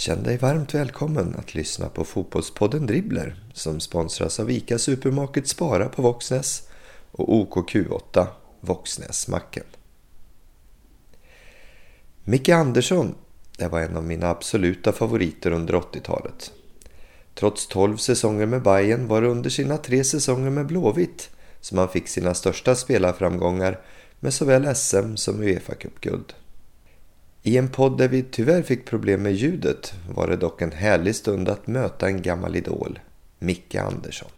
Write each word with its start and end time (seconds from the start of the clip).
Känn 0.00 0.22
dig 0.22 0.36
varmt 0.36 0.74
välkommen 0.74 1.34
att 1.38 1.54
lyssna 1.54 1.88
på 1.88 2.04
Fotbollspodden 2.04 2.86
Dribbler 2.86 3.44
som 3.52 3.80
sponsras 3.80 4.40
av 4.40 4.50
ICA 4.50 4.78
Supermarket 4.78 5.48
Spara 5.48 5.88
på 5.88 6.02
Våxnäs 6.02 6.68
och 7.12 7.28
OKQ8 7.28 8.26
Våxnäsmacken. 8.60 9.64
Micke 12.24 12.48
Andersson, 12.48 13.14
det 13.58 13.68
var 13.68 13.80
en 13.80 13.96
av 13.96 14.04
mina 14.04 14.30
absoluta 14.30 14.92
favoriter 14.92 15.50
under 15.50 15.74
80-talet. 15.74 16.52
Trots 17.34 17.66
12 17.66 17.96
säsonger 17.96 18.46
med 18.46 18.62
Bayern 18.62 19.08
var 19.08 19.22
det 19.22 19.28
under 19.28 19.50
sina 19.50 19.76
tre 19.76 20.04
säsonger 20.04 20.50
med 20.50 20.66
Blåvitt 20.66 21.30
som 21.60 21.78
han 21.78 21.88
fick 21.88 22.08
sina 22.08 22.34
största 22.34 22.74
spelarframgångar 22.74 23.80
med 24.20 24.34
såväl 24.34 24.76
SM 24.76 25.16
som 25.16 25.42
Uefa-cupguld. 25.42 26.34
I 27.42 27.56
en 27.56 27.68
podd 27.68 27.98
där 27.98 28.08
vi 28.08 28.22
tyvärr 28.22 28.62
fick 28.62 28.86
problem 28.86 29.22
med 29.22 29.32
ljudet 29.32 29.92
var 30.14 30.26
det 30.26 30.36
dock 30.36 30.62
en 30.62 30.72
härlig 30.72 31.14
stund 31.14 31.48
att 31.48 31.66
möta 31.66 32.06
en 32.06 32.22
gammal 32.22 32.56
idol, 32.56 32.98
Micke 33.38 33.74
Andersson. 33.74 34.28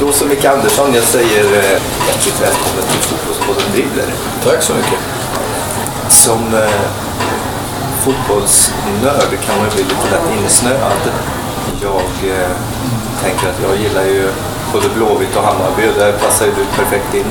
Då 0.00 0.12
så 0.12 0.26
Micke 0.26 0.44
Andersson, 0.44 0.94
jag 0.94 1.04
säger 1.04 1.44
eh, 1.44 1.82
hjärtligt 2.08 2.42
välkommen 2.42 2.82
till 2.90 3.00
Fotbollspodden 3.00 3.72
Dribbler. 3.72 4.06
Tack 4.44 4.62
så 4.62 4.74
mycket. 4.74 4.98
Som 6.08 6.54
eh, 6.54 6.80
fotbollsnörd 8.04 9.40
kan 9.46 9.58
man 9.58 9.68
bli 9.74 9.82
lite 9.82 10.10
lätt 10.10 10.42
insnöad. 10.42 11.12
Jag 11.82 12.30
eh, 12.30 12.50
tänker 13.22 13.48
att 13.48 13.62
jag 13.62 13.76
gillar 13.76 14.04
ju 14.04 14.28
både 14.74 14.88
Blåvitt 14.96 15.34
och 15.38 15.44
Hammarby 15.48 15.82
och 15.90 15.96
där 16.02 16.12
passar 16.24 16.44
ju 16.46 16.52
du 16.60 16.64
perfekt 16.78 17.10
in. 17.20 17.28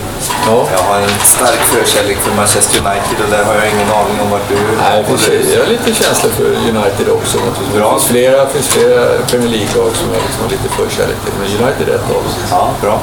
Ja. 0.47 0.57
Jag 0.75 0.83
har 0.89 0.97
en 1.07 1.15
stark 1.35 1.61
förkärlek 1.75 2.17
för 2.25 2.33
Manchester 2.41 2.75
United 2.83 3.17
och 3.23 3.29
där 3.35 3.43
har 3.49 3.55
jag 3.61 3.67
ingen 3.75 3.89
aning 3.99 4.17
om 4.23 4.29
vart 4.35 4.47
du... 4.49 4.57
Nej, 4.85 5.05
det 5.07 5.17
finns, 5.17 5.47
jag 5.55 5.61
har 5.63 5.71
lite 5.75 5.89
känsla 6.01 6.29
för 6.37 6.49
United 6.73 7.07
också. 7.17 7.37
Bra. 7.75 7.93
Det 7.93 7.99
finns 7.99 8.07
flera, 8.13 8.39
finns 8.55 8.67
flera 8.77 9.01
Premier 9.29 9.51
League-lag 9.57 9.91
som 9.99 10.07
jag 10.13 10.21
liksom 10.25 10.41
har 10.45 10.51
lite 10.55 10.69
förkärlek 10.79 11.17
till. 11.23 11.33
Men 11.39 11.47
United 11.61 11.85
är 11.89 11.95
ett 11.99 12.09
av 12.17 12.21
dem. 12.27 12.35
Ja, 12.55 12.63
bra. 12.81 12.95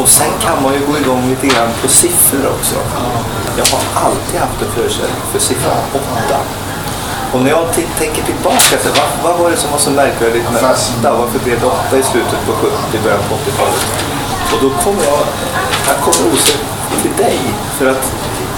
Och 0.00 0.08
sen 0.08 0.32
kan 0.44 0.62
man 0.62 0.72
ju 0.76 0.80
gå 0.90 0.94
igång 1.02 1.22
lite 1.32 1.46
grann 1.52 1.70
på 1.82 1.88
siffror 1.88 2.44
också. 2.56 2.76
Jag 3.60 3.66
har 3.72 3.82
alltid 4.06 4.36
haft 4.40 4.58
en 4.64 4.70
förkärlek 4.78 5.22
för 5.32 5.38
siffran 5.38 5.82
8. 6.28 6.38
Och 7.32 7.40
när 7.42 7.50
jag 7.50 7.66
tänker 7.98 8.22
tillbaka, 8.22 8.74
så 8.82 8.88
vad, 8.98 9.10
vad 9.24 9.40
var 9.40 9.50
det 9.50 9.56
som 9.56 9.70
var 9.70 9.78
så 9.78 9.90
märkvärdigt 9.90 10.44
med 10.52 10.64
8? 10.64 11.12
Varför 11.20 11.38
blev 11.44 11.60
det 11.60 11.66
8 11.66 11.98
i 11.98 12.02
slutet 12.02 12.40
på 12.46 12.52
70, 12.52 12.74
början 13.04 13.22
på 13.28 13.34
80-talet? 13.34 13.84
Och 14.52 14.58
då 14.62 14.70
kommer 14.84 15.02
jag, 15.04 15.22
jag 15.88 15.96
kommer 16.04 16.32
osökt 16.32 16.64
till 17.02 17.24
dig. 17.24 17.38
För 17.78 17.86
att 17.90 18.04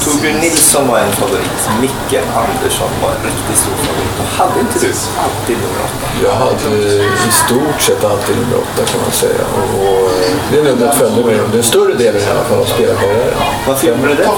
Torbjörn 0.04 0.36
Nilsson 0.40 0.88
var 0.88 0.98
en 0.98 1.12
favorit. 1.12 1.60
Micke 1.80 2.20
Andersson 2.44 2.90
var 3.02 3.10
en 3.10 3.22
riktigt 3.30 3.58
stor 3.62 3.76
favorit. 3.86 4.14
Och 4.20 4.28
hade 4.38 4.60
inte 4.60 4.78
du 4.78 4.92
alltid 5.24 5.56
nummer 5.62 5.80
8? 5.84 6.06
Jag 6.24 6.34
hade 6.44 6.76
i 7.28 7.32
stort 7.44 7.80
sett 7.80 8.04
alltid 8.04 8.36
nummer 8.36 8.56
åtta 8.56 8.82
kan 8.92 9.00
man 9.00 9.12
säga. 9.12 9.44
Och, 9.58 9.68
och 9.82 10.06
eh, 10.24 10.36
det 10.52 10.62
numret 10.62 10.94
följde 10.94 11.24
mig 11.24 11.38
under 11.40 11.58
en 11.58 11.64
större 11.64 11.94
delen 11.94 12.22
i 12.22 12.30
alla 12.30 12.44
fall 12.44 12.58
av 12.58 12.64
spelarkarriären. 12.64 13.38
Varför 13.66 13.86
gjorde 13.88 14.08
du 14.08 14.14
det? 14.14 14.28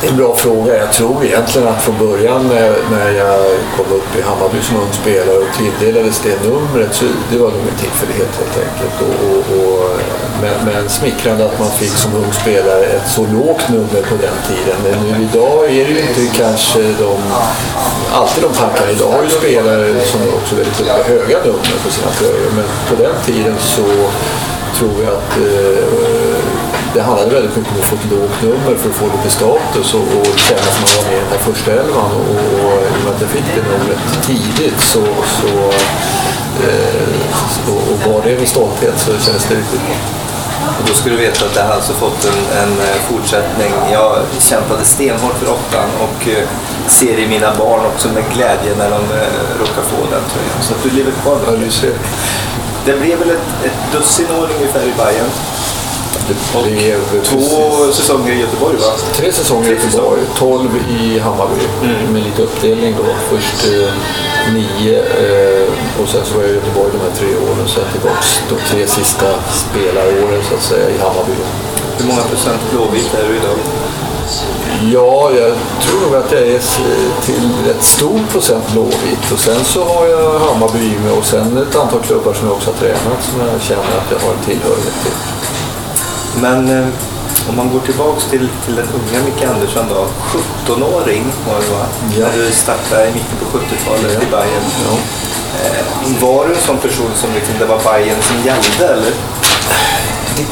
Det 0.00 0.06
är 0.06 0.10
en 0.10 0.16
bra 0.16 0.34
fråga. 0.34 0.76
Jag 0.76 0.92
tror 0.92 1.24
egentligen 1.24 1.68
att 1.68 1.82
från 1.82 1.98
början 1.98 2.44
eh, 2.50 2.72
när 2.90 3.10
jag, 3.10 3.40
kom 3.76 3.86
upp 3.98 4.10
i 4.18 4.22
Hammarby 4.22 4.60
som 4.62 4.76
ung 4.76 4.92
spelare 4.92 5.38
och 5.38 5.52
tilldelades 5.58 6.20
det 6.24 6.48
numret 6.48 6.94
så 6.94 7.04
det 7.30 7.38
var 7.38 7.50
nog 7.50 7.64
en 7.72 7.78
tillfällighet 7.84 8.32
helt 8.40 8.56
enkelt. 8.66 8.96
Och, 9.06 9.16
och, 9.28 9.42
och, 9.58 10.00
men, 10.42 10.54
men 10.64 10.88
smickrande 10.88 11.44
att 11.44 11.58
man 11.58 11.70
fick 11.70 11.90
som 11.90 12.14
ung 12.14 12.32
spelare 12.32 12.84
ett 12.84 13.08
så 13.08 13.22
lågt 13.22 13.68
nummer 13.68 14.02
på 14.10 14.14
den 14.26 14.38
tiden. 14.50 14.76
Men 14.84 14.96
nu 15.08 15.28
idag 15.28 15.64
är 15.64 15.84
det 15.84 15.92
ju 15.96 16.00
inte 16.08 16.36
kanske 16.42 16.82
de, 16.82 17.16
alltid 18.12 18.42
de 18.42 18.52
tankarna. 18.52 18.90
Idag 18.90 19.10
har 19.12 19.22
ju 19.22 19.30
spelare 19.30 20.00
som 20.04 20.20
också 20.38 20.54
väldigt 20.54 20.80
höga 21.06 21.38
nummer 21.44 21.76
på 21.84 21.90
sina 21.90 22.10
tröjor. 22.18 22.50
Men 22.56 22.68
på 22.88 23.02
den 23.02 23.14
tiden 23.26 23.56
så 23.58 23.86
tror 24.78 24.96
jag 25.04 25.12
att 25.12 25.36
eh, 25.36 26.19
det 26.94 27.02
handlade 27.02 27.30
väldigt 27.34 27.56
mycket 27.56 27.72
om 27.72 27.78
att 27.80 27.84
få 27.84 27.96
ett 27.96 28.10
lågt 28.10 28.42
nummer 28.42 28.74
för 28.80 28.88
att 28.90 28.96
få 28.96 29.06
lite 29.16 29.30
status 29.30 29.94
och, 29.94 30.06
och 30.18 30.38
känna 30.46 30.60
att 30.70 30.80
man 30.82 30.90
var 30.96 31.04
med 31.10 31.18
i 31.18 31.22
den 31.24 31.30
här 31.34 31.42
första 31.50 31.70
elvan. 31.72 32.10
Och, 32.20 32.34
och 32.64 32.76
i 32.86 32.94
och 32.98 33.04
med 33.04 33.14
att 33.14 33.20
jag 33.20 33.30
fick 33.30 33.48
det 33.54 33.62
numret 33.72 34.02
tidigt 34.26 34.80
så, 34.80 35.04
så, 35.38 35.50
eh, 36.68 37.12
och, 37.70 37.82
och 37.90 38.12
var 38.12 38.22
det 38.24 38.38
med 38.38 38.48
stolthet 38.48 38.98
så 38.98 39.10
kändes 39.24 39.44
det 39.48 39.54
riktigt 39.54 39.80
bra. 39.86 39.96
Och 40.78 40.84
då 40.88 40.94
ska 40.94 41.10
du 41.10 41.16
veta 41.16 41.44
att 41.46 41.54
det 41.54 41.62
har 41.62 41.74
alltså 41.74 41.92
fått 41.92 42.24
en, 42.24 42.40
en 42.62 42.72
eh, 42.80 42.96
fortsättning. 43.10 43.72
Jag 43.92 44.16
kämpade 44.38 44.84
stenhårt 44.84 45.36
för 45.40 45.46
åttan 45.46 45.88
och 46.04 46.28
eh, 46.28 46.48
ser 46.86 47.18
i 47.18 47.28
mina 47.28 47.54
barn 47.54 47.86
också 47.86 48.08
med 48.08 48.24
glädje 48.34 48.72
när 48.78 48.90
de 48.90 49.02
eh, 49.20 49.40
råkar 49.60 49.82
få 49.92 49.96
den 49.96 50.24
tröjan. 50.32 50.60
Så 50.62 50.74
att 50.74 50.82
du 50.82 50.90
lever 50.90 51.12
kvar. 51.22 51.38
Ja, 51.46 51.52
du 51.64 51.70
ser. 51.70 51.94
Det 52.84 53.00
blev 53.00 53.18
väl 53.18 53.30
ett, 53.30 53.64
ett 53.64 53.92
dussin 53.92 54.26
år 54.30 54.48
ungefär 54.56 54.82
i 54.82 54.92
Bayern. 54.98 55.30
Det 56.30 56.70
blev 56.70 57.22
Två 57.24 57.92
säsonger 57.92 58.32
i 58.32 58.40
Göteborg 58.40 58.76
va? 58.76 58.92
Tre 59.12 59.32
säsonger 59.32 59.70
i 59.70 59.74
Göteborg, 59.74 60.20
12 60.38 60.68
i 61.00 61.18
Hammarby 61.18 61.64
med 62.12 62.22
lite 62.22 62.42
uppdelning 62.42 62.94
då. 62.98 63.04
Först 63.30 63.66
eh, 63.66 63.92
nio 64.54 64.98
eh, 64.98 66.02
och 66.02 66.08
sen 66.08 66.24
så 66.24 66.34
var 66.34 66.42
jag 66.42 66.50
i 66.50 66.54
Göteborg 66.54 66.90
de 66.92 66.98
här 66.98 67.14
tre 67.16 67.28
åren. 67.28 67.68
Sen 67.68 67.84
tillbaks 67.92 68.42
de 68.48 68.56
tre 68.70 68.86
sista 68.86 69.26
spelaråren 69.52 70.42
så 70.48 70.54
att 70.54 70.62
säga 70.62 70.90
i 70.90 70.98
Hammarby. 70.98 71.32
Hur 71.98 72.06
många 72.06 72.22
procent 72.22 72.60
blåvitt 72.70 73.14
är 73.14 73.28
du 73.28 73.36
idag? 73.36 73.58
Ja, 74.92 75.30
jag 75.30 75.52
tror 75.82 76.00
nog 76.00 76.14
att 76.14 76.32
jag 76.32 76.42
är 76.42 76.60
till 77.26 77.70
ett 77.70 77.84
stort 77.84 78.28
procent 78.32 78.72
blåvitt. 78.72 79.32
Och 79.32 79.38
sen 79.38 79.64
så 79.64 79.84
har 79.84 80.06
jag 80.06 80.38
Hammarby 80.38 80.98
mig 81.04 81.12
och 81.18 81.24
sen 81.24 81.58
ett 81.58 81.76
antal 81.76 82.00
klubbar 82.00 82.32
som 82.32 82.46
jag 82.46 82.56
också 82.56 82.70
har 82.70 82.78
tränat 82.78 83.22
som 83.22 83.40
jag 83.40 83.62
känner 83.62 83.98
att 84.00 84.10
jag 84.10 84.18
har 84.18 84.32
en 84.34 84.44
tillhörighet 84.44 84.94
till. 85.02 85.29
Men 86.40 86.68
eh, 86.78 86.86
om 87.48 87.56
man 87.56 87.70
går 87.72 87.80
tillbaks 87.80 88.24
till, 88.24 88.48
till 88.64 88.76
den 88.76 88.86
unga 88.98 89.24
Micke 89.24 89.44
Andersson 89.44 89.84
då. 89.88 90.06
17-åring 90.66 91.24
var 91.48 91.60
du 91.60 91.66
va? 91.66 91.86
Ja. 92.18 92.26
När 92.28 92.44
du 92.44 92.50
startade 92.52 93.04
i 93.08 93.12
mitten 93.12 93.36
på 93.40 93.58
70-talet 93.58 94.12
Ja. 94.14 94.22
i 94.26 94.30
Bayern. 94.30 94.64
Ja. 94.86 94.96
Eh, 95.64 96.22
var 96.22 96.48
du 96.48 96.54
en 96.54 96.60
sån 96.60 96.78
person 96.78 97.10
som 97.14 97.30
liksom, 97.34 97.54
det 97.58 97.64
var 97.64 97.78
Bayern 97.78 98.22
som 98.22 98.36
gällde 98.36 98.94
eller? 98.94 99.12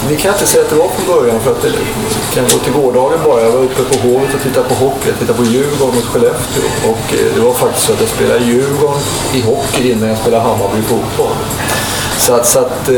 Det 0.09 0.17
kan 0.17 0.33
inte 0.33 0.47
säga 0.47 0.65
att 0.65 0.71
det 0.71 0.77
var 0.77 0.89
från 0.89 1.07
början 1.17 1.41
för 1.41 1.51
att 1.51 1.63
det 1.63 1.73
kan 2.35 2.45
gå 2.45 2.59
till 2.65 2.73
gårdagen 2.73 3.19
bara. 3.25 3.43
Jag 3.43 3.51
var 3.51 3.63
uppe 3.63 3.83
på 3.83 4.09
Hovet 4.09 4.35
och 4.35 4.43
tittade 4.43 4.69
på 4.69 4.75
hockey. 4.75 5.09
Jag 5.09 5.19
tittade 5.19 5.39
på 5.39 5.45
Djurgården 5.45 5.95
mot 5.95 6.05
Skellefteå. 6.05 6.63
Och 6.91 7.15
eh, 7.15 7.35
det 7.35 7.41
var 7.41 7.55
faktiskt 7.55 7.87
så 7.87 7.93
att 7.93 8.01
jag 8.01 8.09
spelade 8.09 8.45
Djurgården 8.45 9.01
i 9.33 9.41
hockey 9.41 9.93
innan 9.93 10.09
jag 10.09 10.19
spelade 10.19 10.43
Hammarby 10.43 10.83
fotboll. 10.83 11.37
Så 12.19 12.33
att, 12.35 12.47
så 12.47 12.59
att, 12.59 12.89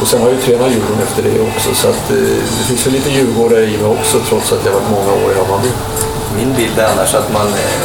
och 0.00 0.08
sen 0.08 0.20
har 0.20 0.28
jag 0.28 0.36
ju 0.36 0.42
tränat 0.42 0.70
Djurgården 0.72 1.02
efter 1.02 1.22
det 1.22 1.40
också. 1.40 1.74
Så 1.74 1.88
att, 1.88 2.10
eh, 2.10 2.38
det 2.58 2.64
finns 2.68 2.86
väl 2.86 2.92
lite 2.92 3.10
Djurgårdare 3.10 3.64
i 3.64 3.76
mig 3.78 3.90
också 3.98 4.16
trots 4.28 4.52
att 4.52 4.64
jag 4.64 4.72
varit 4.72 4.90
många 4.90 5.12
år 5.24 5.32
i 5.32 5.38
Hammarby. 5.38 5.70
Min 6.36 6.54
bild 6.54 6.78
är 6.78 6.88
annars 6.92 7.14
att 7.14 7.32
man, 7.32 7.46
eh, 7.46 7.78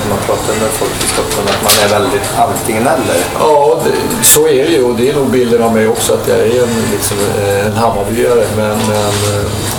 när 0.00 0.08
man 0.14 0.18
pratar 0.26 0.54
med 0.62 0.70
folk 0.80 0.96
i 1.04 1.08
Stockholm, 1.14 1.46
att 1.54 1.62
man 1.68 1.76
är 1.84 1.90
väldigt 1.98 2.28
antingen 2.46 2.86
eller. 2.86 3.20
Ja, 3.38 3.80
det, 3.84 4.24
så 4.24 4.40
är 4.48 4.62
det 4.66 4.72
ju 4.78 4.82
och 4.84 4.96
det 4.98 5.10
är 5.10 5.14
nog 5.14 5.30
bilden 5.30 5.62
av 5.62 5.72
mig 5.74 5.88
också 5.88 6.14
att 6.14 6.28
jag 6.28 6.38
är 6.38 6.62
en, 6.62 6.74
liksom, 6.92 7.16
eh, 7.38 7.66
en 7.66 7.76
Hammarbyare. 7.82 8.44
Men, 8.56 8.78
men 8.90 9.08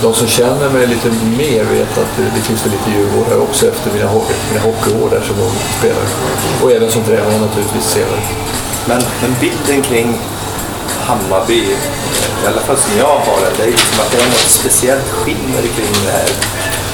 de 0.02 0.14
som 0.14 0.26
känner 0.26 0.68
mig 0.70 0.86
lite 0.86 1.08
mer 1.38 1.64
vet 1.64 1.98
att 2.02 2.12
det, 2.16 2.26
det 2.36 2.42
finns 2.48 2.64
lite 2.64 2.90
Djurgårdare 2.94 3.38
också 3.38 3.66
efter 3.68 3.92
mina, 3.94 4.10
mina 4.50 4.60
hockeyår 4.68 5.10
där 5.10 5.22
som 5.28 5.36
ung 5.46 5.56
spelare. 5.78 6.08
Och 6.62 6.70
även 6.72 6.90
som 6.90 7.02
tränare 7.04 7.38
naturligtvis 7.46 7.84
senare. 7.84 8.22
Men, 8.88 9.02
men 9.22 9.36
bilden 9.40 9.82
kring 9.82 10.18
Hammarby, 11.06 11.62
i 12.44 12.46
alla 12.46 12.60
fall 12.60 12.76
som 12.76 12.98
jag 12.98 13.16
har 13.28 13.38
det, 13.40 13.50
det 13.56 13.62
är 13.62 13.66
liksom 13.66 14.00
att 14.00 14.10
det 14.10 14.18
är 14.22 14.26
något 14.26 14.50
speciellt 14.60 15.08
skimmer 15.08 15.62
kring 15.76 15.94
det 16.06 16.12
här. 16.12 16.30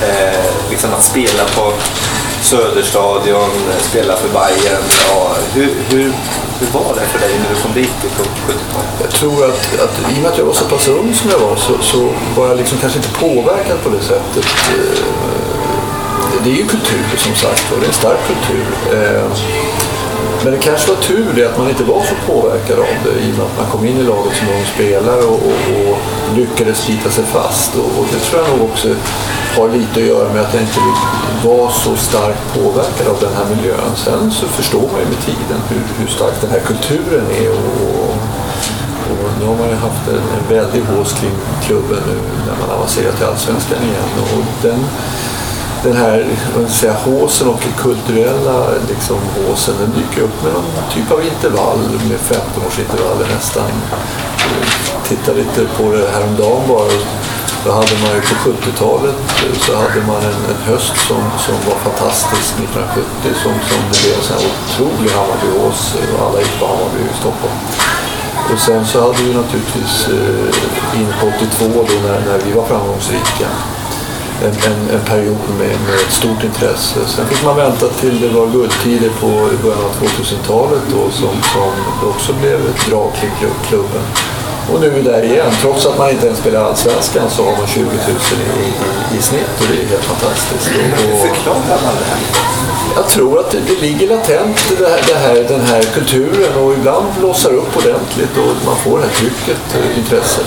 Eh, 0.08 0.44
liksom 0.70 0.94
att 0.94 1.04
spela 1.04 1.44
på 1.56 1.72
Söderstadion, 2.42 3.50
spela 3.80 4.16
för 4.16 4.28
Bayern. 4.28 4.82
Ja, 5.08 5.36
hur, 5.54 5.74
hur, 5.90 6.12
hur 6.60 6.66
var 6.72 6.94
det 6.94 7.06
för 7.06 7.18
dig 7.18 7.38
när 7.38 7.54
du 7.54 7.62
kom 7.62 7.72
dit 7.74 7.90
på 8.16 8.22
70-talet? 8.22 8.88
Jag 9.00 9.10
tror 9.10 9.44
att, 9.44 9.80
att 9.80 10.12
i 10.12 10.14
och 10.14 10.22
med 10.22 10.30
att 10.30 10.38
jag 10.38 10.44
var 10.44 10.52
så 10.52 10.64
pass 10.64 10.88
ung 10.88 11.14
som 11.14 11.30
jag 11.30 11.38
var 11.38 11.56
så, 11.56 11.72
så 11.80 12.08
var 12.36 12.48
jag 12.48 12.56
liksom 12.56 12.78
kanske 12.78 12.98
inte 12.98 13.18
påverkad 13.20 13.82
på 13.82 13.88
det 13.88 14.02
sättet. 14.02 14.44
Eh, 14.44 15.04
det 16.44 16.50
är 16.50 16.54
ju 16.54 16.66
kultur 16.66 17.04
som 17.16 17.34
sagt 17.34 17.72
och 17.72 17.80
det 17.80 17.86
är 17.86 17.88
en 17.88 17.94
stark 17.94 18.18
kultur. 18.26 18.66
Eh, 18.92 19.22
men 20.44 20.52
det 20.52 20.58
kanske 20.58 20.90
var 20.90 21.02
tur 21.02 21.32
det 21.36 21.44
att 21.44 21.58
man 21.58 21.68
inte 21.68 21.84
var 21.84 22.02
så 22.02 22.32
påverkad 22.32 22.78
av 22.78 22.94
det 23.04 23.14
i 23.24 23.32
och 23.32 23.36
med 23.38 23.46
att 23.46 23.58
man 23.58 23.66
kom 23.72 23.86
in 23.86 23.98
i 23.98 24.02
laget 24.02 24.36
som 24.36 24.48
ung 24.48 24.66
spelare 24.74 25.22
och, 25.22 25.40
och, 25.46 25.90
och 25.90 25.98
lyckades 26.36 26.78
slita 26.78 27.10
sig 27.10 27.24
fast. 27.24 27.76
Och, 27.76 27.90
och 27.98 28.06
det 28.12 28.18
tror 28.18 28.42
jag 28.42 28.58
nog 28.58 28.70
också 28.70 28.88
har 29.56 29.68
lite 29.68 30.00
att 30.00 30.06
göra 30.06 30.32
med 30.32 30.42
att 30.42 30.54
jag 30.54 30.62
inte 30.62 30.80
var 31.44 31.70
så 31.70 31.96
starkt 31.96 32.54
påverkad 32.54 33.06
av 33.12 33.18
den 33.20 33.34
här 33.38 33.46
miljön. 33.54 33.92
Sen 33.96 34.30
så 34.30 34.46
förstår 34.46 34.86
man 34.92 35.00
ju 35.00 35.06
med 35.14 35.22
tiden 35.30 35.60
hur, 35.68 35.82
hur 35.98 36.06
stark 36.06 36.40
den 36.40 36.50
här 36.50 36.60
kulturen 36.70 37.26
är. 37.44 37.50
Och, 37.50 37.74
och, 37.86 38.14
och 39.10 39.30
nu 39.40 39.44
har 39.46 39.56
man 39.62 39.68
ju 39.68 39.74
haft 39.74 40.08
en, 40.08 40.24
en 40.38 40.46
väldig 40.56 40.82
hås 40.82 41.12
kring 41.12 41.36
klubben 41.66 42.02
nu 42.10 42.18
när 42.46 42.56
man 42.60 42.76
avancerat 42.76 43.16
till 43.16 43.26
Allsvenskan 43.26 43.82
igen. 43.82 44.10
Och 44.36 44.44
den, 44.62 44.80
den 45.82 45.96
här 45.96 46.26
säga, 46.68 46.92
håsen 46.92 47.48
och 47.48 47.60
kulturella 47.76 48.58
liksom, 48.88 49.16
håsen 49.36 49.74
den 49.80 49.90
dyker 49.90 50.22
upp 50.22 50.42
med 50.44 50.52
någon 50.52 50.70
typ 50.94 51.10
av 51.12 51.20
intervall 51.24 51.78
med 52.10 52.20
15 52.20 52.66
års 52.66 52.78
intervaller 52.78 53.26
nästan. 53.34 53.70
Titta 55.08 55.32
lite 55.32 55.60
på 55.76 55.92
det 55.92 56.10
häromdagen 56.14 56.62
bara. 56.68 56.92
Då 57.64 57.70
hade 57.72 57.94
man 58.02 58.12
ju 58.16 58.20
på 58.20 58.34
70-talet 58.50 59.18
så 59.64 59.76
hade 59.76 60.00
man 60.06 60.22
en, 60.30 60.40
en 60.52 60.62
höst 60.70 60.96
som, 61.08 61.22
som 61.44 61.54
var 61.68 61.78
fantastisk 61.88 62.50
1970 62.54 63.06
som, 63.42 63.52
som 63.68 63.80
det 63.90 63.98
blev 64.02 64.14
en 64.18 64.24
sån 64.26 64.36
här 64.36 64.46
otrolig 64.52 65.10
Hammarbyås 65.10 65.80
och 66.14 66.26
alla 66.26 66.38
gick 66.38 66.58
på 66.60 66.66
Hammarby 66.66 67.00
i 67.12 67.16
Stockholm. 67.20 67.58
Och 68.52 68.60
sen 68.66 68.86
så 68.86 69.00
hade 69.00 69.22
vi 69.22 69.34
naturligtvis 69.34 69.94
eh, 70.08 71.00
in 71.00 71.10
på 71.20 71.26
82 71.36 71.84
då 71.88 72.08
när, 72.08 72.20
när 72.28 72.38
vi 72.46 72.52
var 72.52 72.66
framgångsrika 72.66 73.48
en, 74.44 74.54
en, 74.70 74.80
en 74.96 75.04
period 75.12 75.44
med, 75.58 75.74
med 75.86 75.94
ett 76.06 76.12
stort 76.20 76.44
intresse. 76.44 76.98
Sen 77.06 77.26
fick 77.26 77.44
man 77.44 77.56
vänta 77.56 77.88
till 77.88 78.20
det 78.20 78.28
var 78.28 78.46
guldtider 78.46 79.10
på 79.20 79.26
början 79.62 79.84
av 79.84 79.94
2000-talet 80.00 80.82
då 80.94 81.10
som, 81.10 81.34
som 81.52 82.08
också 82.10 82.32
blev 82.32 82.58
ett 82.70 82.86
drag 82.88 83.10
kring 83.20 83.50
klubben. 83.68 84.02
Och 84.72 84.80
nu 84.80 84.86
är 84.86 84.90
vi 84.90 85.02
där 85.02 85.22
igen. 85.22 85.50
Trots 85.60 85.86
att 85.86 85.98
man 85.98 86.10
inte 86.10 86.26
ens 86.26 86.38
spelar 86.38 86.64
Allsvenskan 86.64 87.30
så 87.30 87.44
har 87.44 87.56
man 87.56 87.66
20 87.66 87.84
000 87.84 87.90
i, 87.90 89.14
i, 89.14 89.18
i 89.18 89.22
snitt 89.22 89.60
och 89.60 89.66
det 89.70 89.82
är 89.82 89.86
helt 89.86 90.04
fantastiskt. 90.04 90.70
Hur 90.72 91.28
förklarar 91.28 91.80
man 91.84 91.94
det 92.00 92.08
här? 92.10 92.20
Jag 92.96 93.08
tror 93.08 93.40
att 93.40 93.50
det, 93.50 93.58
det 93.66 93.80
ligger 93.80 94.08
latent 94.08 94.74
det 94.78 94.88
här, 94.88 95.00
det 95.06 95.18
här, 95.18 95.34
den 95.48 95.60
här 95.60 95.82
kulturen 95.82 96.64
och 96.64 96.72
ibland 96.72 97.06
blossar 97.18 97.52
upp 97.54 97.76
ordentligt 97.76 98.36
och 98.36 98.66
man 98.66 98.76
får 98.76 98.98
det 98.98 99.04
här 99.04 99.12
trycket, 99.12 99.76
intresset. 99.96 100.46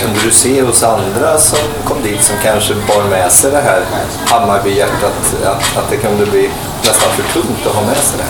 Kunde 0.00 0.20
du 0.24 0.30
se 0.30 0.62
hos 0.62 0.82
andra 0.82 1.38
som 1.38 1.58
kom 1.84 2.02
dit 2.02 2.22
som 2.22 2.36
kanske 2.42 2.74
bar 2.74 3.04
med 3.10 3.32
sig 3.32 3.50
det 3.50 3.60
här 3.60 3.82
Hammarbyhjärtat 4.26 5.34
att, 5.44 5.76
att 5.78 5.90
det 5.90 5.96
kunde 5.96 6.26
bli 6.26 6.50
nästan 6.80 7.10
för 7.12 7.40
tungt 7.40 7.66
att 7.66 7.74
ha 7.74 7.86
med 7.86 7.96
sig 7.96 8.18
det? 8.18 8.24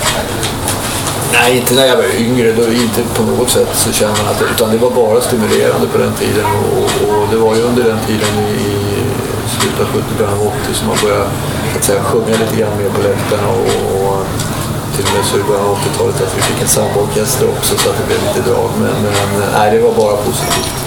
Nej, 1.32 1.56
inte 1.56 1.74
när 1.74 1.86
jag 1.86 1.96
var 1.96 2.20
yngre. 2.26 2.52
Då 2.52 2.62
inte 2.62 3.02
på 3.14 3.22
något 3.22 3.50
sätt 3.50 3.68
så 3.72 3.92
känner 3.92 4.16
man 4.22 4.32
att 4.32 4.38
det, 4.38 4.44
utan 4.54 4.70
det 4.70 4.78
var 4.78 4.90
bara 4.90 5.20
stimulerande 5.20 5.86
på 5.86 5.98
den 5.98 6.14
tiden. 6.14 6.46
Och, 6.46 6.90
och 7.08 7.28
det 7.30 7.36
var 7.36 7.54
ju 7.56 7.62
under 7.62 7.82
den 7.82 7.98
tiden 8.06 8.32
i, 8.38 8.52
i 8.68 9.50
slutet 9.54 9.80
av 9.80 9.86
70 9.86 10.04
början 10.18 10.34
av 10.34 10.46
80 10.46 10.74
som 10.74 10.88
man 10.88 10.96
började 11.02 11.26
att 11.76 11.84
säga, 11.84 12.02
sjunga 12.02 12.34
lite 12.42 12.56
grann 12.56 12.78
mer 12.78 12.90
på 12.96 13.02
läktarna. 13.08 13.48
Och, 13.48 13.66
och 13.96 14.26
till 14.96 15.04
och 15.08 15.14
med 15.16 15.24
så 15.24 15.36
i 15.38 15.42
början 15.42 15.66
av 15.66 15.76
80-talet 15.76 16.22
att 16.22 16.36
vi 16.36 16.42
fick 16.42 16.62
en 16.62 16.68
sambaorkester 16.68 17.48
också 17.48 17.76
så 17.76 17.90
att 17.90 17.96
det 17.98 18.06
blev 18.06 18.20
lite 18.26 18.50
drag. 18.50 18.70
Men, 18.82 18.94
men 19.02 19.50
nej, 19.52 19.70
det 19.70 19.78
var 19.86 19.94
bara 19.94 20.16
positivt. 20.16 20.81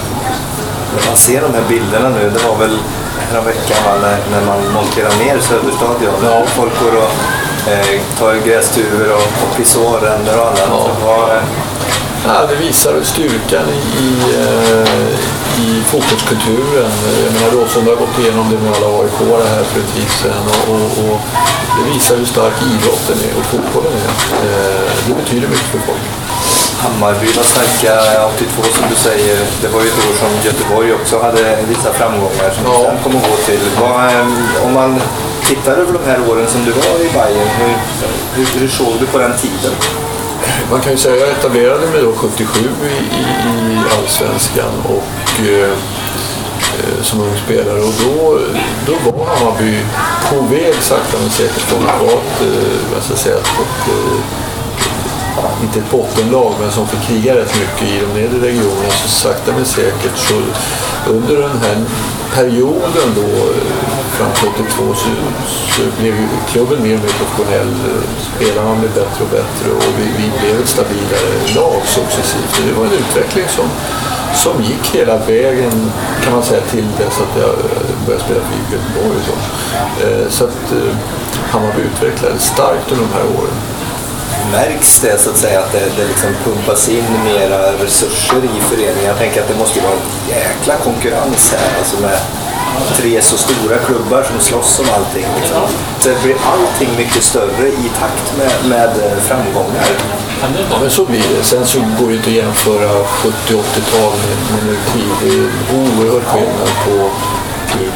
Man 1.06 1.16
ser 1.16 1.42
de 1.42 1.54
här 1.54 1.64
bilderna 1.68 2.08
nu, 2.08 2.30
det 2.30 2.48
var 2.48 2.56
väl 2.56 2.78
häromveckan 3.30 3.76
när, 4.02 4.18
när 4.30 4.46
man 4.46 4.72
monterar 4.72 5.18
ner 5.24 5.40
Söderstadion. 5.40 6.14
Ja. 6.22 6.42
Folk 6.46 6.72
går 6.80 6.96
och 6.96 7.10
eh, 7.72 8.00
tar 8.18 8.34
grästuvor 8.46 9.12
och, 9.12 9.26
och 9.42 9.56
pissoaränder 9.56 10.40
och 10.40 10.46
annat. 10.46 10.68
Ja. 10.68 11.06
Var, 11.06 11.42
Ja, 12.28 12.46
det 12.46 12.56
visar 12.56 13.02
styrkan 13.02 13.68
i, 13.98 14.08
eh, 14.34 15.10
i 15.66 15.82
fotbollskulturen. 15.82 16.90
Jag 17.24 17.32
menar 17.32 17.50
Råsunda 17.50 17.90
har 17.90 17.96
gått 17.96 18.18
igenom 18.18 18.50
det 18.50 18.58
med 18.58 18.72
alla 18.76 18.86
aik 18.86 19.12
här 19.48 19.64
för 19.64 19.80
en 19.80 19.86
tid 19.86 20.10
sedan 20.10 20.44
och, 20.68 20.74
och, 20.74 21.04
och, 21.04 21.20
det 21.76 21.92
visar 21.94 22.16
hur 22.16 22.24
stark 22.24 22.54
idrotten 22.62 23.16
är 23.28 23.38
och 23.38 23.46
fotbollen 23.46 23.92
är. 23.92 24.08
Eh, 24.46 24.90
det 25.06 25.14
betyder 25.14 25.48
mycket 25.48 25.70
för 25.72 25.78
folk. 25.78 26.04
Hammarby 26.82 27.26
var 27.36 27.42
starka 27.42 27.94
82 28.26 28.62
som 28.62 28.84
du 28.90 28.96
säger. 28.96 29.36
Det 29.62 29.68
var 29.68 29.80
ju 29.80 29.88
ett 29.88 29.98
år 30.08 30.14
som 30.22 30.30
Göteborg 30.48 30.94
också 30.94 31.18
hade 31.18 31.58
vissa 31.68 31.92
framgångar 31.92 32.50
som 32.56 32.64
ja. 32.64 32.78
sen 32.84 32.98
kommer 33.02 33.20
gå 33.28 33.36
till. 33.46 33.60
Vad, 33.80 34.06
eh, 34.06 34.66
om 34.66 34.72
man 34.74 35.00
tittar 35.48 35.72
över 35.72 35.92
de 35.92 36.04
här 36.10 36.18
åren 36.30 36.46
som 36.46 36.64
du 36.64 36.70
var 36.70 36.96
i 37.06 37.08
Bayern, 37.16 37.48
hur, 37.58 37.74
hur, 38.34 38.60
hur 38.60 38.68
såg 38.68 38.92
du 39.00 39.06
på 39.06 39.18
den 39.18 39.32
tiden? 39.38 39.72
man 40.70 40.80
kan 40.80 40.92
ju 40.92 40.98
säga 40.98 41.14
att 41.14 41.20
jag 41.20 41.30
etablerade 41.38 41.86
mig 41.86 42.02
då 42.02 42.12
77 42.12 42.60
i, 42.60 43.18
i 43.18 43.78
Allsvenskan 43.98 44.72
och 44.84 45.40
eh, 45.46 45.70
eh, 46.78 47.02
som 47.02 47.20
ung 47.20 47.36
spelare 47.44 47.80
och 47.80 47.94
då, 48.04 48.38
då 48.86 49.10
var 49.10 49.26
Hammarby 49.26 49.80
på 50.30 50.40
väg 50.40 50.74
sakta 50.74 51.18
men 51.20 51.30
säkert 51.30 51.62
från 51.62 51.88
att 51.88 52.00
vara 52.00 52.12
ett, 52.12 52.40
eh, 52.96 53.02
ska 53.02 53.16
säga, 53.16 53.36
ett, 53.36 53.90
inte 55.62 55.78
ett 55.78 55.90
bottenlag 55.90 56.54
men 56.60 56.70
som 56.70 56.86
fick 56.86 57.02
kriga 57.08 57.36
rätt 57.36 57.54
mycket 57.60 57.82
i 57.82 58.00
de 58.00 58.20
nedre 58.20 58.48
regionerna 58.48 58.90
så 58.90 59.08
sakta 59.08 59.52
men 59.52 59.64
säkert 59.64 60.16
så 60.16 60.34
under 61.10 61.36
den 61.36 61.58
här 61.58 61.76
perioden 62.34 63.08
då 63.14 63.22
eh, 63.22 63.96
fram 64.16 64.32
till 64.32 64.48
82 64.48 64.94
så, 64.94 65.08
så 65.74 65.82
blev 66.00 66.14
klubben 66.52 66.82
mer 66.82 66.94
och 66.94 67.00
mer 67.00 67.14
professionell. 67.20 67.74
Spelarna 68.36 68.74
blev 68.80 68.94
bättre 68.94 69.24
och 69.24 69.30
bättre 69.30 69.66
och 69.76 69.92
vi, 69.98 70.06
vi 70.22 70.26
blev 70.40 70.60
ett 70.60 70.68
stabilare 70.68 71.30
lag 71.54 71.80
successivt. 71.86 72.62
Det 72.66 72.72
var 72.78 72.86
en 72.86 72.92
utveckling 72.92 73.48
som, 73.48 73.68
som 74.34 74.62
gick 74.62 74.94
hela 74.94 75.16
vägen 75.16 75.92
kan 76.24 76.32
man 76.32 76.42
säga 76.42 76.60
till 76.60 76.86
dess 76.98 77.20
att 77.24 77.40
jag 77.40 77.48
eh, 77.48 78.06
började 78.06 78.24
spela 78.24 78.40
för 78.46 78.54
Göteborg. 78.74 79.18
Så, 79.26 79.34
eh, 80.06 80.28
så 80.28 80.44
att 80.44 80.72
Hammarby 81.50 81.82
utvecklades 81.82 82.42
starkt 82.42 82.92
under 82.92 83.04
de 83.04 83.12
här 83.12 83.26
åren 83.38 83.56
märks 84.52 85.00
det 85.00 85.18
så 85.18 85.30
att 85.30 85.36
säga 85.36 85.60
att 85.60 85.72
det, 85.72 85.82
det 85.96 86.06
liksom 86.08 86.30
pumpas 86.44 86.88
in 86.88 87.04
mera 87.24 87.72
resurser 87.72 88.44
i 88.44 88.60
föreningen? 88.60 89.04
Jag 89.04 89.18
tänker 89.18 89.42
att 89.42 89.48
det 89.48 89.58
måste 89.58 89.80
vara 89.80 89.92
en 89.92 90.28
jäkla 90.28 90.76
konkurrens 90.76 91.52
här 91.52 91.78
alltså 91.78 92.00
med 92.00 92.18
tre 92.96 93.22
så 93.22 93.36
stora 93.36 93.78
klubbar 93.78 94.22
som 94.22 94.40
slåss 94.40 94.80
om 94.80 94.86
allting. 94.96 95.26
Liksom. 95.40 95.62
Så 95.98 96.08
det 96.08 96.22
blir 96.22 96.36
allting 96.44 96.88
mycket 96.96 97.22
större 97.22 97.68
i 97.68 97.90
takt 98.00 98.36
med, 98.38 98.50
med 98.68 98.90
framgångar. 99.20 99.86
Ja, 100.70 100.78
men 100.80 100.90
så 100.90 101.04
blir 101.04 101.24
det. 101.36 101.44
Sen 101.44 101.66
så 101.66 101.78
går 102.00 102.08
det 102.08 102.14
inte 102.14 102.28
att 102.28 102.36
jämföra 102.36 103.04
70 103.04 103.34
80-tal 103.48 104.12
med, 104.12 104.54
med 104.54 104.64
nu. 104.66 104.76
Det 105.22 105.28
är 105.28 105.48
oerhört 105.78 106.24
skillnad 106.24 106.70
på 106.86 107.10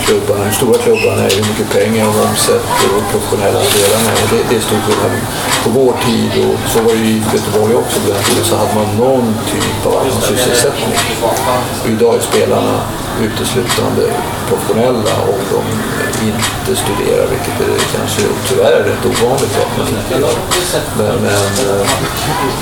klubbarna, 0.06 0.44
hur 0.44 0.56
stora 0.60 0.78
klubbarna 0.86 1.22
är, 1.26 1.30
hur 1.38 1.46
mycket 1.50 1.68
pengar 1.78 2.04
de 2.10 2.14
omsätter 2.28 2.88
och 2.96 3.04
professionella 3.12 3.62
delarna 3.76 4.10
är. 4.20 4.26
Det, 4.32 4.40
det 4.50 4.56
är 4.60 4.64
stor 4.68 4.80
skillnad. 4.86 5.12
På 5.64 5.70
vår 5.78 5.92
tid, 6.06 6.32
och 6.44 6.56
så 6.72 6.78
var 6.84 6.92
det 6.92 7.02
ju 7.06 7.10
i 7.16 7.22
Göteborg 7.34 7.74
också 7.82 7.96
på 8.00 8.06
den 8.12 8.22
tiden, 8.24 8.44
så 8.50 8.56
hade 8.60 8.74
man 8.80 8.88
någon 9.04 9.26
typ 9.52 9.86
av 9.86 9.92
annan 10.00 10.20
sysselsättning. 10.30 10.94
Idag 11.92 12.14
är 12.18 12.20
spelarna 12.20 12.74
uteslutande 13.26 14.04
professionella 14.48 15.14
och 15.32 15.40
de 15.52 15.62
inte 16.28 16.72
studerar, 16.82 17.26
vilket 17.34 17.56
är 17.68 17.96
kanske 17.96 18.22
tyvärr 18.48 18.72
är 18.72 18.84
rätt 18.84 19.04
ovanligt 19.06 19.58
att 19.62 19.78
man 19.78 19.88
inte 19.88 20.14
gör. 20.20 20.36
Men, 20.98 21.16
men, 21.22 21.42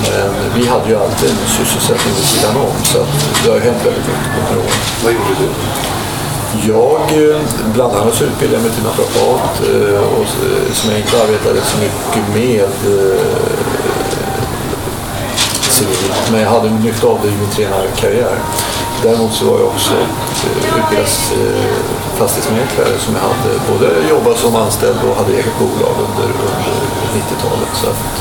men, 0.02 0.30
vi 0.54 0.66
hade 0.66 0.88
ju 0.88 0.96
alltid 0.96 1.30
en 1.30 1.36
sysselsättning 1.58 2.14
vid 2.14 2.24
sidan 2.24 2.56
om 2.56 2.84
så 2.84 2.98
det 3.44 3.48
har 3.50 3.56
ju 3.56 3.62
hänt 3.62 3.86
väldigt 3.86 4.06
mycket 4.06 4.30
på 4.34 4.38
de 4.40 4.46
här 4.50 4.58
åren. 4.58 4.80
Vad 5.04 5.12
gjorde 5.12 5.34
du? 5.40 5.48
Jag, 6.56 7.00
bland 7.74 7.92
annat 7.92 8.14
så 8.14 8.24
utbildade 8.24 8.56
jag 8.56 8.62
mig 8.62 8.72
till 8.72 8.84
naprapat 8.84 9.60
och, 9.60 10.28
eh, 10.44 10.72
som 10.72 10.90
jag 10.90 11.00
inte 11.00 11.22
arbetade 11.22 11.60
så 11.60 11.78
mycket 11.78 12.34
med 12.34 12.70
eh, 12.94 13.20
civilt. 15.60 16.30
Men 16.32 16.40
jag 16.40 16.50
hade 16.50 16.70
nytta 16.70 17.06
av 17.06 17.18
det 17.22 17.28
i 17.28 17.36
min 17.40 17.50
tränarkarriär. 17.50 18.38
Däremot 19.02 19.32
så 19.32 19.44
var 19.44 19.58
jag 19.58 19.68
också 19.68 19.94
eh, 19.94 20.78
utbildad 20.78 21.08
fastighetsmäklare 22.18 22.98
som 22.98 23.14
jag 23.14 23.22
hade 23.22 23.50
både 23.72 24.08
jobbat 24.10 24.38
som 24.38 24.56
anställd 24.56 24.98
och 25.08 25.16
hade 25.16 25.32
eget 25.32 25.58
bolag 25.58 25.94
under, 26.06 26.28
under 26.48 26.74
90-talet. 27.18 27.72
Så 27.82 27.86
att, 27.90 28.14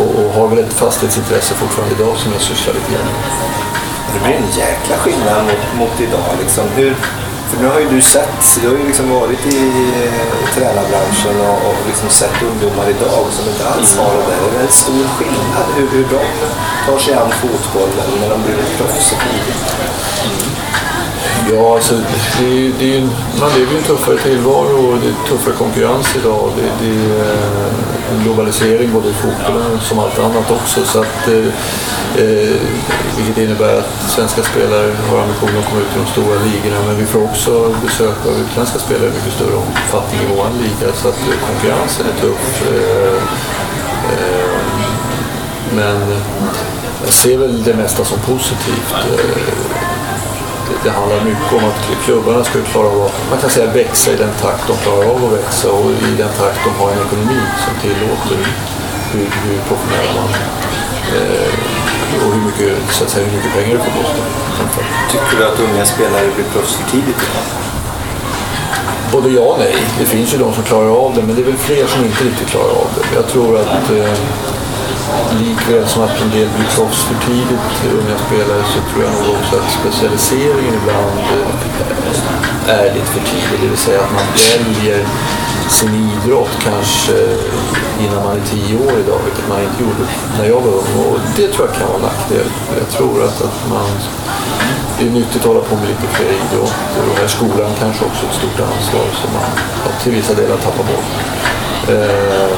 och, 0.00 0.24
och 0.24 0.32
har 0.32 0.48
väl 0.48 0.58
ett 0.58 0.72
fastighetsintresse 0.72 1.54
fortfarande 1.54 1.94
idag 1.94 2.16
som 2.16 2.32
jag 2.32 2.42
sysslar 2.42 2.74
lite 2.74 2.92
grann 2.92 3.04
med. 3.04 3.20
Det 4.14 4.20
blir 4.24 4.34
en 4.34 4.50
jäkla 4.58 4.96
skillnad 4.96 5.44
mot, 5.44 5.78
mot 5.78 6.00
idag. 6.00 6.30
Liksom. 6.42 6.64
Hur, 6.76 6.96
för 7.48 7.56
nu 7.62 7.66
har 7.68 7.80
ju 7.80 7.88
du 7.88 8.02
sett, 8.02 8.58
du 8.60 8.68
har 8.68 8.76
ju 8.76 8.86
liksom 8.86 9.10
varit 9.10 9.46
i, 9.46 9.56
i 10.42 10.46
tränarbranschen 10.54 11.36
och, 11.40 11.58
och 11.68 11.78
liksom 11.86 12.08
sett 12.10 12.42
ungdomar 12.42 12.88
idag 12.90 13.24
som 13.36 13.44
inte 13.52 13.68
alls 13.68 13.96
har 13.96 14.12
det 14.14 14.26
där. 14.30 14.50
Det 14.52 14.58
är 14.58 14.62
en 14.62 14.72
stor 14.72 15.04
skillnad 15.16 15.66
hur, 15.76 15.88
hur 15.88 16.06
de 16.14 16.22
tar 16.86 16.98
sig 16.98 17.14
an 17.14 17.30
fotbollen 17.30 18.10
när 18.20 18.30
de 18.30 18.42
blir 18.42 18.56
proffs 18.76 19.12
och 19.12 19.22
mm. 19.22 20.56
Ja, 21.52 21.74
alltså, 21.74 21.94
det, 22.40 22.72
det 22.78 22.96
är, 22.96 23.00
man 23.40 23.50
lever 23.58 23.72
ju 23.72 23.78
en 23.78 23.84
tuffare 23.84 24.18
tillvaro 24.18 24.92
och 24.92 24.98
det 25.02 25.08
är 25.08 25.28
tuffare 25.28 25.54
konkurrens 25.54 26.16
idag. 26.16 26.50
Det, 26.56 26.86
det 26.86 26.92
är 27.20 27.36
en 28.12 28.22
globalisering 28.24 28.92
både 28.92 29.08
i 29.08 29.12
fotbollen 29.12 29.80
som 29.80 29.98
allt 29.98 30.18
annat 30.18 30.50
också. 30.50 30.84
Så 30.84 30.98
att, 30.98 31.28
eh, 31.28 31.46
eh, 32.24 32.56
vilket 33.16 33.38
innebär 33.38 33.78
att 33.78 34.10
svenska 34.10 34.42
spelare 34.42 34.92
har 35.10 35.18
ambitionen 35.22 35.58
att 35.58 35.68
komma 35.68 35.80
ut 35.80 35.96
i 35.96 35.98
de 36.04 36.06
stora 36.06 36.34
ligorna 36.44 36.86
men 36.86 36.96
vi 36.96 37.06
får 37.06 37.24
också 37.24 37.74
besök 37.84 38.26
av 38.26 38.32
utländska 38.32 38.78
spelare 38.78 39.08
i 39.08 39.12
mycket 39.12 39.32
större 39.32 39.56
omfattning 39.56 40.20
i 40.20 40.26
vår 40.36 40.50
liga. 40.62 40.92
Så 40.94 41.08
att 41.08 41.20
eh, 41.28 41.48
konkurrensen 41.48 42.06
är 42.06 42.20
tuff. 42.20 42.62
Eh, 42.72 43.22
eh, 44.12 44.60
men 45.74 45.98
jag 47.04 47.12
ser 47.12 47.38
väl 47.38 47.62
det 47.62 47.74
mesta 47.74 48.04
som 48.04 48.18
positivt. 48.18 48.92
Eh, 48.92 49.65
det 50.86 50.92
handlar 50.92 51.24
mycket 51.24 51.52
om 51.58 51.64
att 51.70 52.04
klubbarna 52.04 52.44
ska 52.44 52.62
klara 52.72 52.86
av 52.86 53.02
att 53.06 53.30
man 53.30 53.38
kan 53.38 53.50
säga, 53.50 53.72
växa 53.72 54.12
i 54.12 54.16
den 54.16 54.34
takt 54.42 54.66
de 54.68 54.76
klarar 54.76 55.04
av 55.14 55.24
att 55.24 55.32
växa 55.38 55.72
och 55.72 55.90
i 55.90 56.10
den 56.22 56.32
takt 56.40 56.60
de 56.64 56.70
har 56.80 56.90
en 56.90 57.00
ekonomi 57.06 57.40
som 57.64 57.72
tillåter 57.84 58.38
hur, 59.12 59.26
hur 59.44 59.58
professionella 59.68 60.20
man 60.20 60.30
eh, 61.16 61.52
och 62.22 62.32
hur 62.34 62.42
mycket, 62.48 62.72
så 62.90 63.04
att 63.04 63.10
säga, 63.10 63.26
hur 63.26 63.36
mycket 63.36 63.52
pengar 63.52 63.72
du 63.76 63.78
får 63.78 64.02
kosta. 64.02 64.22
Tycker 65.10 65.36
du 65.38 65.44
att 65.48 65.60
unga 65.60 65.84
spelare 65.84 66.26
blir 66.34 66.44
proffs 66.52 66.74
för 66.74 66.90
tidigt 66.90 67.20
idag? 67.26 67.46
Både 69.12 69.28
ja 69.28 69.42
och 69.42 69.58
nej. 69.58 69.76
Det 69.98 70.04
finns 70.04 70.34
ju 70.34 70.38
de 70.38 70.54
som 70.54 70.62
klarar 70.62 70.90
av 71.04 71.14
det, 71.14 71.22
men 71.22 71.36
det 71.36 71.42
är 71.42 71.46
väl 71.52 71.56
fler 71.56 71.86
som 71.86 72.04
inte 72.04 72.24
riktigt 72.24 72.48
klarar 72.48 72.74
av 72.82 72.88
det. 72.96 73.14
Jag 73.14 73.26
tror 73.28 73.58
att 73.60 73.90
eh, 73.90 74.14
likväl 75.40 75.86
som 75.88 76.02
att 76.02 76.22
en 76.22 76.30
del 76.30 76.48
blir 76.56 76.68
proffs 76.76 77.00
för 77.08 77.16
tidigt, 77.26 77.70
unga 78.00 78.18
spelare, 78.26 78.62
så 78.74 78.78
tror 78.88 79.04
jag 79.04 79.12
nog 79.12 79.26
också 79.36 79.52
att 79.60 79.70
specialiseringen 79.80 80.74
ibland 80.80 81.18
eh, 81.36 82.78
är 82.78 82.94
lite 82.94 83.06
för 83.06 83.20
tidig. 83.32 83.56
Det 83.62 83.68
vill 83.68 83.84
säga 83.88 84.00
att 84.00 84.12
man 84.12 84.28
väljer 84.50 85.06
sin 85.68 85.94
idrott 86.10 86.54
kanske 86.68 87.16
innan 88.04 88.24
man 88.24 88.36
är 88.40 88.44
tio 88.54 88.74
år 88.86 88.94
idag, 89.04 89.20
vilket 89.24 89.48
man 89.48 89.60
inte 89.60 89.82
gjorde 89.82 90.04
när 90.38 90.46
jag 90.52 90.60
var 90.60 90.72
ung. 90.82 90.92
Och 91.08 91.18
det 91.36 91.48
tror 91.48 91.66
jag 91.66 91.76
kan 91.76 91.86
vara 91.88 91.96
en 91.96 92.02
nackdel. 92.02 92.48
Jag 92.80 92.88
tror 92.96 93.24
att, 93.24 93.38
att 93.48 93.58
man, 93.70 93.88
det 94.98 95.06
är 95.06 95.10
nyttigt 95.10 95.42
att 95.42 95.50
hålla 95.52 95.60
på 95.60 95.74
med 95.76 95.88
lite 95.88 96.06
fler 96.16 96.32
idrotter 96.42 97.04
och 97.10 97.18
här 97.20 97.28
skolan 97.28 97.70
kanske 97.80 98.04
också 98.04 98.26
ett 98.26 98.38
stort 98.40 98.60
ansvar 98.60 99.06
som 99.20 99.30
man 99.38 99.50
till 100.02 100.12
vissa 100.12 100.34
delar 100.34 100.56
tappar 100.56 100.84
bort. 100.92 101.10
Eh, 101.88 102.56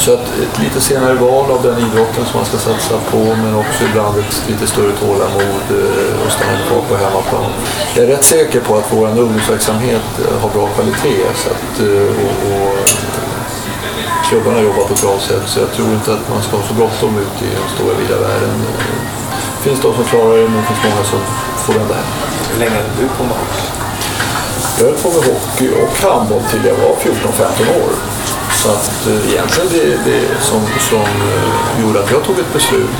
så 0.00 0.14
att 0.14 0.26
ett 0.44 0.58
lite 0.58 0.80
senare 0.80 1.14
val 1.14 1.50
av 1.50 1.62
den 1.62 1.78
idrotten 1.86 2.24
som 2.24 2.36
man 2.40 2.46
ska 2.46 2.58
satsa 2.58 2.94
på 3.10 3.18
men 3.42 3.54
också 3.54 3.84
ibland 3.90 4.18
ett 4.18 4.44
lite 4.48 4.66
större 4.66 4.92
tålamod 4.92 5.66
eh, 5.80 6.26
och 6.26 6.32
stanna 6.32 6.58
kvar 6.68 6.82
på 6.88 6.96
hemmaplan. 7.04 7.50
Jag 7.94 8.04
är 8.04 8.08
rätt 8.08 8.24
säker 8.24 8.60
på 8.60 8.76
att 8.76 8.88
vår 8.92 9.06
ungdomsverksamhet 9.06 10.08
eh, 10.18 10.40
har 10.42 10.48
bra 10.48 10.66
kvalitet 10.66 11.24
så 11.42 11.48
att, 11.54 11.72
eh, 11.80 12.10
och, 12.24 12.36
och 12.50 12.78
klubbarna 14.28 14.60
jobbar 14.60 14.84
på 14.84 14.94
ett 14.94 15.02
bra 15.02 15.18
sätt 15.18 15.42
så 15.46 15.60
jag 15.60 15.72
tror 15.72 15.88
inte 15.98 16.12
att 16.12 16.28
man 16.30 16.42
ska 16.42 16.56
ha 16.56 16.64
så 16.68 16.74
bråttom 16.74 17.18
ut 17.24 17.36
i 17.46 17.48
den 17.60 17.68
stora 17.74 17.94
vida 18.00 18.16
världen. 18.28 18.54
Det 19.56 19.62
finns 19.68 19.80
de 19.80 19.94
som 19.94 20.04
klarar 20.04 20.36
det 20.36 20.48
men 20.48 20.56
det 20.60 20.66
finns 20.70 20.84
många 20.88 21.04
som 21.12 21.20
får 21.64 21.72
vända 21.72 21.94
hem. 21.94 22.10
Hur 22.52 22.58
länge 22.60 22.76
har 22.76 22.84
du 23.00 23.08
på 23.18 23.22
med 23.22 23.36
hockey? 23.42 23.66
Jag 24.78 24.84
höll 24.86 24.98
på 25.04 25.08
med 25.16 25.22
hockey 25.30 25.68
och 25.82 25.92
handboll 26.08 26.42
till 26.50 26.64
jag 26.70 26.76
var 26.84 26.94
14-15 26.96 27.82
år. 27.82 28.19
Så 28.62 28.68
att 28.68 29.06
eh, 29.06 29.32
egentligen 29.32 29.68
det, 29.76 30.10
det 30.10 30.22
som, 30.40 30.60
som 30.90 31.08
eh, 31.32 31.82
gjorde 31.82 32.00
att 32.02 32.10
jag 32.10 32.24
tog 32.24 32.38
ett 32.38 32.52
beslut, 32.52 32.96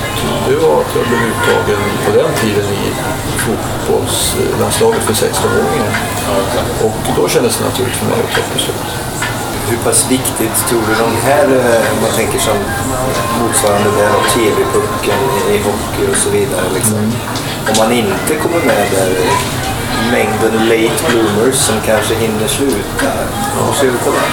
det 0.47 0.55
var 0.55 0.81
att 0.81 0.95
jag 0.95 1.05
blev 1.07 1.21
uttagen 1.31 1.81
på 2.05 2.11
den 2.19 2.31
tiden 2.41 2.65
i 2.83 2.85
fotbollslandslaget 3.43 5.03
för 5.03 5.13
16-åringar. 5.13 5.91
Och 6.85 6.97
då 7.15 7.27
kändes 7.29 7.57
det 7.57 7.63
naturligt 7.65 7.95
för 7.95 8.05
mig 8.05 8.15
att 8.23 8.35
ta 8.35 8.41
ett 8.41 8.53
beslut. 8.53 8.89
Hur 9.69 9.77
pass 9.77 10.11
viktigt 10.11 10.67
tror 10.69 10.81
du 10.87 10.93
de 11.05 11.11
här, 11.27 11.47
eh, 11.47 11.93
om 11.93 12.01
man 12.01 12.11
tänker 12.11 12.39
som 12.39 12.57
motsvarande 13.41 13.89
där 13.97 14.09
av 14.19 14.23
TV-pucken 14.35 15.21
i 15.53 15.57
hockey 15.57 16.11
och 16.11 16.17
så 16.17 16.29
vidare. 16.29 16.65
Liksom. 16.73 16.97
Om 17.69 17.75
man 17.77 17.91
inte 17.91 18.35
kommer 18.43 18.59
med 18.65 18.87
där, 18.91 19.09
mängden 20.15 20.53
late 20.71 20.99
bloomers 21.07 21.55
som 21.55 21.75
kanske 21.85 22.13
hinner 22.15 22.47
sluta. 22.47 23.11
Hur 23.55 23.73
ser 23.79 23.91
du 23.95 23.99
på 24.07 24.11
det? 24.17 24.27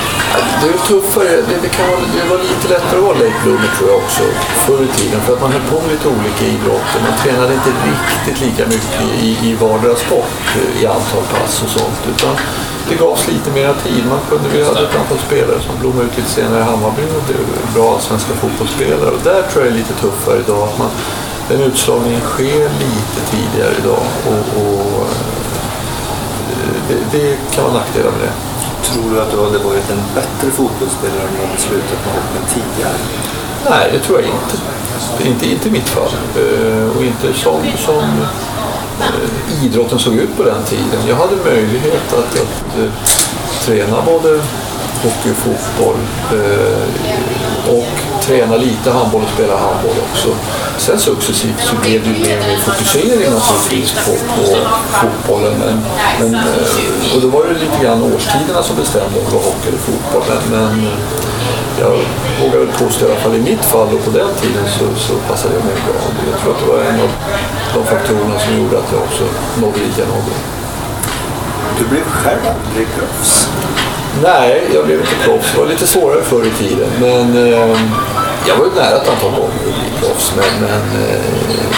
Det 0.60 0.68
är 0.74 0.78
tuffare, 0.90 1.32
det, 1.48 1.56
det, 1.64 1.70
kan 1.76 1.86
vara, 1.90 2.00
det 2.16 2.28
var 2.32 2.38
lite 2.50 2.66
lättare 2.74 2.98
att 2.98 3.08
vara 3.08 3.18
late 3.24 3.40
bloomer 3.42 3.70
tror 3.76 3.88
jag 3.92 3.98
också 4.04 4.22
förr 4.64 4.82
i 4.88 4.90
tiden. 4.98 5.20
För 5.24 5.32
att 5.34 5.42
man 5.44 5.52
höll 5.52 5.66
på 5.72 5.76
med 5.82 5.90
lite 5.96 6.08
olika 6.16 6.44
idrotter. 6.54 6.98
Man 7.08 7.16
tränade 7.22 7.52
inte 7.58 7.72
riktigt 7.90 8.38
lika 8.46 8.64
mycket 8.74 9.02
i, 9.26 9.28
i 9.48 9.54
vardera 9.62 9.96
sport 10.06 10.36
eh, 10.58 10.82
i 10.82 10.86
antal 10.86 11.24
pass 11.32 11.62
och 11.64 11.70
sånt. 11.78 12.00
Utan 12.12 12.34
det 12.88 12.96
gavs 13.04 13.28
lite 13.28 13.50
mer 13.50 13.74
tid. 13.84 14.02
Man 14.14 14.20
kunde, 14.28 14.48
vi 14.52 14.64
hade 14.64 14.82
ett 14.88 14.98
antal 15.02 15.18
spelare 15.28 15.60
som 15.66 15.74
blommade 15.80 16.06
ut 16.06 16.16
lite 16.16 16.30
senare 16.30 16.60
i 16.60 16.68
Hammarby 16.70 17.02
och 17.16 17.24
blev 17.28 17.44
bra 17.74 17.98
svenska 18.00 18.32
fotbollsspelare. 18.42 19.10
Och 19.16 19.22
där 19.30 19.42
tror 19.42 19.64
jag 19.64 19.72
det 19.72 19.76
är 19.76 19.82
lite 19.82 19.94
tuffare 20.02 20.38
idag. 20.44 20.62
Att 20.68 20.78
man, 20.78 20.90
den 21.48 21.60
utslagningen 21.60 22.20
sker 22.20 22.64
lite 22.86 23.20
tidigare 23.30 23.74
idag. 23.82 24.04
Och, 24.30 24.44
och 24.62 25.06
det, 26.88 27.18
det 27.18 27.36
kan 27.54 27.64
vara 27.64 27.74
nackdelar 27.74 28.10
med 28.10 28.20
det. 28.20 28.34
Tror 28.88 29.10
du 29.10 29.20
att 29.20 29.30
du 29.30 29.36
hade 29.44 29.58
varit 29.58 29.90
en 29.90 30.02
bättre 30.14 30.50
fotbollsspelare 30.50 31.22
om 31.28 31.34
du 31.36 31.46
hade 31.46 31.60
slutat 31.60 31.98
med 32.04 32.14
hockeyn 32.14 32.46
tidigare? 32.54 32.98
Nej, 33.70 33.90
det 33.92 33.98
tror 33.98 34.20
jag 34.20 34.28
inte. 34.28 34.56
Inte, 35.28 35.46
inte 35.46 35.68
i 35.68 35.70
mitt 35.70 35.88
fall. 35.88 36.12
Eh, 36.36 36.96
och 36.96 37.04
inte 37.04 37.38
som, 37.38 37.60
som 37.76 38.04
eh, 39.00 39.64
idrotten 39.64 39.98
såg 39.98 40.14
ut 40.14 40.36
på 40.36 40.42
den 40.42 40.62
tiden. 40.64 41.00
Jag 41.08 41.16
hade 41.16 41.36
möjlighet 41.36 42.12
att, 42.12 42.40
att 42.40 42.78
eh, 42.78 42.90
träna 43.64 44.02
både 44.02 44.28
hockey 45.02 45.30
och 45.30 45.36
fotboll 45.36 45.96
och 47.68 48.07
träna 48.28 48.56
lite 48.56 48.90
handboll 48.90 49.22
och 49.26 49.34
spela 49.34 49.56
handboll 49.56 49.98
också. 50.10 50.28
Sen 50.78 50.98
successivt 50.98 51.60
så 51.70 51.74
blev 51.82 51.98
det 52.06 52.12
mer 52.24 52.36
och 52.40 52.46
mer 52.50 52.58
fokusering 52.68 53.30
naturligtvis 53.36 53.90
på, 54.04 54.12
på 54.36 54.44
fotbollen. 55.00 55.54
Men, 55.64 55.76
men, 56.20 56.34
eh, 56.34 57.14
och 57.14 57.20
då 57.22 57.28
var 57.28 57.44
det 57.44 57.54
lite 57.64 57.78
grann 57.82 58.02
årstiderna 58.02 58.62
som 58.62 58.76
bestämde 58.76 59.14
om 59.18 59.24
det 59.28 59.34
var 59.38 59.44
hockey 59.50 59.68
eller 59.68 59.82
fotboll. 59.88 60.22
Men, 60.30 60.42
men 60.54 60.86
eh, 60.86 60.98
jag 61.80 61.94
vågar 62.40 62.58
väl 62.58 62.72
påstå, 62.82 63.06
i 63.06 63.10
alla 63.10 63.20
fall 63.20 63.34
i 63.34 63.44
mitt 63.50 63.64
fall 63.64 63.88
och 63.94 64.04
på 64.04 64.10
den 64.10 64.30
tiden 64.42 64.64
så, 64.78 64.84
så 65.06 65.12
passade 65.28 65.54
jag 65.54 65.64
mig 65.64 65.74
bra. 65.86 66.00
Jag 66.32 66.40
tror 66.40 66.52
att 66.52 66.60
det 66.62 66.68
var 66.72 66.80
en 66.90 67.00
av 67.00 67.10
de 67.74 67.84
faktorerna 67.92 68.38
som 68.44 68.50
gjorde 68.58 68.78
att 68.78 68.92
jag 68.92 69.02
också 69.02 69.24
nådde 69.60 69.80
jag 69.98 70.08
nådde. 70.08 70.34
Du 71.78 71.84
blev 71.84 72.04
själv 72.04 72.40
aldrig 72.54 72.86
proffs. 72.96 73.48
Nej, 74.22 74.70
jag 74.74 74.86
blev 74.86 75.00
inte 75.00 75.14
proffs. 75.24 75.52
Det 75.52 75.60
var 75.60 75.66
lite 75.66 75.86
svårare 75.86 76.22
förr 76.22 76.46
i 76.46 76.50
tiden. 76.50 76.88
Men 77.00 77.52
eh, 77.52 77.78
jag 78.48 78.56
var 78.56 78.64
ju 78.66 78.74
nära 78.74 78.96
ett 79.02 79.08
antal 79.08 79.30
gånger 79.30 79.54
att 79.54 79.62
bli 79.64 79.74
proffs. 80.00 80.32
Men, 80.36 80.52
men 80.68 80.84
eh, 81.02 81.76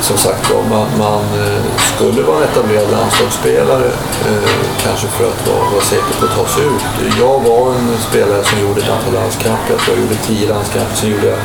som 0.00 0.16
sagt 0.16 0.50
var, 0.50 0.62
man, 0.62 0.88
man 0.98 1.24
eh, 1.44 1.62
skulle 1.94 2.22
vara 2.22 2.36
en 2.36 2.42
etablerad 2.42 2.90
landslagsspelare. 2.90 3.88
Eh, 4.28 4.50
kanske 4.84 5.06
för 5.06 5.24
att 5.28 5.46
vara, 5.48 5.70
vara 5.70 5.84
säker 5.92 6.12
på 6.20 6.24
att 6.26 6.36
ta 6.36 6.46
sig 6.54 6.64
ut. 6.64 6.84
Jag 7.18 7.40
var 7.48 7.74
en 7.74 7.88
spelare 8.08 8.44
som 8.44 8.60
gjorde 8.60 8.80
ett 8.80 8.90
antal 8.96 9.14
landskamper. 9.14 9.70
Jag 9.70 9.80
tror 9.80 9.96
jag 9.96 10.02
gjorde 10.04 10.18
tio 10.30 10.48
landskamper. 10.48 10.96
Sen 10.96 11.10
gjorde 11.10 11.26
jag 11.26 11.38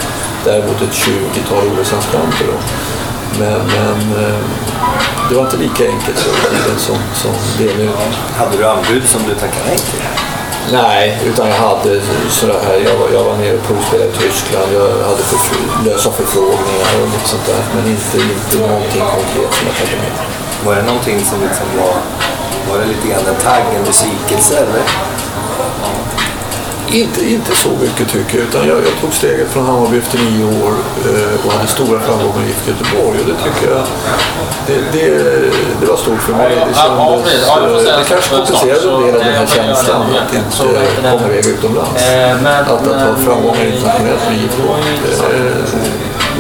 däremot 0.46 0.82
ett 0.82 0.96
20-tal 1.06 1.66
OS-landskamper. 1.68 2.48
Men, 3.40 3.62
men 3.76 3.98
eh, 4.24 4.40
det 5.30 5.36
var 5.36 5.44
inte 5.44 5.58
lika 5.58 5.84
enkelt 5.88 6.18
så 6.18 6.30
som, 6.78 6.98
som 7.14 7.32
det 7.58 7.72
är 7.72 7.78
nu. 7.78 7.90
Hade 8.38 8.58
du 8.58 8.68
anbud 8.68 9.04
som 9.10 9.22
du 9.28 9.34
tackade 9.34 9.66
nej 9.68 9.78
till? 9.78 10.21
Nej, 10.72 11.22
utan 11.26 11.50
jag 11.50 11.56
hade 11.56 12.02
sådär 12.30 12.60
här, 12.64 12.78
jag 12.78 12.96
var, 12.98 13.10
jag 13.14 13.24
var 13.24 13.38
nere 13.38 13.58
och 13.58 13.64
provspelade 13.64 14.10
i 14.10 14.14
Tyskland, 14.14 14.74
jag 14.74 14.82
hade 14.82 15.24
för, 15.24 15.90
lösa 15.90 16.12
förfrågningar 16.12 16.92
och 17.02 17.08
lite 17.14 17.30
sånt 17.30 17.46
där. 17.46 17.64
Men 17.76 17.88
inte, 17.88 18.18
inte 18.18 18.68
någonting 18.68 19.02
konkret 19.02 19.54
som 19.54 19.68
jag 19.68 19.76
tänkte 19.76 19.98
med. 19.98 20.12
Var 20.66 20.76
det 20.76 20.82
någonting 20.82 21.20
som 21.26 21.42
liksom 21.42 21.68
var, 21.78 21.96
var 22.70 22.80
det 22.80 22.86
lite 22.86 23.08
grann 23.08 23.26
en 23.28 23.36
tagg, 23.36 23.66
en 23.78 23.84
besvikelse 23.84 24.58
eller? 24.58 24.84
Inte, 26.94 27.30
inte 27.30 27.56
så 27.56 27.70
mycket 27.70 28.10
tycker 28.12 28.38
jag, 28.38 28.48
utan 28.48 28.68
jag, 28.68 28.78
jag 28.78 29.02
tog 29.02 29.14
steget 29.14 29.50
från 29.52 29.66
Hammarby 29.66 29.98
efter 29.98 30.18
nio 30.18 30.46
år 30.64 30.74
eh, 31.06 31.46
och 31.46 31.52
hade 31.54 31.68
stora 31.68 32.00
framgångar 32.00 32.44
i 32.44 32.70
Göteborg 32.70 33.20
och 33.20 33.26
det 33.26 33.38
tycker 33.44 33.72
jag, 33.76 33.84
det, 34.68 34.78
det, 34.92 35.10
det 35.82 35.86
var 35.86 35.98
stort 35.98 36.22
för 36.22 36.34
mig. 36.34 36.56
Det, 36.56 36.74
kändes, 37.46 37.88
eh, 37.88 37.98
det 37.98 38.04
kanske 38.10 38.36
kompenserade 38.36 38.96
en 38.96 39.02
del 39.04 39.16
av 39.16 39.24
den 39.24 39.34
här 39.34 39.46
känslan 39.46 40.02
att 40.02 40.34
inte 40.34 41.12
komma 41.12 41.28
iväg 41.32 41.46
utomlands. 41.48 42.04
Att, 42.68 42.88
att 42.88 43.02
ha 43.02 43.16
framgångar 43.16 43.66
internationellt 43.66 44.22
med 44.30 44.38
idrott. 44.38 44.78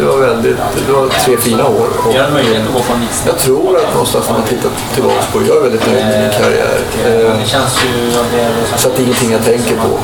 Eh, 0.01 0.07
det 0.07 0.11
var 0.11 0.17
väldigt, 0.27 0.57
det 0.87 0.93
var 0.93 1.07
tre 1.25 1.37
fina 1.37 1.67
år. 1.67 1.87
Och 2.05 2.13
jag 3.27 3.37
tror 3.37 3.77
att 3.77 3.91
någonstans 3.93 4.25
när 4.29 4.33
man 4.33 4.47
tittar 4.47 4.69
tillbaka 4.93 5.23
på, 5.33 5.39
jag 5.47 5.57
är 5.57 5.61
väldigt 5.61 5.87
nöjd 5.87 6.05
med 6.05 6.21
min 6.21 6.31
karriär. 6.41 6.77
Så 8.77 8.87
att 8.87 8.95
det 8.95 9.01
är 9.01 9.03
ingenting 9.03 9.31
jag 9.31 9.43
tänker 9.45 9.75
på. 9.75 9.99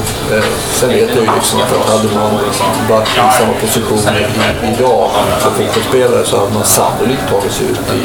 Sen 0.74 0.90
vet 0.90 1.10
jag 1.16 1.24
ju 1.24 1.30
liksom 1.36 1.60
att 1.62 1.90
hade 1.90 2.10
man 2.16 2.32
varit 2.90 3.08
i 3.08 3.38
samma 3.40 3.54
position 3.62 4.00
idag 4.78 5.10
som 5.42 5.52
fotbollsspelare 5.52 6.26
så 6.26 6.40
hade 6.40 6.54
man 6.54 6.64
sannolikt 6.64 7.30
tagit 7.30 7.52
sig 7.52 7.66
ut 7.66 7.80
i, 7.96 8.02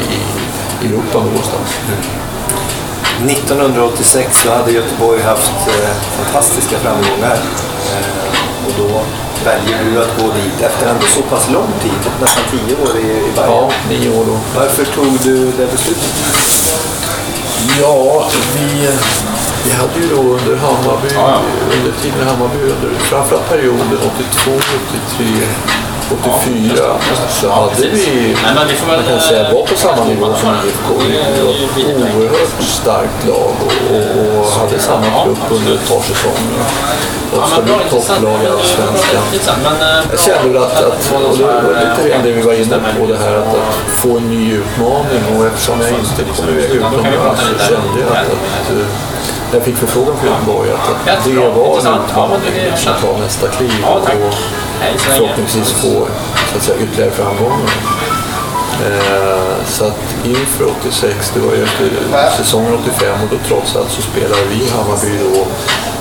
i 0.85 0.89
Europa 0.89 1.17
någonstans. 1.19 1.69
1986 3.29 4.41
så 4.43 4.51
hade 4.51 4.71
Göteborg 4.71 5.21
haft 5.21 5.67
eh, 5.67 5.89
fantastiska 6.17 6.77
framgångar. 6.79 7.37
Och 8.67 8.73
då 8.77 9.01
väljer 9.45 9.83
du 9.85 10.01
att 10.01 10.21
gå 10.21 10.27
dit 10.27 10.61
efter 10.61 10.87
ändå 10.87 11.05
så 11.05 11.21
pass 11.21 11.49
lång 11.49 11.71
tid, 11.81 12.11
nästan 12.21 12.43
tio 12.51 12.75
år 12.75 12.97
i, 12.97 13.07
i 13.27 13.31
Bayern. 13.35 13.51
Ja, 13.51 13.71
nio 13.89 14.09
år 14.19 14.25
då. 14.25 14.37
Varför 14.55 14.85
tog 14.85 15.19
du 15.23 15.45
det 15.45 15.67
beslutet? 15.71 16.13
Ja, 17.81 18.27
vi, 18.55 18.89
vi 19.65 19.71
hade 19.71 19.99
ju 19.99 20.07
då 20.15 20.21
under 20.21 20.55
Hammarby, 20.57 21.09
under 21.77 21.91
tiden 22.01 22.21
i 22.21 22.25
Hammarby, 22.29 22.59
under 22.63 22.99
framförallt 22.99 23.49
perioden 23.49 23.97
82, 24.15 24.51
83, 25.15 25.25
84 26.11 26.85
så 27.29 27.49
hade 27.49 27.87
vi, 27.87 28.35
man 28.87 29.03
kan 29.07 29.19
säga, 29.19 29.53
var 29.53 29.65
på 29.65 29.75
samma 29.75 30.05
nivå 30.05 30.25
som 30.35 30.49
eh, 30.49 30.65
IFK. 30.67 30.93
Vi 31.07 31.43
var 31.43 31.53
ett 31.53 32.15
oerhört 32.15 32.63
starkt 32.63 33.27
lag 33.27 33.51
och, 33.65 34.39
och, 34.39 34.51
hade 34.51 34.79
samma 34.79 35.23
trupp 35.23 35.37
under 35.51 35.73
ett 35.75 35.89
par 35.89 36.01
säsonger. 36.01 36.63
Bra, 37.65 37.81
intressant. 37.83 38.19
topplag 38.19 38.43
i 38.43 38.47
Allsvenskan. 38.47 39.23
eh, 39.81 40.05
Jag 40.11 40.19
kände 40.19 40.53
väl 40.53 40.63
att, 40.63 40.83
att 40.83 41.11
och 41.13 41.37
det 41.37 41.43
var 41.43 41.61
lite 41.61 42.09
grann 42.09 42.23
det 42.23 42.31
vi 42.31 42.41
var 42.41 42.53
inne 42.53 42.79
på, 42.99 43.05
det 43.07 43.17
här 43.17 43.35
att, 43.35 43.47
att 43.47 43.75
få 43.87 44.17
en 44.17 44.29
ny 44.29 44.53
utmaning. 44.53 45.21
Och 45.37 45.45
eftersom 45.45 45.81
jag 45.81 45.89
inte 45.89 46.23
kom 46.35 46.49
iväg 46.49 46.71
utomlands 46.71 47.41
så 47.41 47.65
kände 47.69 47.99
jag 48.01 48.11
att, 48.11 48.17
att 48.17 48.69
eh, 48.71 48.87
jag 49.53 49.63
fick 49.63 49.77
förfrågan 49.77 50.17
från 50.17 50.29
Göteborg 50.29 50.69
att, 50.71 51.17
att 51.17 51.25
det 51.25 51.35
var 51.35 51.79
en 51.79 52.03
utmaning 52.05 52.71
att 52.85 53.01
ta 53.01 53.17
nästa 53.17 53.47
kliv. 53.47 53.85
Och 53.85 54.09
Hej 54.83 54.99
så 54.99 55.09
länge. 55.09 55.19
förhoppningsvis 55.19 55.71
få 55.71 56.07
så 56.51 56.57
att 56.57 56.63
säga, 56.63 56.77
ytterligare 56.83 57.11
framgångar. 57.11 57.71
Eh, 58.85 59.65
så 59.65 59.85
att 59.85 60.01
inför 60.25 60.65
86, 60.79 61.31
det 61.33 61.39
var 61.39 61.53
ju 61.53 61.63
efter 61.63 61.89
säsongen 62.37 62.73
85 62.73 63.21
och 63.23 63.29
då 63.31 63.37
trots 63.47 63.75
allt 63.75 63.91
så 63.91 64.01
spelade 64.01 64.43
vi 64.49 64.55
i 64.55 64.69
Hammarby 64.69 65.17
då 65.17 65.45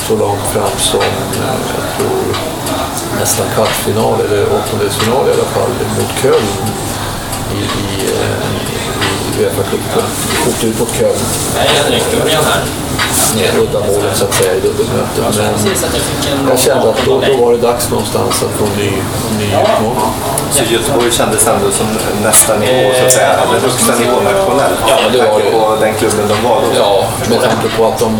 så 0.08 0.16
långt 0.16 0.46
fram 0.52 0.76
som 0.78 1.00
eh, 1.00 1.58
jag 1.76 1.86
tror 1.96 2.36
nästan 3.20 3.46
kvartsfinal 3.54 4.20
eller 4.20 4.42
åttondelsfinal 4.58 5.28
i 5.28 5.32
alla 5.32 5.50
fall 5.56 5.70
mot 5.98 6.12
Köln 6.22 6.52
i, 7.54 7.58
i, 7.58 7.91
3.40. 9.42 10.48
Åkte 10.48 10.66
ut 10.66 10.78
mot 10.78 10.92
kön. 10.98 11.12
Nej, 11.56 11.68
Henrik, 11.68 12.02
du 12.10 12.16
var 12.16 12.26
här. 12.26 12.62
Udda 13.62 13.80
målet 13.80 14.16
så 14.16 14.24
att 14.24 14.34
säga 14.34 14.54
i 14.54 14.60
dubbelmötet. 14.60 15.24
Men 16.36 16.48
jag 16.48 16.58
kände 16.58 16.90
att 16.90 17.06
då, 17.06 17.20
då 17.26 17.44
var 17.44 17.52
det 17.52 17.58
dags 17.58 17.90
någonstans 17.90 18.42
att 18.42 18.50
få 18.58 18.64
en 18.64 18.76
ny, 18.78 18.88
en 19.30 19.38
ny 19.38 19.46
utmaning. 19.46 20.12
Så 20.50 20.64
Göteborg 20.64 21.12
kändes 21.12 21.46
ändå 21.46 21.70
som 21.70 21.86
nästa 22.22 22.56
nivå, 22.56 22.94
så 22.98 23.04
att 23.04 23.12
säga, 23.12 23.28
eller 23.28 23.60
högsta 23.60 23.94
nivå 23.94 24.16
nationellt? 24.20 24.78
Ja, 24.88 24.96
det 25.12 25.18
var 25.18 25.38
det. 25.38 25.50
på 25.50 25.76
den 25.80 25.94
klubben 25.94 26.28
de 26.28 26.48
var 26.48 26.60
då? 26.60 26.66
Ja, 26.76 27.04
med 27.30 27.40
tanke 27.40 27.68
på 27.76 27.86
att 27.86 27.98
de, 27.98 28.18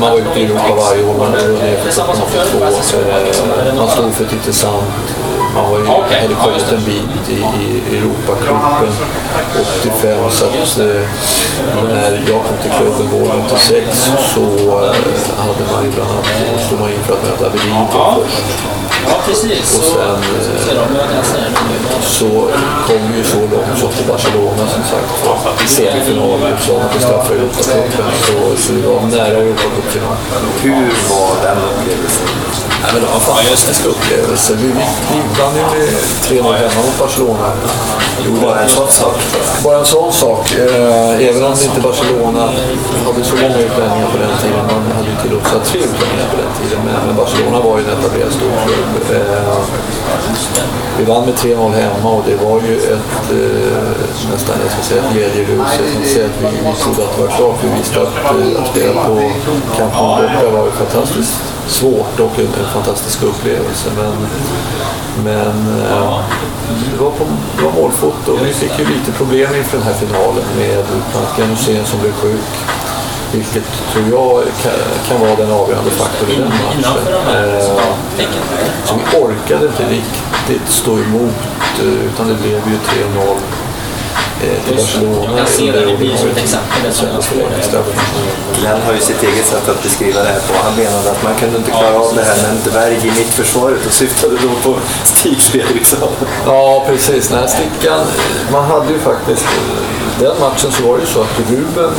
man 0.00 0.10
var 0.10 0.18
ute 0.18 0.40
i 0.40 0.44
Europa 0.44 0.74
varje 0.74 1.04
år, 1.04 1.14
man 1.18 1.32
låg 1.32 1.62
ner 1.62 1.76
för 1.76 1.88
1782, 1.88 2.58
eh, 3.68 3.74
man 3.74 3.88
stod 3.88 4.14
för 4.14 4.24
ett 4.24 4.32
intressant 4.32 4.84
man 5.62 5.70
var 5.70 5.78
ju, 5.78 5.84
kommit 6.34 6.66
det. 6.70 6.76
en 6.76 6.84
bit 6.84 7.28
i, 7.28 7.38
i 7.62 7.96
Europacupen 7.96 8.92
85 9.80 10.30
så 10.30 10.44
att 10.44 10.78
eh, 10.78 10.86
när 11.84 12.22
jag 12.28 12.42
kom 12.46 12.56
till 12.62 12.70
klubben 12.70 13.08
våren 13.10 13.42
86 13.46 14.10
så 14.34 14.40
eh, 14.84 14.94
hade 15.38 15.64
man 15.72 15.84
ju 15.84 15.90
bland 15.90 16.10
annat, 16.10 16.66
stod 16.66 16.80
man 16.80 16.90
in 16.90 17.02
för 17.06 17.14
att 17.14 17.22
möta 17.22 17.46
Aberdeen 17.46 17.86
först. 17.92 18.87
Ja, 19.08 19.16
precis. 19.26 19.78
Och 19.78 19.84
sen, 19.84 20.18
så, 20.44 20.50
så 20.64 22.18
så 22.18 22.28
kom 22.86 23.12
vi 23.12 23.18
ju 23.18 23.24
så 23.24 23.36
långt 23.36 23.78
som 23.80 23.88
till 23.92 24.06
Barcelona 24.08 24.64
som 24.74 24.82
sagt. 24.90 25.64
I 25.64 25.68
semifinal 25.68 26.40
i 26.40 26.52
utslaget 26.54 26.92
på 26.92 26.98
straffar 27.00 27.34
i 27.34 27.38
Europacupen. 27.38 28.04
Så, 28.26 28.62
så 28.62 28.72
det 28.72 28.88
var 28.88 29.02
nära 29.02 29.38
Europacupfinal. 29.38 30.16
Hur 30.62 30.88
var 31.10 31.30
den 31.42 31.58
upplevelsen? 31.70 32.26
Nej, 32.82 32.90
men 32.92 33.02
det 33.02 33.08
var 33.08 33.14
en 33.14 33.20
fantastisk 33.20 33.86
upplevelse. 33.86 34.54
Vi, 34.54 34.66
vi, 34.66 34.84
vi 35.10 35.18
vann 35.40 35.54
ju 35.56 35.62
med 35.62 35.88
3-0 36.22 36.52
hemma 36.62 36.80
mot 36.86 36.98
Barcelona. 36.98 37.46
Bara 38.42 38.60
en 38.60 38.68
sån 38.68 38.88
sak. 38.88 39.16
Bara 39.64 39.78
en 39.78 39.86
sån 39.86 40.12
sak. 40.12 40.52
Eh, 40.52 41.28
även 41.28 41.44
om 41.44 41.52
inte 41.52 41.80
Barcelona 41.80 42.42
hade 43.06 43.24
så 43.24 43.36
många 43.36 43.58
utlänningar 43.58 44.08
på 44.12 44.18
den 44.24 44.32
tiden. 44.42 44.64
Man 44.72 44.96
hade 44.96 45.08
ju 45.08 45.16
tillåtelse 45.22 45.56
att 45.56 45.64
tre 45.64 45.80
utlänningar 45.80 46.28
på 46.32 46.36
den 46.42 46.52
tiden. 46.58 46.80
Men, 46.86 47.06
men 47.06 47.16
Barcelona 47.16 47.60
var 47.60 47.78
ju 47.78 47.84
en 47.84 47.90
etablerad 47.98 48.32
storklubb. 48.32 48.97
Vi 50.98 51.04
vann 51.04 51.24
med 51.24 51.34
3-0 51.34 51.72
hemma 51.72 52.10
och 52.10 52.24
det 52.26 52.36
var 52.44 52.60
ju 52.60 52.76
ett 52.76 53.30
eh, 53.30 54.30
nästan 54.32 54.56
jag 54.62 54.72
ska 54.72 54.82
säga, 54.82 55.02
ett 55.02 55.12
glädjerus. 55.12 55.58
Jag 55.58 56.04
ska 56.04 56.14
säga 56.14 56.26
att 56.26 56.42
vi, 56.42 56.68
vi 56.68 56.74
trodde 56.82 57.02
att 57.04 57.16
det 57.16 57.22
var 57.22 57.28
klart. 57.36 57.56
Vi 57.62 57.78
visste 57.78 58.02
att, 58.02 58.14
eh, 58.24 58.62
att 58.62 58.68
spela 58.68 59.04
på 59.04 59.32
Camp 59.76 59.94
Nou 59.94 60.22
borta 60.22 60.50
var 60.50 60.64
ju 60.64 60.70
fantastiskt 60.70 61.36
svårt 61.66 62.20
och 62.20 62.38
en, 62.38 62.46
en 62.46 62.70
fantastisk 62.72 63.22
upplevelse. 63.22 63.88
Men, 63.96 64.16
men 65.24 65.80
eh, 65.82 66.20
det, 66.92 67.02
var 67.04 67.10
på, 67.10 67.24
det 67.56 67.64
var 67.64 67.72
målfoto 67.72 68.32
och 68.32 68.46
vi 68.46 68.52
fick 68.52 68.78
ju 68.78 68.84
lite 68.84 69.12
problem 69.12 69.54
inför 69.54 69.78
den 69.78 69.86
här 69.86 69.94
finalen 69.94 70.44
med 70.56 70.84
bland 71.12 71.50
annat 71.50 71.88
som 71.88 72.00
blev 72.00 72.12
sjuk. 72.12 72.48
Vilket 73.32 73.64
tror 73.92 74.04
jag 74.10 74.42
kan, 75.08 75.20
vara 75.20 75.36
den 75.36 75.50
avgörande 75.50 75.90
faktorn 75.90 76.30
i 76.30 76.36
den 76.36 76.48
matchen. 76.48 76.84
Här 77.26 77.48
Eh, 77.48 77.64
så 78.84 78.94
vi 78.94 79.18
orkade 79.18 79.66
inte 79.66 79.82
riktigt 79.82 80.68
stå 80.68 80.92
emot 80.92 81.34
eh, 81.80 82.06
utan 82.06 82.28
det 82.28 82.34
blev 82.34 82.52
ju 82.52 82.78
3-0 83.18 83.36
eh, 84.42 84.64
till 84.64 84.76
Barcelona. 84.76 85.24
Jag 85.24 85.38
kan 85.38 85.46
se 85.46 85.72
det 85.72 85.90
i 85.90 85.96
bild 85.96 86.18
som 86.18 86.28
ett 86.28 86.36
exempel. 86.36 86.78
Det 86.84 86.92
det. 87.72 88.60
Glenn 88.60 88.82
har 88.86 88.92
ju 88.92 89.00
sitt 89.00 89.22
eget 89.22 89.46
sätt 89.46 89.68
att 89.68 89.82
beskriva 89.82 90.22
det 90.22 90.28
här 90.28 90.40
på. 90.40 90.54
Han 90.64 90.76
menade 90.76 91.10
att 91.10 91.22
man 91.22 91.34
kunde 91.34 91.56
inte 91.56 91.70
klara 91.70 91.98
av 91.98 92.14
det 92.14 92.24
här 92.24 92.36
med 92.36 92.50
en 92.50 92.70
dvärg 92.70 92.96
i 93.06 93.10
mittförsvaret 93.18 93.86
och 93.86 93.92
syftade 93.92 94.34
då 94.42 94.70
på 94.70 94.78
Stig 95.04 95.40
Fredriksson. 95.40 96.08
Ja, 96.46 96.84
precis. 96.86 97.30
Nej, 97.30 97.48
stickan, 97.48 98.06
man 98.52 98.64
hade 98.64 98.92
ju 98.92 98.98
faktiskt, 98.98 99.46
den 100.20 100.40
matchen 100.40 100.72
så 100.72 100.82
var 100.82 100.94
det 100.96 101.00
ju 101.00 101.06
så 101.06 101.20
att 101.20 101.40
Ruben 101.50 101.90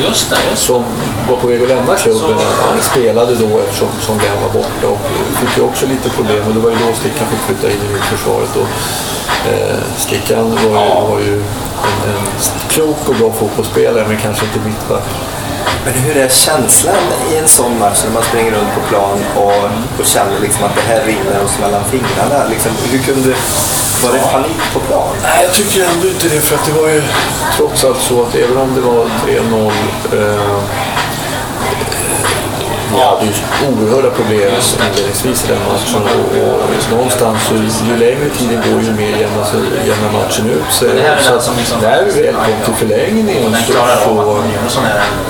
Just 0.00 0.30
det, 0.30 0.36
just 0.50 0.62
som 0.62 0.84
var 1.28 1.36
på 1.36 1.46
väg 1.46 1.62
att 1.62 1.68
lämna 1.68 1.96
klubben, 1.96 2.36
han 2.66 2.82
spelade 2.82 3.34
då 3.34 3.58
eftersom 3.58 3.88
som 4.00 4.18
Glenn 4.18 4.42
var 4.42 4.52
borta 4.60 4.86
och 4.88 4.98
fick 5.40 5.56
ju 5.56 5.62
också 5.62 5.86
lite 5.86 6.08
problem 6.08 6.42
och 6.48 6.54
det 6.54 6.60
var 6.60 6.70
ju 6.70 6.76
då 6.76 6.92
Stickan 6.94 7.26
fick 7.30 7.40
flytta 7.40 7.74
in 7.74 7.90
i 7.90 7.92
mittförsvaret. 7.92 8.56
Och, 8.56 8.68
eh, 9.50 9.78
Stickan 9.96 10.50
var 10.50 10.84
ju, 10.84 11.10
var 11.10 11.20
ju 11.20 11.34
en, 11.34 12.10
en 12.10 12.26
klok 12.68 13.08
och 13.08 13.14
bra 13.14 13.32
fotbollsspelare 13.32 14.04
men 14.08 14.16
kanske 14.16 14.44
inte 14.46 14.68
mittback. 14.68 15.04
Men 15.84 15.94
hur 15.94 16.16
är 16.16 16.28
känslan 16.28 17.04
i 17.32 17.36
en 17.36 17.48
sån 17.48 17.78
match 17.78 18.00
när 18.04 18.12
man 18.12 18.22
springer 18.22 18.52
runt 18.52 18.74
på 18.74 18.80
plan 18.88 19.18
och, 19.36 20.00
och 20.00 20.06
känner 20.06 20.40
liksom 20.40 20.64
att 20.64 20.74
det 20.74 20.80
här 20.80 21.04
rinner 21.06 21.44
oss 21.44 21.58
mellan 21.60 21.84
fingrarna? 21.84 22.48
Liksom, 22.50 22.72
hur 22.90 22.98
kunde, 22.98 23.34
var 24.02 24.12
det 24.12 24.18
panik 24.32 24.72
på 24.74 24.80
plan? 24.80 25.08
Nej, 25.22 25.44
jag 25.44 25.52
tycker 25.54 25.84
ändå 25.84 26.08
inte 26.08 26.28
det. 26.28 26.40
För 26.40 26.56
att 26.56 26.64
det 26.66 26.72
var 26.72 26.88
ju 26.88 27.02
trots 27.56 27.84
allt 27.84 28.00
så 28.00 28.22
att 28.22 28.34
även 28.34 28.56
om 28.58 28.74
det 28.74 28.80
var 28.80 29.04
3-0 29.26 29.72
eh, 30.12 30.60
vi 32.92 33.02
hade 33.02 33.24
ju 33.24 33.32
oerhörda 33.68 34.10
problem 34.10 34.52
inledningsvis 34.88 35.44
i 35.44 35.48
den 35.48 35.58
matchen 35.72 36.02
och, 36.02 36.28
och 36.42 36.90
någonstans 36.90 37.38
så 37.48 37.54
ju 37.90 37.96
längre 37.96 38.30
tiden 38.30 38.62
går 38.70 38.82
ju 38.82 38.92
mer 38.92 39.16
jämnar, 39.16 40.12
matchen 40.12 40.50
ut 40.50 40.72
sig. 40.72 40.88
Det 40.94 41.02
här 41.02 41.16
är 41.16 41.38
Så 41.40 41.76
när 41.80 42.04
vi 42.04 42.22
väl 42.22 42.34
kom 42.34 42.54
till 42.64 42.74
förlängningen 42.74 43.56
så, 43.66 43.72
så, 44.04 44.80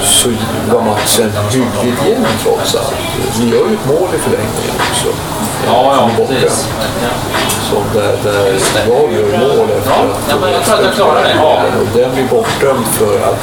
så 0.03 0.29
var 0.75 0.83
matchen 0.83 1.33
hyggligt 1.51 2.07
jämn 2.09 2.27
trots 2.43 2.75
allt. 2.75 2.95
Vi 3.41 3.49
gör 3.51 3.69
ju 3.69 3.75
ett 3.75 3.87
mål 3.87 4.09
i 4.15 4.19
förlängningen 4.19 4.77
också. 4.91 5.09
Ja, 5.67 5.95
ja, 5.97 6.11
är 6.11 6.27
precis. 6.27 6.69
Som 7.71 7.83
där, 7.95 8.17
där 8.25 8.47
jag 8.89 9.13
gör 9.13 9.39
mål 9.39 9.69
efter 9.79 9.91
Ja, 9.91 9.97
att... 9.97 10.31
ja, 10.31 10.35
men 10.41 10.53
jag 10.53 10.63
tror 10.65 10.75
att 10.79 10.85
jag 10.85 10.95
klarar 10.95 11.23
det. 11.23 11.35
Ja. 11.37 11.63
Den 11.95 12.15
blir 12.15 12.25
bortdömd 12.25 12.87
för 12.87 13.17
att 13.31 13.43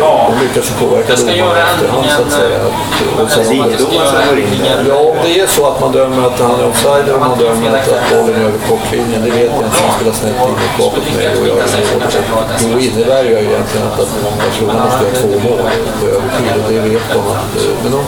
Ja. 0.00 0.30
de 0.30 0.44
lyckas 0.44 0.70
påverka 0.80 1.12
Jag 1.12 1.18
domaren 1.18 1.66
efterhand 1.66 2.06
så 2.16 2.22
att 2.22 2.32
säga. 2.32 2.58
Och 3.22 3.30
sen, 3.30 3.44
är. 4.66 4.84
Ja, 4.88 4.98
om 5.10 5.16
det 5.24 5.40
är 5.40 5.46
så 5.46 5.62
att 5.70 5.80
man 5.80 5.92
dömer 5.92 6.26
att 6.26 6.40
han 6.40 6.60
är 6.60 6.66
offside 6.72 7.04
eller 7.08 7.18
man 7.18 7.38
dömer 7.38 7.68
att, 7.78 7.88
att 7.92 8.06
bollen 8.10 8.34
är 8.40 8.44
över 8.48 8.60
kortlinjen, 8.68 9.20
det 9.24 9.30
vet 9.30 9.50
jag 9.56 9.64
inte. 9.66 9.78
Han 9.86 9.92
spelar 9.96 10.12
snett 10.20 10.36
in 10.42 10.54
och 10.66 10.72
bakåt 10.78 11.06
med 11.16 11.30
och 11.38 11.46
gör 11.48 11.56
mål. 11.56 12.72
Då 12.72 12.78
innebär 12.86 13.20
det 13.24 13.30
ju 13.30 13.36
egentligen 13.50 13.86
att, 13.88 14.00
att 14.00 14.12
Barcelona 14.44 14.84
måste 14.84 15.02
göra 15.04 15.16
två 15.22 15.32
mål 15.48 15.58
på 16.00 16.06
övertid 16.16 16.52
och 16.64 16.72
det 16.72 16.80
vet 16.88 17.08
de. 17.14 17.20
Att, 17.42 17.52
eh, 17.56 17.74
men 17.82 17.90
de, 17.92 18.00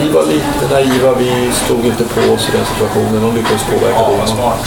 vi 0.00 0.08
var 0.16 0.24
lite 0.34 0.64
naiva, 0.74 1.10
vi 1.18 1.30
stod 1.64 1.82
inte 1.92 2.04
på 2.14 2.20
oss 2.34 2.42
i 2.48 2.50
den 2.56 2.66
situationen. 2.72 3.22
De 3.26 3.30
lyckades 3.38 3.62
påverka 3.72 4.00
Ja, 4.00 4.10
domaren. 4.28 4.58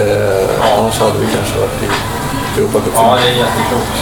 Eh, 0.00 0.78
annars 0.78 0.98
hade 0.98 1.18
vi 1.24 1.26
kanske 1.36 1.54
varit 1.58 1.82
i 1.82 1.88
Ja, 1.88 2.62
Europacupen. 2.62 3.04
det 3.22 3.28
är 3.32 3.36
jätteklokt. 3.44 3.96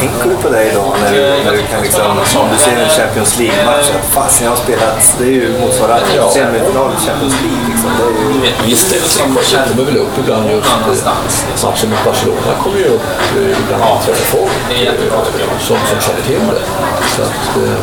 Tänker 0.00 0.28
du 0.30 0.36
på 0.36 0.48
det 0.48 0.62
idag 0.72 0.92
när 1.02 1.12
du, 1.12 1.20
när 1.44 1.52
du 1.52 1.62
kan 1.70 1.80
liksom, 1.82 2.06
om 2.42 2.48
du 2.52 2.58
ser 2.64 2.76
en 2.84 2.88
Champions 3.00 3.38
League-match, 3.38 3.88
att 3.98 4.06
fasen 4.16 4.44
jag 4.46 4.52
har 4.52 4.60
spelat, 4.66 5.14
det 5.18 5.24
är 5.24 5.36
ju 5.40 5.48
motsvarande 5.60 6.06
Ja. 6.16 6.30
semifinal 6.30 6.90
i 6.96 7.06
Champions 7.06 7.36
League. 7.44 7.64
Liksom. 7.70 7.90
Det 7.98 8.04
är 8.04 8.50
ju, 8.50 8.52
Visst, 8.70 8.90
det 8.90 8.96
det 8.98 9.68
kommer 9.68 9.84
väl 9.90 9.96
upp 9.96 10.14
ibland 10.22 10.50
just 10.50 10.66
eh, 10.66 10.74
annanstans. 10.76 11.32
Matchen 11.64 11.90
mot 11.90 12.04
Barcelona 12.04 12.52
kommer 12.62 12.78
ju 12.78 12.84
upp 12.96 13.06
eh, 13.38 13.60
ibland 13.62 13.82
Ja, 13.84 13.88
ja, 13.94 14.00
träffar 14.04 14.26
folk 14.36 14.52
som, 15.68 15.76
som 15.90 15.98
känner 16.06 16.22
till 16.30 16.42
det. 16.58 16.64
Så 17.14 17.22
att, 17.28 17.44
eh, 17.64 17.80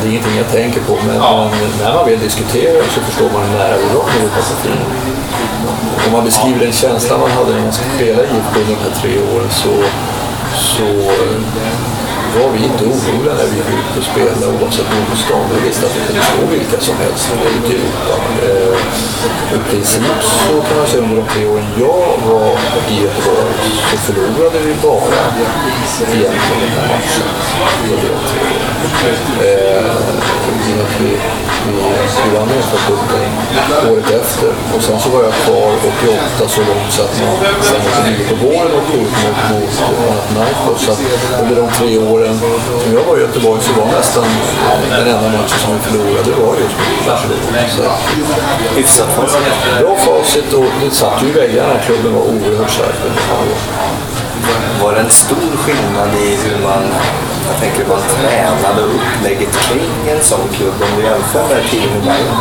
det 0.00 0.06
är 0.06 0.10
ingenting 0.10 0.36
jag 0.36 0.50
tänker 0.52 0.80
på, 0.80 0.94
men, 1.06 1.16
Ja. 1.16 1.50
när 1.82 1.92
man 1.94 2.04
väl 2.08 2.18
diskuterar 2.28 2.82
så 2.94 3.00
förstår 3.00 3.28
man 3.34 3.42
hur 3.48 3.58
nära 3.58 3.76
vi 3.82 3.88
var 3.96 4.04
med 4.04 4.16
Europacupen. 4.20 4.78
Om 6.06 6.12
man 6.12 6.24
beskriver 6.24 6.58
den 6.60 6.72
känslan 6.72 7.20
man 7.20 7.30
hade 7.30 7.50
när 7.54 7.62
man 7.62 7.72
spelade 7.72 8.22
i 8.28 8.30
IFK 8.36 8.54
under 8.60 8.74
de 8.74 8.80
här 8.84 8.94
tre 9.02 9.12
åren 9.34 9.48
så, 9.50 9.72
så 10.56 10.88
eh, 11.62 11.76
var 12.36 12.50
vi 12.52 12.64
inte 12.64 12.84
oroliga 12.84 13.34
när 13.34 13.46
vi 13.50 13.56
gick 13.56 13.70
ut 13.78 13.92
och 13.98 14.04
spelade 14.12 14.46
oavsett 14.46 14.88
motstånd. 14.96 15.46
Vi 15.54 15.68
visste 15.68 15.86
att 15.86 15.96
vi 15.96 16.00
kunde 16.06 16.22
slå 16.22 16.46
vilka 16.56 16.78
som 16.80 16.96
helst 16.96 17.24
när 17.30 17.38
vi 17.44 17.50
gick 17.56 17.70
ut. 17.80 17.94
Eh, 18.46 18.76
I 19.56 19.58
princip 19.70 20.02
så 20.20 20.54
kan 20.66 20.76
man 20.78 20.86
säga 20.86 21.02
under 21.02 21.16
de 21.16 21.26
tre 21.34 21.46
åren 21.46 21.66
jag 21.86 22.08
var 22.30 22.50
i 22.92 22.94
Göteborg 23.04 23.52
så 23.90 23.96
förlorade 24.06 24.58
vi 24.66 24.74
bara 24.88 25.20
egentligen 26.14 26.60
den 26.64 26.70
här 26.76 26.88
matchen. 26.94 27.26
Eh, 29.40 30.45
i 30.70 30.74
att 30.84 30.94
vi, 31.00 31.10
vi, 31.66 31.74
vi 32.24 32.28
vann 32.36 32.48
Europacupen 32.50 33.30
året 33.90 34.10
efter 34.20 34.50
och 34.74 34.82
sen 34.82 35.00
så 35.00 35.08
var 35.08 35.22
jag 35.28 35.34
kvar 35.44 35.70
88 36.38 36.48
så 36.48 36.60
långt 36.60 36.92
så 36.96 37.02
att 37.02 37.14
man 37.20 37.36
sen 37.62 37.80
89 38.02 38.28
på 38.30 38.34
våren 38.46 38.70
åkte 38.78 38.96
ut 39.02 39.14
mot, 39.22 39.38
mot 39.50 39.70
Panathinaikos. 39.98 40.80
Så 40.84 40.92
att 40.92 41.00
under 41.42 41.56
de 41.62 41.66
tre 41.78 41.98
åren 41.98 42.34
som 42.82 42.94
jag 42.96 43.04
var 43.08 43.16
i 43.18 43.20
Göteborg 43.20 43.60
så 43.62 43.72
var 43.80 43.86
nästan 43.98 44.24
den 44.90 45.06
enda 45.14 45.28
matchen 45.36 45.58
som 45.64 45.72
vi 45.74 45.80
förlorade 45.86 46.30
det 46.30 46.36
var 46.46 46.54
just 46.62 46.76
mot 46.80 47.06
Hyfsat 48.76 49.08
facit. 49.16 49.40
bra 49.80 49.96
facit 49.96 50.52
och 50.52 50.64
det 50.84 50.90
satt 50.90 51.22
ju 51.22 51.28
i 51.28 51.32
väggarna. 51.32 51.74
Klubben 51.86 52.14
var 52.14 52.22
oerhört 52.22 52.70
stark 52.70 52.96
var 54.82 54.92
det 54.94 55.00
en 55.00 55.10
stor 55.10 55.56
skillnad 55.64 56.08
i 56.14 56.36
hur 56.44 56.62
man, 56.62 56.82
jag 57.50 57.60
tänker 57.60 57.84
på 57.84 57.96
tränade 58.00 58.82
upplägget 58.82 59.56
kring 59.56 59.90
en 60.16 60.22
sån 60.24 60.48
klubb 60.56 60.74
om 60.80 60.88
du 61.00 61.02
jämför 61.06 61.54
med 61.54 61.70
Team 61.70 61.90
Bayern? 62.04 62.36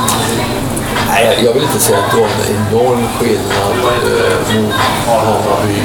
Nej, 1.09 1.25
jag- 1.25 1.43
jag 1.45 1.53
vill 1.53 1.63
inte 1.63 1.79
säga 1.79 1.97
att 1.99 2.11
det 2.11 2.17
var 2.17 2.27
en 2.27 2.55
enorm 2.55 3.07
skillnad 3.19 3.75
eh, 3.85 4.61
mot 4.61 4.73
Hammarby 5.07 5.81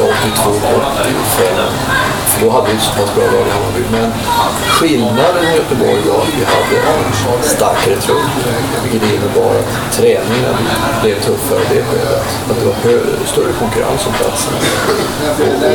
82 0.00 0.50
85. 0.50 1.56
För 2.26 2.46
då 2.46 2.50
hade 2.52 2.68
vi 2.72 2.78
så 2.80 2.90
pass 2.98 3.14
bra 3.16 3.24
lag 3.24 3.46
i 3.48 3.50
Hammarby. 3.56 3.82
Men 3.92 4.12
skillnaden 4.78 5.44
i 5.50 5.56
Göteborg 5.56 6.00
var 6.08 6.18
att 6.22 6.34
vi 6.38 6.44
hade 6.54 6.76
en 6.96 7.42
starkare 7.42 7.96
trupp. 8.06 8.28
Vilket 8.84 9.08
innebar 9.14 9.50
att 9.60 9.92
träningen 9.96 10.56
blev 11.02 11.16
tuffare 11.20 11.60
i 11.70 11.74
det 11.74 11.82
skedet. 11.88 12.24
Att 12.50 12.56
det 12.60 12.66
var 12.66 12.76
hö- 12.84 13.16
större 13.32 13.52
konkurrens 13.60 14.06
om 14.06 14.12
platserna. 14.20 14.56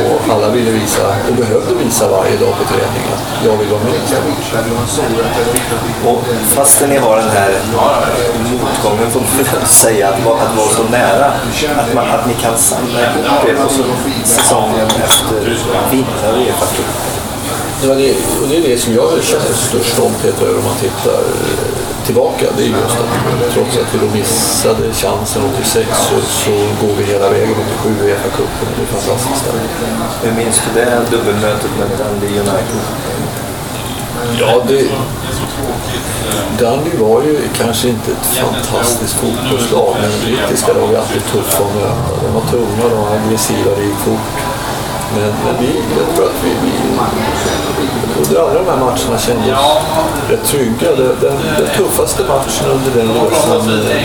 Och, 0.04 0.14
och 0.14 0.34
alla 0.34 0.48
ville 0.48 0.70
visa, 0.70 1.06
och 1.28 1.34
behövde 1.34 1.74
visa 1.84 2.08
varje 2.08 2.36
dag 2.36 2.54
på 2.58 2.64
träningen 2.74 3.12
att 3.14 3.44
jag 3.46 3.56
vill 3.56 3.68
vara 3.68 3.80
med. 3.84 3.92
Och 6.06 6.22
fastän 6.56 6.90
ni 6.90 6.96
har 6.96 7.16
den 7.16 7.30
här 7.30 7.50
motgången 8.52 9.10
får 9.10 9.20
man 9.20 9.28
väl 9.38 9.66
säga 9.66 10.08
att, 10.08 10.24
vara- 10.24 10.40
att 10.42 10.56
vara 10.56 10.68
så 10.68 10.82
nära, 10.90 11.26
att, 11.82 11.94
man, 11.94 12.08
att 12.10 12.26
ni 12.26 12.34
kan 12.34 12.56
samla 12.58 13.00
ihop 13.00 13.48
er 13.48 13.56
så- 13.68 13.82
säsongen 14.24 14.86
efter 14.86 15.58
vinna 15.90 16.28
Uefa-cupen. 16.36 17.18
Det, 17.82 17.88
var 17.88 17.96
det, 17.96 18.14
och 18.42 18.48
det 18.48 18.56
är 18.56 18.62
det 18.62 18.78
som 18.78 18.94
jag 18.94 19.22
känner 19.22 19.52
störst 19.52 19.92
stolthet 19.92 20.42
över 20.42 20.58
om 20.58 20.64
man 20.64 20.76
tittar 20.76 21.12
eh, 21.12 22.06
tillbaka. 22.06 22.46
Det 22.56 22.62
är 22.62 22.66
just 22.66 22.98
att 23.02 23.52
trots 23.54 23.76
att 23.76 23.94
vi 23.94 23.98
då 24.06 24.14
missade 24.14 24.92
chansen 24.92 25.42
86 25.54 25.88
så, 26.08 26.16
så 26.20 26.50
går 26.50 26.94
vi 26.98 27.04
hela 27.04 27.30
vägen 27.30 27.54
87 27.82 27.90
i 27.90 28.10
Uefa-cupen. 28.10 28.68
Det 28.76 28.82
är 28.82 29.00
fantastiskt. 29.00 29.44
Hur 30.22 30.32
minns 30.32 30.60
du 30.64 30.80
det 30.80 31.02
dubbelmötet 31.10 31.70
med 31.78 31.88
Dundee 31.98 32.40
United? 32.40 32.82
Ja, 34.40 34.62
det, 34.68 34.88
Dundee 36.58 36.96
var 36.98 37.22
ju 37.22 37.40
kanske 37.56 37.88
inte 37.88 38.10
ett 38.12 38.26
fantastiskt 38.26 39.14
fotbollslag, 39.14 39.96
men 40.00 40.10
brittiska 40.24 40.72
lag 40.72 40.92
är 40.94 40.98
alltid 40.98 41.24
tuffa 41.32 41.64
att 41.64 41.74
möta. 41.74 42.26
De 42.26 42.34
var 42.34 42.40
tunga, 42.50 42.88
de 42.90 42.96
var 43.02 43.16
aggressiva, 43.16 43.70
det 43.76 43.84
gick 43.84 44.00
fort. 44.06 44.28
Men, 45.14 45.32
men 45.44 45.54
vi, 45.60 45.82
jag 45.98 46.16
tror 46.16 46.24
att 46.26 46.44
vi, 46.44 46.50
vi 46.62 46.72
under 48.18 48.40
alla 48.40 48.54
de 48.54 48.66
här 48.66 48.76
matcherna 48.76 49.18
kände 49.18 49.52
oss 49.52 49.82
rätt 50.28 50.44
trygga. 50.44 50.96
Den, 50.96 51.16
den, 51.20 51.36
den 51.58 51.68
tuffaste 51.76 52.22
matchen 52.22 52.66
under 52.70 52.90
den 52.90 53.08
resan 53.30 53.56
eh, 53.56 54.02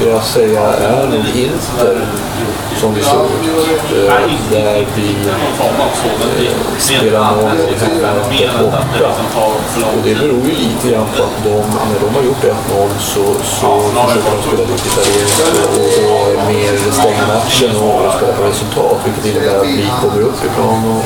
vill 0.00 0.08
jag 0.08 0.24
säga 0.24 0.60
är 0.62 1.06
nog 1.06 1.24
Inter 1.34 2.00
som 2.80 2.94
vi 2.94 3.02
såg 3.02 3.24
ut. 3.24 3.86
Där 4.50 4.86
vi 4.96 5.08
eh, 5.26 6.58
spelar 6.78 7.36
noll 7.36 7.60
och 7.60 8.32
hemma 8.32 8.70
borta. 8.70 9.08
Och 9.96 10.02
det 10.04 10.14
beror 10.14 10.44
ju 10.44 10.54
lite 10.66 10.88
grann 10.90 11.06
på 11.16 11.22
att 11.22 11.44
de, 11.44 11.56
när 11.90 12.00
de 12.04 12.14
har 12.14 12.22
gjort 12.22 12.44
1-0 12.44 12.54
så, 12.98 13.24
så 13.44 13.80
försöker 14.06 14.30
de 14.36 14.42
spela 14.42 14.64
lite 14.70 14.88
italienskt 14.88 15.40
och, 15.64 16.36
och 16.36 16.52
mer 16.52 16.92
stänga 16.92 17.26
matchen 17.34 17.76
och 17.76 18.12
skapa 18.16 18.48
resultat. 18.48 18.96
Vilket 19.04 19.26
innebär 19.26 19.56
att 19.56 19.66
vi 19.66 19.86
kommer 20.00 20.20
uppifrån 20.20 20.84
och, 20.90 21.04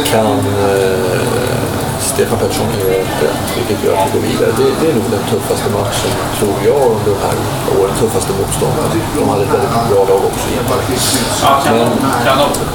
och 0.00 0.06
kan 0.06 0.26
eh, 0.26 1.71
Stefan 2.02 2.38
Pettersson 2.38 2.66
gör 2.78 2.90
rätt, 3.24 3.46
vilket 3.56 3.84
gör 3.84 3.94
att 3.96 4.08
vi 4.08 4.12
går 4.18 4.26
vidare. 4.28 4.50
Det, 4.58 4.64
det 4.80 4.86
är 4.90 4.94
nog 4.94 5.08
den 5.16 5.24
tuffaste 5.32 5.68
matchen, 5.78 6.10
tror 6.38 6.56
jag, 6.68 6.80
under 6.92 7.04
de 7.12 7.18
här 7.26 7.36
åren. 7.78 7.94
Tuffaste 8.00 8.32
motståndaren. 8.40 8.90
De 9.18 9.28
hade 9.28 9.42
ett 9.46 9.54
väldigt 9.56 9.74
bra 9.90 10.00
lag 10.10 10.20
också 10.30 10.46
egentligen. 10.52 11.00
Men 11.74 11.88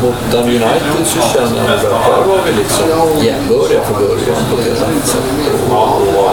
mot 0.02 0.18
Dan 0.32 0.44
United 0.44 1.04
så 1.14 1.20
känner 1.34 1.58
jag 1.64 1.76
att 1.76 2.28
var 2.28 2.40
vi 2.46 2.52
liksom 2.62 2.86
jämbördiga 3.28 3.82
från 3.88 3.98
början 4.08 4.40
på 4.50 4.56
ett 4.58 4.66
helt 4.68 4.82
annat 4.88 5.08
sätt. 5.14 5.26
Och, 5.72 5.88
och 6.20 6.32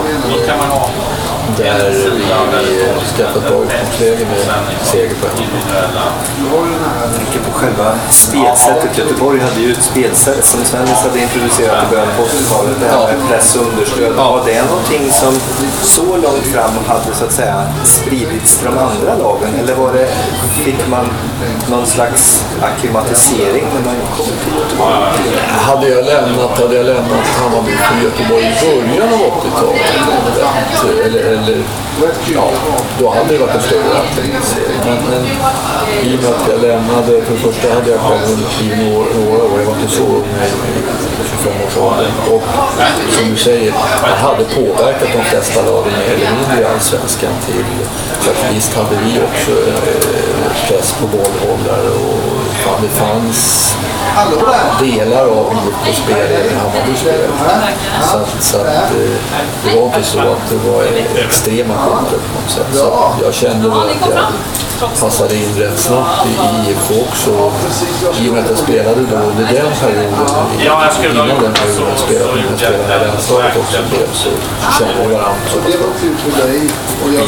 där 1.56 1.90
vi, 1.90 2.82
ett 3.22 3.48
bra 3.48 3.62
utgångsläge 3.62 4.26
med 4.30 4.86
seger 4.86 5.14
på 5.14 5.26
hemmaplan. 5.26 6.12
På 7.44 7.52
själva 7.60 7.98
spelsättet. 8.10 8.98
Göteborg 8.98 9.40
hade 9.40 9.60
ju 9.60 9.72
ett 9.72 9.82
spelsätt 9.82 10.44
som 10.44 10.64
Svennis 10.64 11.02
hade 11.02 11.18
introducerat 11.18 11.84
i 11.86 11.90
början 11.90 12.08
på 12.16 12.22
80-talet. 12.22 12.76
Det 12.80 12.86
här 12.86 13.16
med 13.16 13.28
press 13.28 13.56
och 13.56 13.66
understöd. 13.66 14.12
Var 14.12 14.42
det 14.46 14.62
någonting 14.62 15.10
som 15.10 15.34
så 15.82 16.16
långt 16.16 16.46
fram 16.52 16.70
hade 16.86 17.14
så 17.14 17.24
att 17.24 17.32
säga 17.32 17.66
spridits 17.84 18.60
de 18.64 18.78
andra 18.78 19.14
lagen? 19.14 19.54
Eller 19.60 19.74
var 19.74 19.92
det, 19.92 20.08
fick 20.64 20.88
man 20.88 21.06
någon 21.70 21.86
slags 21.86 22.44
akklimatisering 22.62 23.64
när 23.74 23.82
man 23.84 23.96
kom 24.16 24.26
till 24.26 24.54
Göteborg? 24.58 24.94
Hade 25.48 25.88
jag 25.88 26.04
lämnat, 26.04 26.60
hade 26.60 26.74
jag 26.76 26.86
lämnat 26.86 27.26
Hammarby 27.40 27.72
för 27.72 28.04
Göteborg 28.04 28.44
i 28.44 28.66
början 28.66 29.08
av 29.14 29.20
80-talet, 29.20 29.80
eller, 31.06 31.33
eller 31.38 31.58
ja, 32.34 32.50
då 32.98 33.10
hade 33.10 33.32
det 33.32 33.38
varit 33.38 33.54
en 33.54 33.62
större 33.62 33.98
aktivisering. 34.04 34.80
Men, 34.84 34.98
men 35.10 35.22
i 36.08 36.16
och 36.16 36.22
med 36.22 36.30
att 36.30 36.48
jag 36.48 36.60
lämnade, 36.60 37.22
för 37.24 37.32
det 37.32 37.38
första 37.38 37.74
hade 37.74 37.90
jag 37.90 38.00
själv 38.00 38.26
under 38.32 38.48
tio 38.58 38.76
några, 38.76 39.06
några 39.18 39.44
år, 39.44 39.58
jag 39.60 39.66
var 39.66 39.76
inte 39.80 39.92
så 39.92 40.02
ung 40.02 40.28
när 40.36 40.46
jag 40.52 40.58
i 40.78 40.82
25-årsåldern. 41.32 42.12
Och 42.32 42.42
som 43.14 43.30
du 43.30 43.36
säger, 43.36 43.72
det 44.02 44.16
hade 44.28 44.44
påverkat 44.44 45.08
de 45.12 45.24
flesta 45.24 45.62
lagen 45.62 45.92
mer 45.92 46.14
eller 46.14 46.30
mindre 46.36 46.60
i 46.60 46.64
Allsvenskan 46.64 47.32
till, 47.46 47.64
för 48.20 48.30
att 48.30 48.54
visst 48.54 48.74
hade 48.74 48.96
vi 49.04 49.20
också 49.28 49.50
eh, 49.50 50.34
press 50.68 50.92
på 51.00 51.06
bollhållare 51.06 51.88
och 51.88 52.34
fan, 52.64 52.82
det 52.82 52.88
fanns 52.88 53.74
delar 54.80 55.26
av 55.26 55.52
IFK 55.52 56.02
spelare 56.02 56.46
i 56.46 56.54
Hammarby 56.54 56.96
spelare. 56.96 57.28
Så, 58.10 58.16
att, 58.16 58.42
så 58.42 58.56
att, 58.58 58.66
eh, 58.66 59.16
det 59.64 59.76
var 59.76 59.86
inte 59.86 60.02
så 60.02 60.18
att 60.18 60.50
det 60.50 60.70
var 60.70 60.82
extrema 61.24 61.74
skillnader 61.74 62.18
på 62.18 62.40
något 62.40 62.50
sätt. 62.50 62.66
Så 62.72 63.14
jag 63.22 63.34
kände 63.34 63.68
väl 63.68 63.78
att 63.78 64.32
passade 65.00 65.34
in 65.34 65.54
rätt 65.58 65.78
snabbt 65.78 66.26
i 66.26 66.70
IFK 66.70 66.94
också. 67.08 67.30
I 68.22 68.28
och 68.28 68.32
med 68.32 68.44
att 68.44 68.50
jag 68.50 68.58
spelade 68.58 69.00
då 69.10 69.16
under 69.16 69.44
den 69.52 69.72
perioden, 69.80 70.26
innan 71.14 71.42
den 71.42 71.52
perioden 71.52 71.86
jag 71.90 71.98
spelade 71.98 72.32
med 72.34 72.44
de 72.44 72.50
här 72.50 72.56
spelarna 72.56 73.04
i 73.04 73.08
landslaget 73.08 73.56
också 73.56 73.78
blev 73.90 74.08
så 74.12 74.28
kände 74.78 74.94
vi 75.08 75.14
varandra. 75.14 75.38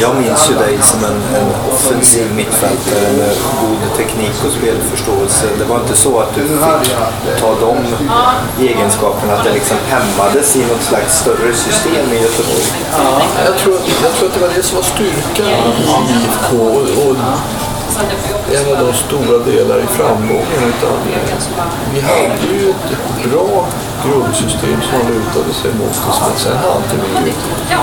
Jag 0.01 0.15
minns 0.15 0.49
ju 0.49 0.53
dig 0.55 0.77
som 0.81 0.99
en, 1.05 1.19
en 1.39 1.47
offensiv 1.73 2.25
mittfältare 2.35 3.07
med 3.17 3.29
god 3.61 3.97
teknik 3.97 4.35
och 4.45 4.51
spelförståelse. 4.51 5.45
Det 5.59 5.63
var 5.65 5.75
inte 5.79 5.95
så 5.95 6.19
att 6.19 6.35
du 6.35 6.41
fick 6.41 6.95
ta 7.41 7.49
de 7.65 7.77
egenskaperna, 8.67 9.33
att 9.33 9.43
det 9.43 9.53
liksom 9.53 9.77
hämmades 9.87 10.55
i 10.55 10.59
något 10.59 10.81
slags 10.83 11.19
större 11.19 11.53
system 11.53 12.05
i 12.13 12.21
Göteborg. 12.21 12.67
Jag 13.45 13.57
tror, 13.57 13.73
att- 13.75 13.87
jag 14.03 14.13
tror 14.15 14.27
att 14.27 14.33
det 14.33 14.39
var 14.39 14.49
det 14.55 14.63
som 14.63 14.75
var 14.75 14.83
styrkan 14.83 15.45
i 15.47 16.13
IFK 16.13 16.55
och, 16.57 16.81
och 17.09 17.15
en 18.55 18.77
av 18.77 18.85
de 18.85 18.93
stora 18.93 19.37
delar 19.45 19.79
i 19.79 19.87
framgången. 19.87 20.61
Utan 20.71 20.97
vi 21.93 21.99
hade 22.01 22.53
ju 22.53 22.69
ett 22.69 23.31
bra 23.31 23.67
grundsystem 24.05 24.81
som 24.81 24.99
man 24.99 25.11
lutade 25.13 25.53
sig 25.53 25.71
mot. 25.73 25.95
Men 26.21 26.37
sen 26.37 26.57
hade 26.57 26.95
vi 27.03 27.27
ju 27.27 27.33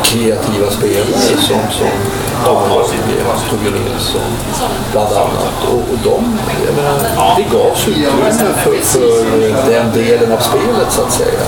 kreativa 0.05 0.70
spelare 0.70 1.37
som, 1.48 1.61
som 1.70 1.88
Tobbe 3.51 3.70
Nilsson 3.70 4.31
bland 4.92 5.12
annat. 5.12 5.57
Och, 5.73 5.79
och 5.92 5.99
de, 6.05 6.38
jag 6.66 6.75
menar, 6.77 7.37
det 7.37 7.57
gavs 7.57 7.88
utrymme 7.88 8.33
för, 8.62 8.73
för 8.83 9.70
den 9.70 9.92
delen 9.92 10.33
av 10.33 10.38
spelet 10.38 10.92
så 10.92 11.03
att 11.03 11.12
säga. 11.12 11.44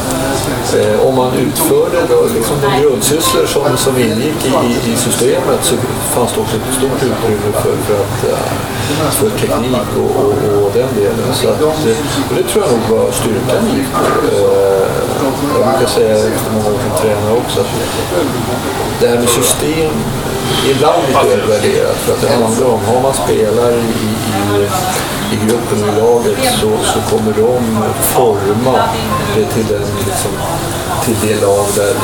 Eh, 0.79 1.07
om 1.07 1.15
man 1.15 1.33
utförde 1.35 1.99
då, 2.09 2.29
liksom 2.35 2.57
de 2.63 2.83
grundsysslor 2.83 3.47
som, 3.47 3.77
som 3.77 3.99
ingick 3.99 4.41
i, 4.45 4.53
i, 4.69 4.93
i 4.93 4.97
systemet 4.97 5.61
så 5.63 5.75
fanns 6.15 6.33
det 6.33 6.41
också 6.41 6.57
ett 6.57 6.75
stort 6.79 7.03
utrymme 7.03 7.53
för, 7.53 7.77
för, 7.87 7.95
att, 8.05 8.19
eh, 8.31 9.11
för 9.11 9.31
teknik 9.31 9.89
och, 9.97 10.25
och, 10.25 10.65
och 10.65 10.71
den 10.75 10.89
delen. 10.97 11.35
Så 11.35 11.49
att, 11.49 11.61
eh, 11.61 11.69
och 12.29 12.35
det 12.37 12.43
tror 12.43 12.65
jag 12.65 12.73
nog 12.73 12.99
var 12.99 13.13
styrkan 13.13 13.63
i 13.77 13.81
eh, 13.81 14.87
Jag 15.59 15.65
brukar 15.65 15.87
säga 15.87 16.15
efter 16.17 16.53
många 16.53 16.69
år 16.69 16.81
som 16.89 16.99
tränare 17.01 17.33
också 17.33 17.61
att 17.61 17.67
det 19.01 19.09
här 19.09 19.19
med 19.19 19.29
system 19.29 19.93
ibland 20.71 21.03
lite 21.09 21.19
övervärderat. 21.19 21.97
För 21.97 22.13
att 22.13 22.21
det 22.21 22.29
handlar 22.29 22.67
om, 22.67 22.81
har 22.85 23.01
man 23.03 23.15
spelare 23.15 23.75
i, 23.75 24.09
i 24.33 24.69
i 25.33 25.37
gruppen 25.47 25.83
och 25.83 25.89
i 25.89 26.01
laget 26.01 26.39
så, 26.61 26.71
så 26.93 27.17
kommer 27.17 27.33
de 27.33 27.85
forma 28.01 28.79
det 29.37 29.45
till, 29.45 29.67
den, 29.67 29.83
liksom, 30.07 30.31
till 31.05 31.17
det 31.29 31.41
lag 31.47 31.67
där, 31.77 31.95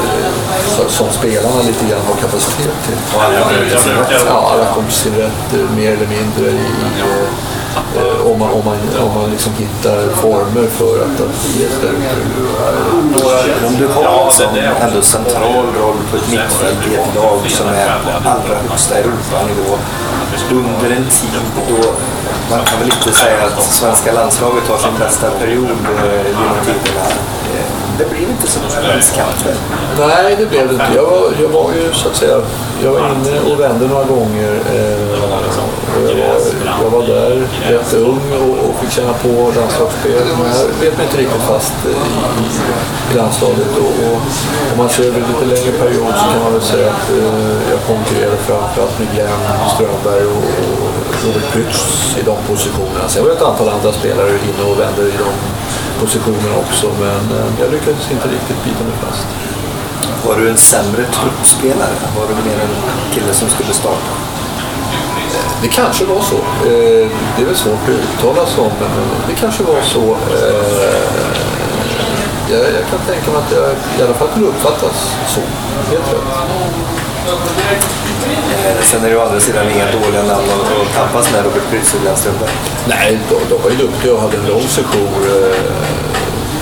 som 0.89 1.13
spelarna 1.13 1.63
lite 1.67 1.85
grann 1.91 2.01
har 2.07 2.15
kapacitet 2.15 2.77
till. 2.87 2.97
Ja, 4.27 4.53
alla 4.53 4.75
kommer 4.75 4.89
till 4.89 4.99
sin 4.99 5.15
rätt 5.15 5.53
eh, 5.53 5.77
mer 5.77 5.93
eller 5.93 6.07
mindre 6.07 6.51
i, 6.51 6.67
eh, 7.01 7.29
om 8.25 8.39
man, 8.39 8.51
om 8.51 8.65
man, 8.65 8.77
om 9.07 9.15
man 9.15 9.31
liksom 9.31 9.53
hittar 9.53 10.09
former 10.09 10.67
för 10.69 11.05
att, 11.05 11.21
att 11.21 11.57
ge 11.57 11.65
ett 11.65 11.85
Om 13.67 13.77
du 13.79 13.87
har 13.87 14.43
en 14.43 14.89
ändå 14.89 15.03
central 15.03 15.67
roll 15.81 15.97
på 16.11 16.17
ett 16.17 16.31
mittfält 16.31 16.87
i 16.91 16.95
ett 16.95 17.15
lag 17.15 17.51
som 17.51 17.69
är 17.69 17.99
på 18.05 18.29
allra 18.29 18.55
högsta 18.69 18.95
Europanivå 18.95 19.79
under 20.51 20.97
en 20.97 21.05
tid 21.05 21.41
då 21.69 21.93
man 22.51 22.65
kan 22.65 22.79
väl 22.79 22.93
inte 22.93 23.13
säga 23.13 23.45
att 23.47 23.63
svenska 23.63 24.13
landslaget 24.13 24.69
har 24.69 24.79
sin 24.79 24.99
bästa 24.99 25.31
period 25.31 25.71
eh, 25.71 26.27
genom 26.27 26.57
tiderna. 26.65 27.07
Det 28.03 28.11
blir 28.15 28.29
inte 28.35 28.47
så 28.47 28.59
många 28.61 28.81
landskamper. 28.89 29.55
Nej, 29.99 30.37
det 30.39 30.47
blev 30.47 30.69
det 30.69 30.75
inte. 30.75 30.93
Jag 31.01 31.07
var, 31.13 31.23
jag 31.43 31.49
var 31.49 31.69
ju 31.79 31.93
så 31.93 32.09
att 32.09 32.17
säga, 32.17 32.37
jag 32.85 32.93
var 32.93 33.01
inne 33.15 33.35
och 33.51 33.61
vände 33.61 33.85
några 33.87 34.05
gånger. 34.05 34.53
Eh, 34.75 35.03
och 35.13 36.03
jag, 36.11 36.17
var, 36.23 36.39
jag 36.83 36.91
var 36.97 37.03
där 37.07 37.33
rätt 37.75 37.93
ung 37.95 38.27
och, 38.43 38.55
och 38.67 38.75
fick 38.81 38.93
känna 38.99 39.13
på 39.13 39.29
landslagsspel. 39.59 40.25
Men 40.39 40.51
jag 40.61 40.67
vet 40.85 40.97
mig 40.99 41.07
inte 41.07 41.19
riktigt 41.23 41.43
fast 41.53 41.75
eh, 41.85 42.09
i, 42.43 43.13
i 43.13 43.17
landslaget. 43.17 43.73
Och, 43.85 43.93
och 44.05 44.19
om 44.73 44.77
man 44.79 44.89
ser 44.89 45.05
över 45.09 45.21
en 45.21 45.29
lite 45.33 45.47
längre 45.55 45.73
period 45.83 46.13
så 46.21 46.25
kan 46.33 46.43
man 46.43 46.53
väl 46.53 46.63
säga 46.63 46.89
att 46.91 47.07
eh, 47.11 47.55
jag 47.73 47.81
konkurrerade 47.93 48.37
framförallt 48.37 48.99
med 48.99 49.09
Glenn 49.15 49.43
Strömberg 49.75 50.25
och, 50.37 50.45
och 50.63 50.89
Robert 51.25 51.47
Prytz 51.53 51.83
i 52.21 52.23
de 52.31 52.37
positionerna. 52.51 53.09
Sen 53.09 53.23
var 53.23 53.31
det 53.31 53.37
ett 53.37 53.49
antal 53.51 53.69
andra 53.69 53.93
spelare 53.93 54.31
inne 54.49 54.63
och 54.71 54.77
vände 54.81 55.03
i 55.03 55.17
de 55.25 55.31
positionerna 56.03 56.57
också. 56.65 56.87
Men 57.01 57.23
eh, 57.39 57.49
jag 57.61 57.71
lyckades 57.75 58.11
inte 58.11 58.29
riktigt 58.29 58.65
bita 58.65 58.83
mig 58.85 58.97
fast. 59.07 59.27
Var 60.27 60.37
du 60.37 60.51
en 60.51 60.57
sämre 60.57 61.03
truppspelare? 61.17 61.97
Var 62.19 62.27
du 62.29 62.35
mer 62.49 62.59
en 62.67 62.75
kille 63.15 63.33
som 63.35 63.49
skulle 63.49 63.73
starta? 63.83 64.13
Det 65.63 65.69
kanske 65.69 66.05
var 66.05 66.21
så. 66.21 66.37
Eh, 66.71 67.07
det 67.35 67.43
är 67.43 67.47
väl 67.47 67.57
svårt 67.57 67.85
att 67.89 67.89
uttala 67.89 68.47
sig 68.47 68.61
om, 68.65 68.73
men 68.81 68.91
det 69.29 69.35
kanske 69.35 69.63
var 69.63 69.83
så. 69.83 70.05
Eh, 70.37 71.03
jag, 72.51 72.61
jag 72.61 72.85
kan 72.91 73.01
tänka 73.07 73.31
mig 73.31 73.41
att 73.45 73.53
jag 73.53 73.69
i 73.99 74.03
alla 74.03 74.15
fall 74.15 74.29
kunde 74.29 74.49
uppfattas 74.49 74.97
så. 75.35 75.41
Helt 75.91 76.13
rätt. 76.13 77.02
Eh, 77.23 78.83
sen 78.83 79.05
är 79.05 79.09
det 79.11 79.17
å 79.17 79.23
andra 79.27 79.41
sidan 79.41 79.71
inga 79.71 79.87
dåliga 79.93 80.23
namn 80.23 80.49
att 80.55 80.73
att 80.81 80.95
tampas 80.97 81.33
med 81.33 81.45
Robert 81.45 81.67
Prytz 81.71 81.95
och 81.95 82.01
Glenn 82.01 82.17
Strömberg. 82.17 82.51
Nej, 82.89 83.19
de, 83.31 83.37
de 83.51 83.63
var 83.63 83.71
ju 83.71 83.77
duktiga 83.77 84.13
och 84.15 84.21
hade 84.21 84.37
en 84.37 84.47
lång 84.47 84.67
sejour 84.77 85.15
eh, 85.35 85.63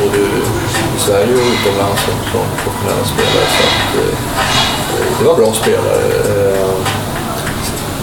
både 0.01 0.19
i 0.97 0.99
Sverige 1.07 1.35
och 1.41 1.49
utomlands 1.55 2.01
som, 2.07 2.17
som 2.33 2.47
professionella 2.63 3.05
spelare. 3.13 3.49
Så 3.57 3.63
att, 3.69 3.89
eh, 4.03 4.17
det 5.19 5.25
var 5.25 5.37
bra 5.37 5.53
spelare. 5.63 6.03
Eh, 6.31 6.75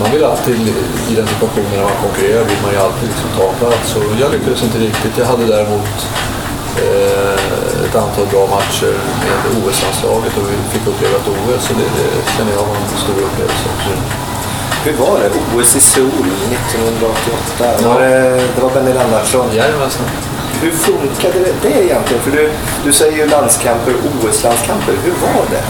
man 0.01 0.11
vill 0.11 0.23
alltid, 0.23 0.59
i 1.11 1.13
den 1.15 1.27
situationen 1.27 1.71
när 1.75 1.83
man 1.83 1.97
konkurrerar, 2.05 2.43
vill 2.43 2.61
man 2.63 2.71
ju 2.75 2.79
alltid 2.87 3.07
liksom 3.13 3.29
ta 3.37 3.45
plats. 3.61 3.95
Och 3.95 4.03
jag 4.21 4.31
lyckades 4.31 4.63
inte 4.63 4.77
riktigt. 4.77 5.17
Jag 5.17 5.25
hade 5.25 5.45
däremot 5.45 5.95
ett 7.85 7.95
antal 7.95 8.25
bra 8.33 8.43
matcher 8.55 8.93
med 9.23 9.37
OS-landslaget 9.57 10.33
och 10.37 10.45
vi 10.51 10.55
fick 10.73 10.87
uppleva 10.91 11.15
ett 11.21 11.27
OS. 11.27 11.63
Så 11.67 11.73
det, 11.79 11.87
det 11.97 12.09
känner 12.37 12.51
jag 12.51 12.63
var 12.69 12.75
en 12.75 12.97
stor 13.05 13.19
upplevelse 13.27 13.65
också. 13.75 13.91
Hur 14.85 14.93
var 15.05 15.19
det? 15.19 15.29
OS 15.55 15.75
i 15.75 15.79
Seoul 15.79 16.27
1988. 16.51 17.65
Ja. 17.81 17.89
Var 17.89 18.01
det, 18.01 18.41
det 18.55 18.61
var 18.61 18.69
Benny 18.69 18.93
Lennartsson. 18.93 19.45
Jajamensan. 19.55 20.05
Hur 20.61 20.71
funkade 20.71 21.39
det, 21.39 21.53
det 21.61 21.83
egentligen? 21.85 22.23
För 22.23 22.31
du, 22.31 22.51
du 22.85 22.93
säger 22.93 23.17
ju 23.17 23.27
landskamper, 23.27 23.93
OS-landskamper. 23.93 24.93
Hur 25.03 25.11
var 25.11 25.45
det? 25.51 25.63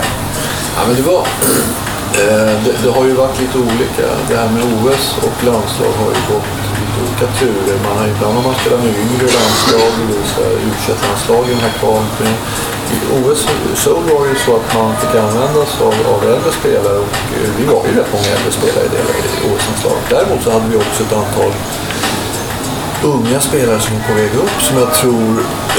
Ja, 0.76 0.82
men 0.88 0.96
det 0.96 1.02
var... 1.02 1.28
Eh, 2.08 2.63
det, 2.65 2.74
det 2.84 2.91
har 2.91 3.06
ju 3.06 3.13
varit 3.13 3.39
lite 3.39 3.58
olika. 3.58 4.08
Det 4.30 4.36
här 4.36 4.50
med 4.50 4.63
OS 4.63 5.17
och 5.17 5.43
landslag 5.43 5.91
har 6.00 6.06
ju 6.06 6.34
gått 6.34 6.66
olika 7.04 7.28
turer. 7.40 7.78
Man 7.86 7.96
har, 8.00 8.08
ibland 8.14 8.34
har 8.38 8.44
man 8.50 8.56
spelat 8.62 8.82
med 8.86 8.94
yngre 9.06 9.28
landslag, 9.38 9.92
U21-landslag 10.70 11.44
i 11.48 11.52
den 11.56 11.64
här 11.68 11.76
kvalpen. 11.80 12.34
I 12.96 12.98
OS 13.18 13.40
så 13.42 13.76
Seoul 13.82 14.04
var 14.12 14.22
det 14.26 14.32
ju 14.36 14.40
så 14.46 14.52
att 14.60 14.70
man 14.80 14.90
fick 15.02 15.14
använda 15.26 15.66
sig 15.66 15.82
av, 15.88 15.96
av 16.14 16.20
äldre 16.34 16.52
spelare 16.60 16.98
och 17.06 17.18
eh, 17.38 17.50
vi 17.58 17.64
var 17.74 17.82
ju 17.88 17.92
rätt 18.00 18.12
många 18.16 18.30
äldre 18.36 18.52
spelare 18.60 18.86
i 18.86 18.90
det 18.94 19.04
OS-landslaget. 19.50 20.06
Däremot 20.10 20.44
så 20.44 20.50
hade 20.52 20.68
vi 20.72 20.78
också 20.78 21.00
ett 21.04 21.14
antal 21.24 21.52
unga 23.04 23.40
spelare 23.40 23.80
som 23.80 23.96
är 23.96 24.04
på 24.08 24.14
väg 24.14 24.34
upp 24.44 24.62
som 24.68 24.78
jag 24.78 24.94
tror 24.94 25.32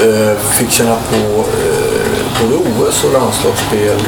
eh, 0.07 0.37
fick 0.39 0.71
känna 0.71 0.97
på 1.11 1.21
eh, 1.61 2.21
både 2.41 2.55
OS 2.57 3.05
och 3.05 3.13
landslagsspel 3.13 3.99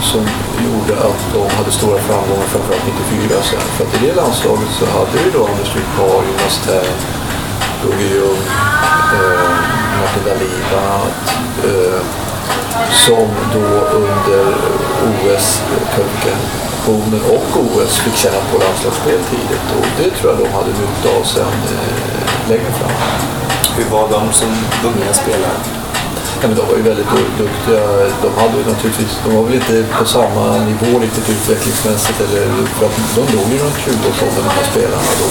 som 0.00 0.20
gjorde 0.64 0.94
att 1.08 1.22
de 1.34 1.56
hade 1.56 1.70
stora 1.70 1.98
framgångar 1.98 2.46
framförallt 2.54 2.86
94 2.86 3.42
sen. 3.42 3.60
För 3.60 3.84
att 3.84 3.94
i 3.94 4.06
det 4.06 4.14
landslaget 4.14 4.70
så 4.78 4.86
hade 4.86 5.18
vi 5.24 5.30
då 5.30 5.46
Anders 5.46 5.76
Wikar, 5.76 6.22
Jonas 6.28 6.60
Tern, 6.66 6.96
Gugge 7.82 8.06
Ljung, 8.14 8.42
eh, 9.16 9.50
Martin 10.00 10.24
Dahlin 10.26 10.62
bland 10.70 10.86
annat. 10.86 11.34
Eh, 11.64 12.00
som 12.92 13.28
då 13.54 13.66
under 14.00 14.44
OS-kvalifikationen 15.06 17.20
och 17.30 17.60
OS 17.60 17.98
fick 17.98 18.16
känna 18.16 18.38
på 18.52 18.58
landslagsspel 18.58 19.20
tidigt. 19.30 19.66
Och 19.78 19.86
det 19.98 20.10
tror 20.10 20.32
jag 20.32 20.40
de 20.44 20.52
hade 20.52 20.68
nytta 20.68 21.18
av 21.18 21.22
sen 21.22 21.42
eh, 21.42 22.48
längre 22.48 22.72
fram. 22.72 22.90
Hur 23.76 23.84
var 23.84 24.08
de 24.08 24.32
som 24.32 24.48
unga 24.84 25.14
spelare? 25.14 25.85
Men 26.42 26.54
de 26.58 26.62
var 26.70 26.76
ju 26.80 26.82
väldigt 26.90 27.10
du- 27.14 27.34
duktiga. 27.44 27.82
De 28.24 28.28
hade 28.40 28.56
ju 28.60 28.64
naturligtvis, 28.72 29.12
de 29.24 29.28
var 29.36 29.42
väl 29.46 29.54
inte 29.60 29.74
på 29.98 30.04
samma 30.16 30.44
nivå 30.70 30.90
riktigt 31.06 31.28
utvecklingsmässigt. 31.34 32.18
Eller, 32.24 32.44
för 32.76 32.82
att 32.86 32.96
de 33.16 33.22
låg 33.36 33.46
ju 33.52 33.58
runt 33.64 33.78
20-årsåldern 33.86 34.44
de 34.48 34.52
här 34.58 34.66
spelarna 34.72 35.10
då. 35.22 35.28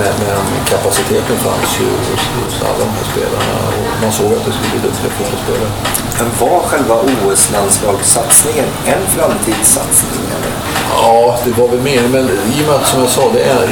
Men, 0.00 0.14
men 0.26 0.64
kapaciteten 0.72 1.36
fanns 1.46 1.70
ju 1.80 1.86
hos, 2.08 2.22
hos 2.38 2.54
alla 2.68 2.78
de 2.84 2.90
här 2.98 3.06
spelarna. 3.12 3.54
Och 3.78 4.02
man 4.02 4.12
såg 4.18 4.30
att 4.36 4.44
det 4.46 4.52
skulle 4.56 4.70
bli 4.74 4.80
duktiga 4.88 5.10
fotbollsspelare. 5.18 5.70
Men 6.18 6.28
var 6.42 6.60
själva 6.70 6.94
OS-landslagssatsningen 7.10 8.68
en 8.86 9.02
framtidssatsning? 9.16 10.24
Eller? 10.36 10.52
Ja, 10.96 11.38
det 11.44 11.50
var 11.60 11.68
väl 11.68 11.80
mer, 11.80 12.02
men 12.08 12.24
i 12.24 12.62
och 12.62 12.66
med 12.66 12.74
att 12.76 12.86
som 12.86 13.00
jag 13.00 13.10
sa, 13.10 13.22
det 13.34 13.42
är, 13.42 13.66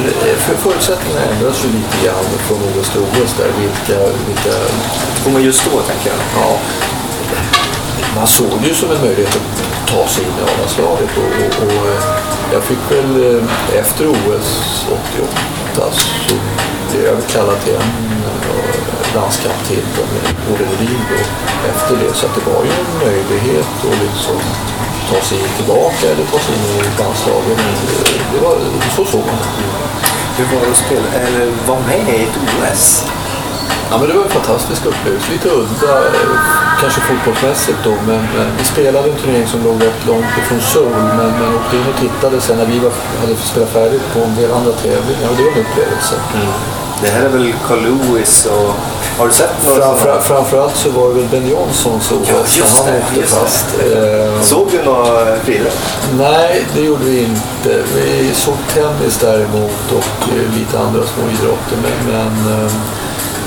för 0.44 0.54
förutsättningarna 0.54 1.26
ändras 1.32 1.64
ju 1.64 1.68
lite 1.78 1.96
grann 2.04 2.24
från 2.46 2.58
OS 2.80 2.88
till 2.90 3.00
OS 3.00 3.32
där. 3.38 3.50
Vilka, 3.60 3.98
vilka 4.28 4.56
Får 5.22 5.30
man 5.30 5.42
just 5.42 5.64
då, 5.64 5.80
tänker 5.80 6.10
jag. 6.10 6.18
Ja, 6.42 6.55
man 8.16 8.26
såg 8.26 8.52
det 8.62 8.68
ju 8.68 8.74
som 8.74 8.90
en 8.90 9.00
möjlighet 9.00 9.36
att 9.36 9.48
ta 9.92 10.08
sig 10.08 10.24
in 10.24 10.30
i 10.40 10.42
A-landslaget 10.50 11.10
och, 11.16 11.30
och, 11.42 11.66
och 11.66 11.86
eh, 11.92 12.02
jag 12.52 12.62
fick 12.62 12.78
väl 12.90 13.10
eh, 13.36 13.78
efter 13.80 14.04
OS 14.08 14.86
88 15.74 15.92
så 15.92 16.34
blev 16.90 17.04
jag 17.04 17.16
kallad 17.32 17.60
till 17.64 17.74
en 17.74 17.80
eh, 17.80 19.14
landskapten 19.14 19.76
landskamp 19.76 20.12
med 20.12 20.24
Olle 20.50 20.64
Rudin 20.72 21.00
då 21.10 21.16
efter 21.72 21.94
det. 22.06 22.14
Så 22.14 22.26
att 22.26 22.34
det 22.34 22.44
var 22.50 22.64
ju 22.64 22.70
en 22.70 22.92
möjlighet 23.08 23.66
att 23.88 23.98
liksom 24.02 24.38
ta 25.10 25.20
sig 25.20 25.38
tillbaka 25.56 26.04
eller 26.12 26.24
ta 26.32 26.38
sig 26.38 26.54
in 26.54 26.64
i 26.80 27.02
landslaget. 27.02 27.58
Det- 27.58 28.20
det 28.32 28.40
var, 28.44 28.54
så 28.96 29.04
såg 29.04 29.20
man 29.26 29.36
det. 29.38 30.42
Hur 30.42 30.46
var 30.56 30.64
det 30.66 30.70
att 30.72 30.76
spela, 30.86 31.08
eller 31.26 31.46
vara 31.66 31.80
med 31.86 32.08
i 32.18 32.22
ett 32.22 32.36
OS? 32.72 33.04
Ja, 33.90 33.98
men 33.98 34.08
det 34.08 34.14
var 34.14 34.24
en 34.24 34.30
fantastisk 34.40 34.86
upplevelse. 34.86 35.32
Lite 35.32 35.48
udda, 35.48 35.92
eh, 36.06 36.38
kanske 36.80 37.00
fotbollsmässigt 37.00 37.78
då, 37.84 37.90
men, 37.90 38.20
men 38.36 38.46
vi 38.58 38.64
spelade 38.64 39.08
en 39.10 39.16
turnering 39.16 39.46
som 39.46 39.64
låg 39.64 39.82
rätt 39.82 40.06
långt 40.06 40.32
ifrån 40.40 40.60
Seoul, 40.60 40.90
men, 41.18 41.30
men 41.40 41.54
åkte 41.58 41.76
in 41.76 41.84
och 41.94 42.00
tittade 42.00 42.40
sen 42.40 42.56
när 42.58 42.66
vi 42.66 42.78
var, 42.78 42.92
hade 43.20 43.36
spelat 43.36 43.68
färdigt 43.70 44.02
på 44.14 44.18
en 44.20 44.34
del 44.36 44.50
andra 44.52 44.72
tävlingar 44.72 45.28
och 45.30 45.36
det 45.36 45.42
var 45.42 45.52
en 45.52 45.60
upplevelse. 45.66 46.14
Det 47.02 47.10
här 47.10 47.22
är 47.24 47.28
väl 47.28 47.54
Carl 47.66 47.82
Lewis 47.82 48.46
och... 48.46 48.74
Har 49.18 49.26
du 49.26 49.32
sett 49.32 49.50
några 49.66 49.80
Framför, 49.80 50.02
sådana? 50.04 50.20
framförallt 50.22 50.76
så 50.76 50.90
var 50.90 51.08
det 51.08 51.14
väl 51.14 51.24
Ben 51.30 51.48
Janssons 51.50 52.12
OS 52.12 52.28
Ja, 52.28 52.34
just 52.58 52.78
han 52.78 52.86
det, 52.86 52.98
åkte 53.00 53.20
just 53.20 53.34
det. 53.34 53.40
fast. 53.40 53.66
Eh, 53.80 54.40
Såg 54.42 54.68
du 54.70 54.82
några 54.84 55.36
friidrott? 55.44 55.78
Nej, 56.18 56.66
det 56.74 56.80
gjorde 56.80 57.04
vi 57.04 57.20
inte. 57.20 57.82
Vi 57.94 58.30
såg 58.34 58.54
tennis 58.74 59.18
däremot 59.18 59.92
och 59.92 60.28
eh, 60.28 60.54
lite 60.58 60.78
andra 60.78 61.02
små 61.02 61.22
idrotter. 61.32 61.76
Men, 61.82 62.12
men 62.12 62.64
eh, 62.64 62.70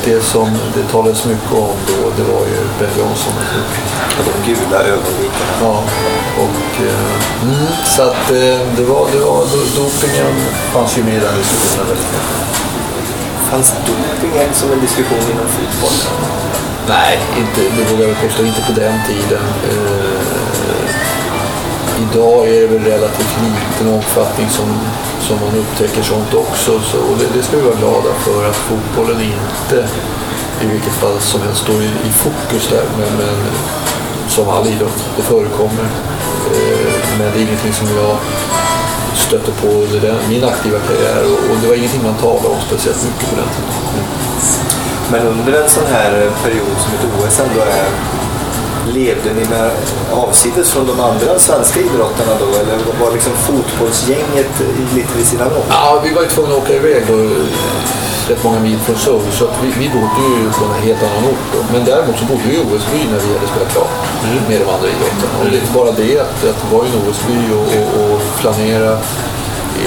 det 0.05 0.21
som 0.21 0.49
det 0.75 0.83
talades 0.91 1.25
mycket 1.25 1.51
om 1.51 1.75
då, 1.87 1.97
det 2.17 2.23
var 2.33 2.39
ju 2.51 2.57
Ben 2.79 2.89
Johnson. 2.99 3.33
Och 4.19 4.23
de 4.27 4.33
gula 4.53 4.79
ögonvikarna. 4.83 5.53
Ja, 5.61 5.83
och 6.43 6.81
eh, 6.85 7.43
mm, 7.43 7.67
så 7.85 8.01
att 8.01 8.31
eh, 8.31 8.59
det 8.77 8.83
var, 8.83 9.07
det 9.13 9.19
var, 9.19 9.41
do- 9.53 9.69
dopingen 9.75 10.33
fanns 10.73 10.97
ju 10.97 11.03
med 11.03 11.13
i 11.13 11.19
den 11.19 11.35
diskussionen 11.37 11.87
väldigt 11.87 12.11
mycket. 12.11 12.37
Fanns 13.51 13.73
dopingen 13.87 14.53
som 14.53 14.71
en 14.71 14.79
diskussion 14.79 15.23
inom 15.33 15.47
fotboll? 15.55 15.97
Nej, 16.87 17.19
inte, 17.37 17.61
det 17.77 17.93
vågar 17.93 18.07
jag 18.07 18.21
påstå, 18.21 18.43
inte 18.45 18.61
på 18.61 18.71
den 18.79 18.99
tiden. 19.07 19.43
Eh, 19.69 20.89
idag 22.03 22.47
är 22.47 22.61
det 22.61 22.67
väl 22.67 22.83
relativt 22.83 23.35
liten 23.43 23.93
omfattning 23.95 24.49
som, 24.49 24.67
som 25.19 25.35
man 25.45 25.55
upptäcker 25.61 26.03
sånt 26.03 26.33
också. 26.33 26.71
Så, 26.79 26.97
och 26.97 27.17
det, 27.19 27.27
det 27.37 27.43
ska 27.43 27.57
vi 27.57 27.63
vara 27.63 27.75
glada 27.75 28.11
för 28.25 28.49
att 28.49 28.55
fotbollen 28.55 29.21
inte 29.21 29.87
i 30.63 30.65
vilket 30.67 30.93
fall 30.93 31.19
som 31.19 31.41
helst 31.41 31.61
står 31.61 31.81
i, 31.81 31.91
i 32.09 32.11
fokus 32.11 32.67
där. 32.67 32.85
Men, 32.97 33.11
men 33.17 33.37
som 34.27 34.49
all 34.49 34.67
idrott, 34.67 34.99
det 35.17 35.21
förekommer. 35.21 35.87
Eh, 36.55 36.99
men 37.17 37.31
det 37.31 37.39
är 37.39 37.43
ingenting 37.47 37.73
som 37.73 37.87
jag 37.87 38.17
stötte 39.15 39.51
på 39.51 39.67
under 39.67 39.99
den, 39.99 40.17
min 40.29 40.43
aktiva 40.43 40.79
karriär 40.79 41.21
och, 41.31 41.51
och 41.51 41.57
det 41.61 41.67
var 41.67 41.75
ingenting 41.75 42.03
man 42.03 42.15
talade 42.15 42.47
om 42.47 42.61
speciellt 42.67 43.03
mycket 43.05 43.29
på 43.29 43.35
den 43.35 43.49
tiden. 43.55 43.73
Men 45.11 45.27
under 45.27 45.61
en 45.61 45.69
sån 45.69 45.87
här 45.91 46.11
period 46.43 46.75
som 46.83 46.93
ett 46.93 47.05
OS 47.17 47.39
ändå 47.39 47.61
är, 47.61 47.89
levde 48.93 49.29
ni 49.39 49.45
med 49.49 49.71
avsides 50.11 50.71
från 50.71 50.87
de 50.87 50.99
andra 50.99 51.39
svenska 51.39 51.79
idrotterna 51.79 52.33
då? 52.39 52.45
Eller 52.61 52.77
var 53.01 53.11
liksom 53.11 53.33
fotbollsgänget 53.33 54.51
lite 54.95 55.17
vid 55.17 55.25
sidan 55.25 55.47
om? 55.47 55.63
Ja, 55.69 56.01
vi 56.03 56.13
var 56.13 56.21
ju 56.21 56.27
tvungna 56.27 56.55
att 56.55 56.63
åka 56.63 56.73
iväg 56.73 57.03
då, 57.07 57.17
rätt 58.29 58.43
många 58.43 58.59
mil 58.59 58.79
från 58.79 58.95
Seoul 58.95 59.21
så 59.31 59.45
att 59.45 59.57
vi, 59.63 59.69
vi 59.83 59.89
bodde 59.89 60.21
ju 60.29 60.49
på 60.57 60.65
en 60.65 60.83
helt 60.87 61.03
annan 61.03 61.23
ort. 61.31 61.45
Då. 61.53 61.59
Men 61.73 61.85
däremot 61.85 62.17
så 62.19 62.25
bodde 62.25 62.43
vi 62.47 62.55
i 62.55 62.59
OS-by 62.59 63.01
när 63.11 63.19
vi 63.25 63.29
hade 63.35 63.47
spelat 63.51 63.71
klart 63.73 63.93
med 64.49 64.59
de 64.61 64.67
andra 64.75 64.87
idrotterna. 64.93 65.33
Och 65.39 65.45
det 65.45 65.57
är 65.57 65.61
inte 65.61 65.73
bara 65.73 65.91
det 65.91 66.19
att, 66.19 66.37
att 66.51 66.59
det 66.61 66.75
var 66.75 66.83
ju 66.85 66.89
en 66.89 67.01
OS-by 67.09 67.39
och, 67.59 67.67
och, 67.77 67.89
och 68.01 68.21
flanera, 68.39 68.91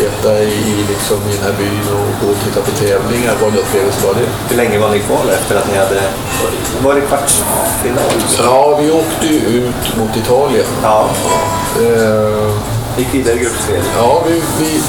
äta 0.07 0.43
i, 0.43 0.85
liksom, 0.93 1.17
i 1.31 1.33
den 1.37 1.45
här 1.47 1.55
byn 1.59 1.87
och 1.97 2.09
gå 2.21 2.33
och 2.33 2.39
titta 2.45 2.61
på 2.61 2.71
tävlingar 2.71 3.35
var 3.41 3.49
en 3.49 3.59
upplevelse 3.59 4.01
bara 4.03 4.13
det. 4.13 4.29
Hur 4.49 4.57
länge 4.57 4.79
var 4.79 4.91
ni 4.91 4.99
kvar 4.99 5.25
efter 5.39 5.57
att 5.57 5.69
ni 5.73 5.79
hade... 5.79 6.01
Var 6.85 6.95
det 6.95 7.01
kvartsfinal? 7.01 8.13
Ja, 8.39 8.77
vi 8.81 8.91
åkte 8.91 9.27
ju 9.27 9.39
ut 9.39 9.97
mot 9.99 10.17
Italien. 10.17 10.67
Ja. 10.83 11.11
Eh, 11.77 12.53
Gick 12.99 13.15
vidare 13.15 13.35
i 13.35 13.39
gruppspel. 13.39 13.83
Ja, 13.97 14.25
vi, 14.29 14.43
vi, 14.61 14.83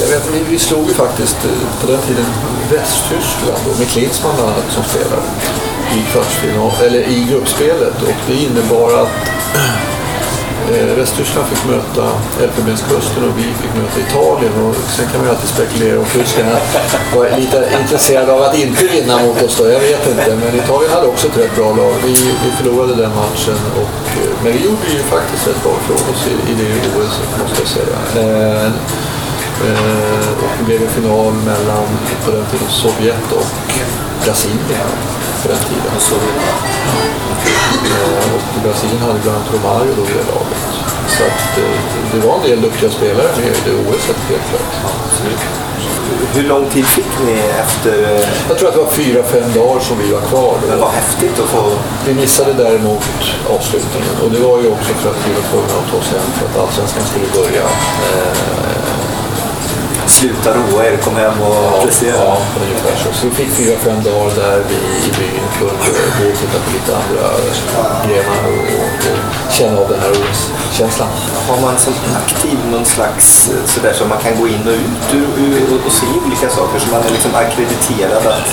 jag 0.00 0.08
vet, 0.08 0.28
vi, 0.32 0.44
vi 0.50 0.58
slog 0.58 0.88
ju 0.88 0.94
faktiskt 0.94 1.36
eh, 1.44 1.80
på 1.80 1.86
den 1.92 2.00
tiden 2.00 2.24
Västtyskland 2.70 3.60
då, 3.66 3.78
med 3.78 3.88
Klinsmann 3.88 4.34
bland 4.36 4.50
annat 4.50 4.72
som 4.72 4.84
spelare 4.84 5.22
i 5.96 6.12
kvartsfinal, 6.12 6.72
eller 6.86 7.00
i 7.00 7.26
gruppspelet 7.30 8.02
och 8.02 8.14
det 8.26 8.34
innebar 8.34 9.02
att 9.02 9.08
Eh, 10.70 10.94
Västtyskland 10.96 11.46
fick 11.48 11.64
möta 11.74 12.04
Elfenbenskusten 12.42 13.22
och 13.28 13.38
vi 13.38 13.42
fick 13.42 13.72
möta 13.82 13.96
Italien 14.06 14.52
och 14.64 14.74
sen 14.96 15.06
kan 15.08 15.16
man 15.18 15.26
ju 15.26 15.30
alltid 15.34 15.48
spekulera 15.48 15.98
om 15.98 16.04
tyskarna 16.04 16.56
var 17.14 17.38
lite 17.38 17.68
intresserade 17.80 18.32
av 18.32 18.42
att 18.42 18.58
inte 18.58 18.84
vinna 18.84 19.18
mot 19.22 19.42
oss 19.42 19.56
då, 19.58 19.64
jag 19.64 19.80
vet 19.80 20.06
inte. 20.10 20.36
Men 20.42 20.54
Italien 20.62 20.92
hade 20.92 21.06
också 21.06 21.26
ett 21.26 21.38
rätt 21.38 21.56
bra 21.56 21.68
lag. 21.74 21.94
Vi, 22.04 22.12
vi 22.44 22.50
förlorade 22.58 22.94
den 22.94 23.10
matchen 23.14 23.58
och, 23.80 23.96
eh, 24.20 24.32
men 24.42 24.52
vi 24.52 24.64
gjorde 24.64 24.86
ju 24.96 24.98
faktiskt 25.14 25.48
rätt 25.48 25.62
bra 25.62 25.72
ifrån 25.80 26.02
oss 26.12 26.22
i, 26.32 26.52
i 26.52 26.54
det 26.60 26.70
OS 26.98 27.14
måste 27.42 27.60
jag 27.62 27.70
säga. 27.78 27.98
Eh, 28.22 28.66
eh, 29.68 30.28
och 30.42 30.52
det 30.58 30.64
blev 30.64 30.82
en 30.82 30.88
final 30.88 31.32
mellan 31.32 31.86
på 32.24 32.30
den 32.30 32.44
tiden 32.50 32.68
Sovjet 32.68 33.32
och 33.32 33.46
Brasilien 34.24 34.88
på 35.42 35.48
den 35.48 35.58
tiden. 35.58 35.94
Så 35.98 36.14
Eh, 37.84 38.34
Och 38.34 38.62
Brasilien 38.64 39.00
hade 39.02 39.18
bland 39.24 39.36
annat 39.36 39.52
Romario 39.54 39.92
då 39.96 40.02
i 40.02 40.14
det 40.18 40.26
laget. 40.32 40.62
Så 41.16 41.22
att, 41.30 41.58
eh, 41.58 41.80
det 42.12 42.26
var 42.26 42.34
en 42.36 42.42
del 42.42 42.60
duktiga 42.62 42.90
spelare 42.90 43.28
med 43.36 43.46
i 43.46 43.72
OS 43.88 44.04
helt 44.28 44.48
klart. 44.50 44.72
Hur 46.34 46.42
lång 46.42 46.64
tid 46.70 46.86
fick 46.86 47.12
ni 47.26 47.32
efter... 47.64 47.92
eh, 48.14 48.28
Jag 48.48 48.58
tror 48.58 48.68
att 48.68 48.74
det 48.74 48.80
var 48.80 48.90
fyra, 48.90 49.22
fem 49.22 49.52
dagar 49.54 49.80
som 49.80 49.98
vi 49.98 50.12
var 50.12 50.20
kvar. 50.20 50.54
Men 50.68 50.78
Då. 50.78 50.84
vad 50.84 50.92
häftigt 50.92 51.38
att 51.42 51.48
få 51.54 51.62
Vi 52.06 52.14
missade 52.14 52.52
däremot 52.52 53.04
avslutningen 53.56 54.14
och 54.24 54.30
det 54.30 54.40
var 54.48 54.56
ju 54.62 54.68
också 54.76 54.92
för 55.02 55.10
att 55.10 55.20
vi 55.26 55.32
var 55.38 55.44
tvungna 55.50 55.74
att 55.80 55.90
ta 55.90 55.96
oss 56.02 56.10
hem 56.16 56.26
för 56.38 56.44
att 56.48 56.56
allsvenskan 56.68 57.02
skulle 57.10 57.28
börja. 57.42 57.64
Eh, 58.08 58.89
sluta 60.20 60.50
roa 60.58 60.80
er, 60.86 60.96
kom 61.04 61.16
hem 61.16 61.36
och 61.48 61.82
prestera. 61.84 62.16
Ja, 62.24 62.36
ungefär 62.64 62.96
så. 63.02 63.08
Så 63.18 63.26
vi 63.26 63.32
fick 63.40 63.50
fyra, 63.60 63.76
fem 63.86 64.02
dagar 64.04 64.30
där 64.36 64.58
vi 64.68 64.78
i 65.08 65.10
byn 65.18 65.44
kunde 65.58 65.74
gå 66.18 66.24
och 66.32 66.38
titta 66.40 66.58
på 66.64 66.70
lite 66.76 66.92
andra 67.00 67.26
grenar 68.08 68.42
och, 68.52 68.64
och, 68.84 69.52
känna 69.56 69.78
av 69.82 69.88
den 69.92 70.00
här 70.00 70.10
OS-känslan. 70.20 71.08
Har 71.48 71.60
man 71.60 71.78
som 71.78 71.94
aktiv 72.22 72.58
någon 72.72 72.84
slags 72.84 73.50
eh, 73.50 73.64
sådär 73.74 73.92
som 73.92 74.08
man 74.08 74.18
kan 74.18 74.34
gå 74.40 74.48
in 74.48 74.62
och 74.72 74.78
ut 75.20 75.70
och, 75.72 75.86
och 75.86 75.92
se 75.92 76.06
olika 76.26 76.48
saker 76.58 76.78
som 76.82 76.90
man 76.94 77.02
är 77.08 77.10
liksom 77.16 77.32
akkrediterad 77.34 78.26
att 78.26 78.48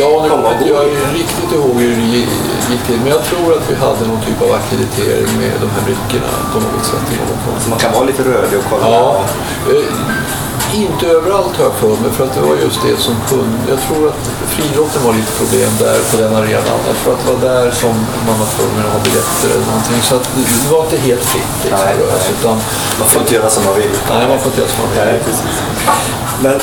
Ja, 0.00 0.10
komma 0.30 0.48
och 0.48 0.58
gå 0.60 0.66
jag 0.74 0.84
i? 0.88 0.96
riktigt 1.20 1.52
ihåg 1.52 1.74
hur 1.80 1.96
det 1.96 2.02
gi- 2.14 2.28
gick 2.70 2.82
till, 2.86 2.98
men 3.02 3.08
jag 3.16 3.24
tror 3.24 3.46
att 3.56 3.70
vi 3.70 3.74
hade 3.74 4.02
någon 4.10 4.20
typ 4.26 4.42
av 4.42 4.50
akkreditering 4.60 5.30
med 5.42 5.52
de 5.64 5.68
här 5.74 5.82
brickorna 5.88 6.32
på 6.52 6.58
något 6.60 6.84
sätt. 6.86 7.06
Så 7.64 7.70
man 7.70 7.78
kan 7.78 7.92
vara 7.92 8.04
lite 8.04 8.22
rörlig 8.22 8.58
och 8.58 8.64
kolla. 8.70 8.86
Ja, 8.90 9.24
eh, 9.70 9.92
inte 10.74 11.06
överallt 11.06 11.56
har 11.56 11.64
jag 11.64 11.74
för 11.74 11.94
mig, 12.02 12.10
för 12.16 12.24
att 12.24 12.34
det 12.34 12.40
var 12.40 12.56
just 12.66 12.80
det 12.86 12.96
som 13.06 13.14
kunde... 13.28 13.56
Jag 13.72 13.80
tror 13.86 14.08
att 14.08 14.22
friidrotten 14.54 15.00
var 15.06 15.12
lite 15.12 15.32
problem 15.40 15.70
där 15.84 15.98
på 16.10 16.16
den 16.22 16.32
arenan. 16.40 16.78
Jag 16.90 16.96
tror 17.00 17.12
att 17.14 17.20
det 17.24 17.30
var 17.34 17.40
där 17.52 17.70
som 17.82 17.94
man 18.28 18.36
var 18.42 18.48
tvungen 18.56 18.82
att 18.86 18.92
ha 18.96 19.00
biljetter 19.06 19.48
eller 19.54 19.66
någonting. 19.72 20.00
Så 20.08 20.14
att 20.18 20.26
det 20.36 20.70
var 20.74 20.82
inte 20.86 20.98
helt 21.08 21.24
fritt 21.32 21.54
liksom, 21.64 21.86
Nej, 21.86 21.96
nej. 21.98 22.34
utan, 22.38 22.56
Man 23.00 23.08
får 23.12 23.20
inte 23.22 23.34
göra 23.34 23.50
som 23.56 23.64
man 23.68 23.74
vill. 23.82 23.94
Nej, 24.10 24.28
man 24.32 24.38
får 24.42 24.48
inte 24.50 24.60
göra 24.60 24.70
som 24.74 24.80
man 24.84 24.90
vill. 24.92 25.04
Nej, 25.04 25.20
precis. 25.26 25.56
Men 26.44 26.56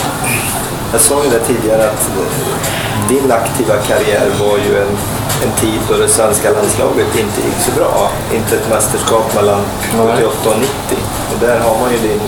jag 0.94 1.02
sa 1.02 1.16
ju 1.24 1.30
det 1.30 1.44
tidigare 1.52 1.84
att 1.92 2.04
eh, 2.20 3.10
din 3.10 3.32
aktiva 3.32 3.76
karriär 3.90 4.28
var 4.44 4.58
ju 4.66 4.72
en, 4.84 4.94
en 5.46 5.52
tid 5.62 5.80
då 5.90 5.98
det 5.98 6.08
svenska 6.08 6.52
landslaget 6.52 7.10
inte 7.24 7.40
gick 7.48 7.60
så 7.68 7.72
bra. 7.80 8.12
Inte 8.34 8.56
ett 8.56 8.70
mästerskap 8.70 9.36
mellan 9.36 9.62
78 9.92 10.50
och 10.50 10.60
90. 10.60 10.70
Och 11.32 11.40
där 11.40 11.60
har 11.60 11.80
man 11.80 11.92
ju 11.92 11.98
din 11.98 12.22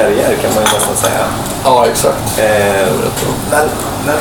karriär 0.00 0.34
kan 0.42 0.54
man 0.54 0.64
ju 0.64 0.70
nästan 0.78 0.96
säga. 0.96 1.24
Ja, 1.64 1.86
exakt. 1.86 2.38
Eh, 2.38 2.92
men, 3.50 3.66
men 4.06 4.18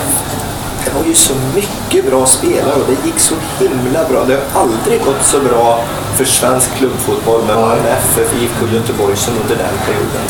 det 0.86 0.92
var 0.98 1.04
ju 1.06 1.16
så 1.16 1.34
mycket 1.56 2.12
bra 2.12 2.26
spelare 2.26 2.76
och 2.82 2.88
det 2.88 3.08
gick 3.08 3.20
så 3.20 3.36
himla 3.60 4.02
bra. 4.10 4.24
Det 4.28 4.36
har 4.36 4.62
aldrig 4.62 5.04
gått 5.06 5.24
så 5.24 5.40
bra 5.40 5.84
för 6.16 6.26
svensk 6.26 6.76
klubbfotboll 6.78 7.42
med 7.48 7.56
Malmö 7.56 7.90
FF, 7.90 8.30
IFK 8.42 8.76
Göteborg 8.76 9.16
som 9.18 9.34
under 9.42 9.56
den 9.56 9.76
perioden. 9.86 10.26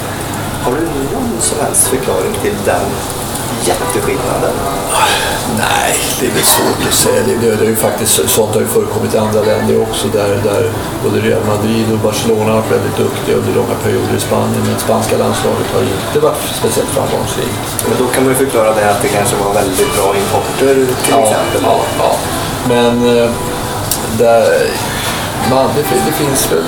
Har 0.63 0.71
du 0.71 0.81
någon 0.81 1.41
som 1.41 1.57
helst 1.65 1.87
förklaring 1.87 2.33
till 2.41 2.55
den 2.65 2.85
jätteskillnaden? 3.67 4.55
Nej, 5.57 5.95
det 6.19 6.25
är 6.25 6.31
väl 6.31 6.43
svårt 6.43 6.81
att 6.87 6.93
säga. 6.93 7.21
Det, 7.27 7.35
det, 7.41 7.55
det 7.55 7.65
är 7.65 7.69
ju 7.69 7.75
faktiskt, 7.75 8.29
sånt 8.29 8.53
har 8.53 8.61
ju 8.61 8.67
förekommit 8.67 9.13
i 9.13 9.17
andra 9.17 9.41
länder 9.41 9.81
också 9.81 10.07
där, 10.07 10.29
där 10.49 10.71
både 11.03 11.17
Real 11.19 11.45
Madrid 11.53 11.87
och 11.93 11.99
Barcelona 11.99 12.51
har 12.51 12.59
varit 12.61 12.71
väldigt 12.71 12.97
duktiga 12.97 13.35
under 13.35 13.53
långa 13.59 13.75
perioder 13.83 14.15
i 14.17 14.19
Spanien. 14.19 14.63
Men 14.67 14.79
spanska 14.79 15.17
landslaget 15.17 15.67
har 15.73 15.81
inte 15.81 16.19
varit 16.27 16.43
speciellt 16.61 16.89
framgångsrikt. 16.89 17.65
Men 17.87 17.97
då 18.01 18.05
kan 18.13 18.23
man 18.23 18.31
ju 18.33 18.37
förklara 18.45 18.73
det 18.75 18.91
att 18.91 19.01
det 19.01 19.07
kanske 19.17 19.35
var 19.43 19.53
väldigt 19.53 19.91
bra 19.97 20.09
importer 20.23 20.75
till 21.05 21.17
exempel. 21.23 21.61
Ja, 21.63 21.79
ja. 21.99 22.11
Men 22.67 22.93
eh, 23.17 23.29
där, 24.17 24.43
man, 25.49 25.69
det, 25.75 25.83
det 26.07 26.11
finns 26.11 26.51
väl, 26.51 26.63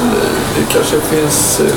det 0.56 0.74
kanske 0.74 0.96
finns 1.02 1.60
eh, 1.60 1.76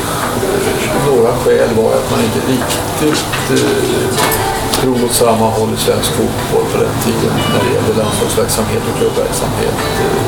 några 1.06 1.32
skäl 1.36 1.68
var 1.76 1.90
att 1.98 2.10
man 2.10 2.20
inte 2.24 2.40
riktigt 2.52 3.50
eh, 3.50 4.43
drog 4.84 5.04
åt 5.04 5.12
samma 5.12 5.48
håll 5.56 5.70
i 5.76 5.80
svensk 5.86 6.10
fotboll 6.18 6.66
på 6.72 6.78
den 6.84 6.96
tiden 7.04 7.34
när 7.52 7.60
det 7.64 7.74
gällde 7.74 7.92
landslagsverksamhet 8.02 8.82
och 8.88 8.98
klubbverksamhet. 8.98 9.78
Eh, 10.04 10.24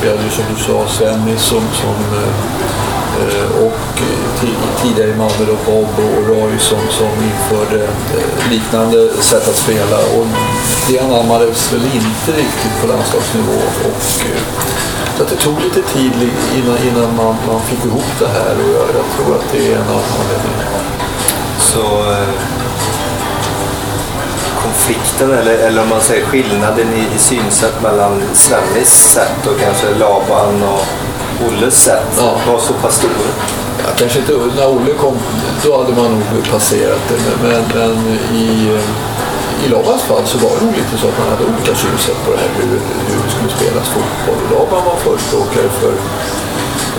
vi 0.00 0.08
hade 0.10 0.22
ju 0.22 0.30
som 0.30 0.44
du 0.54 0.56
sa 0.66 0.76
Svennis 0.88 1.42
som, 1.42 1.64
som 1.82 1.96
eh, 3.20 3.48
och 3.66 3.82
tidigare 4.82 5.10
i 5.10 5.16
Malmö 5.22 5.42
då 5.52 5.56
Bob 5.66 5.94
och 6.06 6.26
Roy 6.28 6.58
som, 6.58 6.82
som 6.98 7.12
införde 7.30 7.82
eh, 8.16 8.50
liknande 8.50 8.98
sätt 9.30 9.48
att 9.48 9.62
spela 9.64 9.98
och 10.16 10.26
det 10.88 10.98
anammades 11.00 11.72
väl 11.72 11.84
inte 11.84 12.30
riktigt 12.42 12.74
på 12.80 12.86
landslagsnivå 12.86 13.60
och 13.88 14.02
så 15.16 15.22
att 15.22 15.28
det 15.28 15.36
tog 15.36 15.60
lite 15.60 15.82
tid 15.82 16.12
innan, 16.56 16.78
innan 16.88 17.16
man, 17.16 17.34
man 17.46 17.60
fick 17.60 17.84
ihop 17.84 18.12
det 18.18 18.28
här 18.28 18.54
och 18.62 18.70
jag, 18.76 18.86
jag 19.00 19.06
tror 19.14 19.34
att 19.36 19.52
det 19.52 19.72
är 19.72 19.76
en 19.76 19.88
av 19.96 20.02
anledningarna. 20.18 20.80
Så 21.58 21.82
konflikten 24.86 25.30
eller, 25.38 25.54
eller 25.54 25.82
om 25.82 25.88
man 25.88 26.00
säger 26.00 26.26
skillnaden 26.26 26.88
i, 26.92 27.16
i 27.16 27.18
synsätt 27.18 27.82
mellan 27.82 28.22
Svennis 28.34 29.12
sätt 29.14 29.46
och 29.46 29.60
kanske 29.60 29.86
Laban 29.98 30.62
och 30.62 30.84
Olles 31.46 31.74
sätt 31.84 32.06
Ja. 32.18 32.38
var 32.52 32.58
så 32.58 32.72
pass 32.72 32.94
stor. 32.94 33.10
Ja, 33.78 33.90
kanske 33.96 34.18
inte 34.18 34.32
när 34.32 34.68
Olle 34.68 34.94
kom, 35.00 35.16
då 35.64 35.76
hade 35.78 35.92
man 36.02 36.10
nog 36.34 36.50
passerat 36.50 37.00
det. 37.08 37.18
Men, 37.42 37.62
men 37.74 38.18
i, 38.34 38.78
i 39.64 39.68
Labans 39.68 40.02
fall 40.02 40.26
så 40.26 40.38
var 40.38 40.50
det 40.58 40.64
nog 40.66 40.74
lite 40.76 40.96
så 41.00 41.08
att 41.08 41.18
man 41.18 41.28
hade 41.28 41.44
olika 41.44 41.74
synsätt 41.74 42.18
på 42.24 42.30
det 42.32 42.38
här 42.38 42.50
hur, 42.56 42.78
hur 43.08 43.18
det 43.24 43.30
skulle 43.34 43.52
spelas 43.58 43.88
fotboll. 43.88 44.42
Laban 44.52 44.84
var 44.84 44.96
förespråkare 44.96 45.68
för 45.80 45.92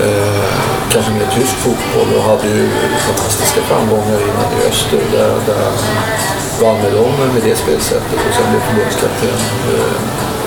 eh, 0.07 0.51
kanske 0.89 1.11
mer 1.11 1.29
tysk 1.35 1.55
fotboll 1.65 2.09
och 2.17 2.23
hade 2.23 2.47
ju 2.47 2.69
fantastiska 3.07 3.61
framgångar 3.61 4.19
innan 4.29 4.49
i 4.57 4.69
öster 4.69 5.01
där, 5.11 5.33
där 5.45 5.71
vann 6.61 6.77
med 6.83 6.91
dem 6.93 7.11
med 7.33 7.43
det 7.43 7.55
spelsättet 7.55 8.19
och 8.27 8.33
sen 8.35 8.51
blev 8.51 8.61
förbundskapten. 8.67 9.37
Eh, 9.73 9.97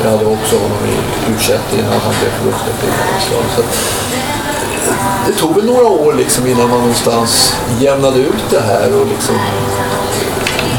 jag 0.02 0.10
hade 0.10 0.24
också 0.24 0.56
honom 0.56 0.82
i 0.92 0.96
u 1.30 1.34
innan 1.78 2.00
han 2.06 2.14
blev 2.20 2.30
förbundskapten 2.38 2.88
i 2.88 2.96
landslaget. 3.10 3.52
Så 3.56 3.62
eh, 3.62 4.96
det 5.26 5.32
tog 5.32 5.54
väl 5.56 5.66
några 5.66 5.88
år 5.88 6.12
liksom 6.12 6.46
innan 6.46 6.70
man 6.70 6.78
någonstans 6.78 7.56
jämnade 7.78 8.18
ut 8.18 8.44
det 8.50 8.60
här 8.60 9.00
och 9.00 9.06
liksom 9.06 9.34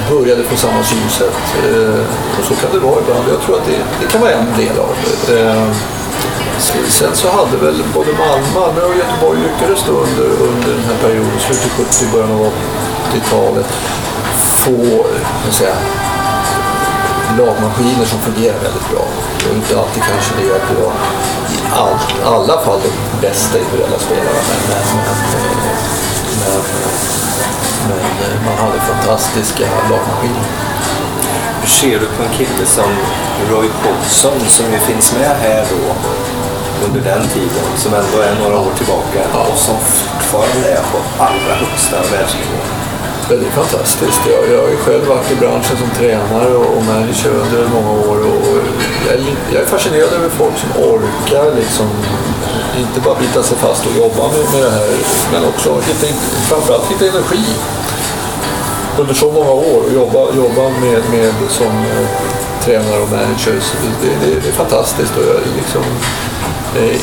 började 0.09 0.43
få 0.43 0.55
samma 0.55 0.83
synsätt. 0.83 1.43
Eh, 1.65 2.03
och 2.39 2.45
så 2.47 2.53
kan 2.55 2.69
det 2.73 2.79
vara 2.79 2.99
ibland. 3.01 3.25
Jag 3.29 3.41
tror 3.41 3.55
att 3.57 3.65
det, 3.65 3.79
det 4.01 4.07
kan 4.11 4.21
vara 4.21 4.31
en 4.31 4.53
del 4.57 4.79
av 4.79 4.93
det. 5.27 5.73
Sen 6.89 7.15
så 7.15 7.27
hade 7.29 7.57
väl 7.57 7.83
både 7.93 8.11
Malmö, 8.11 8.47
Malmö 8.59 8.81
och 8.81 8.95
Göteborg 8.95 9.39
lyckades 9.39 9.83
då 9.87 9.93
under, 9.93 10.27
under 10.49 10.69
den 10.77 10.85
här 10.89 10.97
perioden, 11.01 11.39
slutet 11.39 11.71
70 11.71 12.11
början 12.13 12.31
av 12.31 12.51
80-talet, 13.13 13.67
få 14.63 15.05
säga, 15.51 15.75
lagmaskiner 17.37 18.05
som 18.05 18.19
fungerar 18.19 18.59
väldigt 18.67 18.89
bra. 18.91 19.05
Och 19.45 19.55
inte 19.55 19.79
alltid 19.79 20.03
kanske 20.11 20.31
det 20.39 20.55
att 20.55 20.67
det 20.69 20.75
var 20.83 20.93
i 21.55 21.57
all, 21.81 21.97
alla 22.33 22.61
fall 22.65 22.79
de 22.85 22.91
bästa 23.27 23.57
individuella 23.59 23.99
spelarna. 23.99 24.41
Men, 24.49 24.61
men, 24.69 24.83
men, 26.39 26.59
men, 27.87 27.99
men 28.19 28.45
man 28.45 28.57
hade 28.65 28.79
fantastiska 28.79 29.65
lagmaskiner. 29.89 30.47
Hur 31.61 31.69
ser 31.69 31.99
du 31.99 32.05
på 32.05 32.23
en 32.23 32.33
kille 32.37 32.65
som 32.65 32.91
Roy 33.49 33.69
Hodgson 33.83 34.39
som 34.47 34.65
ju 34.73 34.79
finns 34.79 35.13
med 35.13 35.35
här 35.41 35.65
då 35.71 35.81
under 36.85 37.01
den 37.01 37.27
tiden, 37.27 37.65
som 37.77 37.93
ändå 37.93 38.17
är 38.21 38.35
några 38.43 38.59
år 38.59 38.73
tillbaka 38.77 39.21
och 39.51 39.57
som 39.57 39.75
fortfarande 39.77 40.71
är 40.71 40.81
på 40.91 41.23
allra 41.23 41.55
högsta 41.55 41.95
världsnivå? 41.95 42.70
Ja, 43.31 43.37
det 43.37 43.47
är 43.47 43.51
fantastiskt. 43.63 44.21
Jag, 44.33 44.41
jag 44.53 44.61
har 44.63 44.69
ju 44.69 44.77
själv 44.77 45.05
varit 45.07 45.31
i 45.31 45.35
branschen 45.35 45.77
som 45.77 45.89
tränare 45.99 46.53
och, 46.55 46.77
och 46.77 46.83
manager 46.85 47.31
under 47.43 47.67
många 47.75 47.91
år. 48.09 48.17
Och 48.31 48.57
jag, 49.05 49.13
är, 49.15 49.21
jag 49.53 49.61
är 49.61 49.65
fascinerad 49.65 50.13
över 50.13 50.29
folk 50.29 50.57
som 50.57 50.69
orkar 50.83 51.55
liksom, 51.55 51.87
inte 52.79 52.99
bara 53.05 53.19
bita 53.19 53.43
sig 53.43 53.57
fast 53.57 53.85
och 53.85 53.95
jobba 53.97 54.23
med, 54.27 54.45
med 54.53 54.63
det 54.63 54.71
här, 54.79 54.89
men 55.33 55.45
också 55.45 55.69
hitta, 55.89 56.07
framförallt 56.49 56.91
hitta 56.91 57.05
energi 57.05 57.45
under 58.99 59.13
så 59.13 59.31
många 59.31 59.51
år 59.51 59.81
och 59.87 59.93
jobba, 59.93 60.19
jobba 60.43 60.63
med, 60.69 61.01
med 61.11 61.33
som 61.49 61.73
eh, 61.93 62.07
tränare 62.63 63.01
och 63.01 63.11
manager. 63.11 63.55
Det, 64.01 64.07
det, 64.21 64.39
det 64.41 64.47
är 64.47 64.53
fantastiskt 64.63 65.17
och 65.17 65.23
jag 65.23 65.39
liksom 65.57 65.83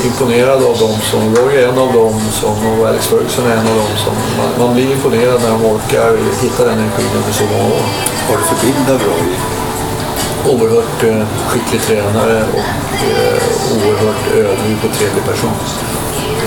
imponerad 0.04 0.64
av 0.64 0.78
dem 0.78 0.96
som, 1.10 1.34
Roy 1.34 1.56
är 1.56 1.68
en 1.68 1.78
av 1.78 1.92
dem 1.92 2.20
som, 2.40 2.54
och 2.72 2.88
Alex 2.88 3.06
Ferguson 3.06 3.46
är 3.46 3.56
en 3.56 3.66
av 3.72 3.76
dem 3.76 3.94
som, 4.04 4.14
man, 4.38 4.48
man 4.58 4.74
blir 4.74 4.92
imponerad 4.92 5.42
när 5.42 5.50
de 5.50 5.64
orkar 5.64 6.16
hitta 6.42 6.64
den 6.64 6.78
energin 6.78 7.10
under 7.16 7.32
så 7.32 7.44
många 7.44 7.64
år. 7.64 7.86
Har 8.28 8.36
du 8.36 8.42
för 8.42 8.66
bild 8.66 8.90
av 8.90 9.00
Roy? 9.08 9.30
Oerhört 10.52 11.02
eh, 11.04 11.26
skicklig 11.48 11.80
tränare 11.82 12.44
och 12.52 12.70
eh, 13.10 13.38
oerhört 13.76 14.22
ödmjuk 14.34 14.84
och 14.84 14.92
trevlig 14.98 15.24
person. 15.24 15.56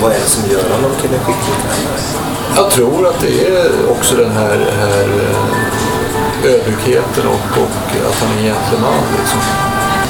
Vad 0.02 0.12
är 0.12 0.18
det 0.18 0.30
som 0.36 0.50
gör 0.50 0.70
honom 0.74 0.90
till 1.00 1.14
en 1.14 1.24
skicklig 1.24 1.56
tränare? 1.62 2.22
Jag 2.56 2.70
tror 2.70 3.06
att 3.06 3.20
det 3.20 3.46
är 3.46 3.70
också 3.90 4.16
den 4.16 4.32
här, 4.32 4.58
här 4.80 5.08
eh, 5.24 6.52
ödmjukheten 6.52 7.26
och, 7.26 7.62
och 7.62 8.08
att 8.08 8.18
han 8.20 8.30
är 8.32 8.36
en 8.36 8.44
gentleman. 8.44 9.02
Liksom. 9.18 9.40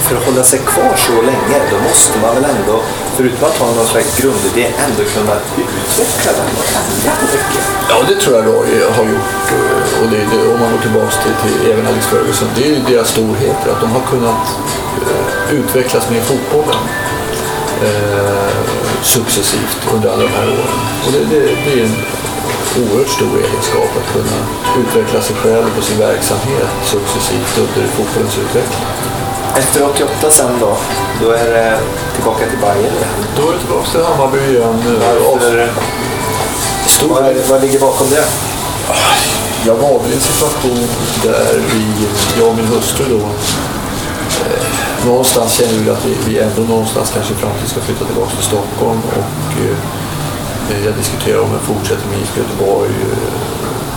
För 0.02 0.16
att 0.16 0.24
hålla 0.24 0.42
sig 0.42 0.58
kvar 0.58 0.94
så 0.96 1.22
länge, 1.22 1.58
då 1.70 1.78
måste 1.88 2.18
man 2.18 2.34
väl 2.34 2.44
ändå, 2.44 2.80
förutom 3.16 3.44
att 3.48 3.58
ha 3.58 3.66
någon 3.78 3.86
slags 3.86 4.10
grundidé, 4.20 4.66
ändå 4.84 5.02
kunna 5.16 5.36
utveckla 5.62 6.30
den 6.38 6.50
och 6.60 6.68
ändra 6.80 7.12
mycket. 7.32 7.64
Ja, 7.90 7.96
det 8.08 8.16
tror 8.20 8.36
jag 8.36 8.44
Roy 8.46 8.70
har 8.96 9.04
gjort. 9.12 9.34
Eh, 9.56 10.00
och 10.00 10.06
det, 10.12 10.20
det, 10.32 10.40
om 10.52 10.60
man 10.60 10.72
går 10.72 10.82
tillbaka 10.86 11.10
till, 11.22 11.36
till 11.42 11.72
även 11.72 11.86
Alex 11.86 12.06
Ferguson, 12.06 12.48
det 12.56 12.62
är 12.68 12.72
ju 12.76 12.80
deras 12.92 13.08
storheter. 13.08 13.66
Att 13.72 13.80
de 13.80 13.90
har 13.90 14.04
kunnat 14.12 14.44
eh, 15.10 15.54
utvecklas 15.58 16.10
med 16.10 16.22
fotbollen 16.22 16.82
eh, 17.88 18.56
successivt 19.02 19.80
under 19.94 20.08
alla 20.12 20.22
de 20.22 20.32
här 20.38 20.48
åren. 20.58 20.78
Och 21.06 21.12
det, 21.12 21.22
det, 21.32 21.40
det 21.64 21.72
är 21.80 21.84
en 21.84 21.96
oerhört 22.80 23.08
stor 23.08 23.34
egenskap 23.46 23.90
att 24.00 24.12
kunna 24.12 24.38
utveckla 24.82 25.20
sig 25.22 25.36
själv 25.36 25.70
och 25.78 25.84
sin 25.84 25.98
verksamhet 25.98 26.70
successivt 26.84 27.58
under 27.58 27.88
fotbollens 27.88 28.38
utveckling. 28.38 28.86
Efter 29.56 29.84
88 29.84 30.30
sen 30.30 30.50
då, 30.60 30.76
då 31.22 31.30
är 31.30 31.48
det 31.50 31.78
tillbaka 32.14 32.46
till 32.46 32.58
Bayern 32.58 32.78
igen. 32.96 33.14
Då 33.36 33.48
är 33.48 33.52
det 33.52 33.58
tillbaka 33.58 33.88
till 33.90 34.02
Hammarby 34.04 34.38
igen. 34.38 34.62
eh, 34.86 35.24
Varför, 35.32 35.70
Stor 36.86 37.08
vad, 37.08 37.34
vad 37.50 37.60
ligger 37.62 37.80
bakom 37.80 38.10
det? 38.10 38.24
Jag 39.66 39.74
var 39.74 39.98
väl 40.02 40.12
i 40.12 40.14
en 40.14 40.20
situation 40.20 40.88
där 41.22 41.60
vi, 41.72 41.84
jag 42.38 42.48
och 42.48 42.56
min 42.56 42.66
hustru 42.66 43.04
då, 43.08 43.16
eh, 43.16 44.62
någonstans 45.06 45.52
känner 45.52 45.72
vi 45.84 45.90
att 45.90 46.04
vi, 46.06 46.16
vi 46.26 46.38
ändå 46.38 46.62
någonstans 46.62 47.10
kanske 47.14 47.32
i 47.34 47.36
framtiden 47.36 47.68
ska 47.68 47.80
flytta 47.80 48.04
tillbaka 48.04 48.30
till 48.30 48.44
Stockholm 48.44 49.00
och 49.16 49.52
eh, 50.72 50.84
jag 50.84 50.94
diskuterar 50.94 51.38
om 51.40 51.50
jag 51.52 51.60
fortsätter 51.60 52.06
med 52.08 52.18
IFK 52.18 52.40
Göteborg 52.40 52.90
eh, 52.90 53.28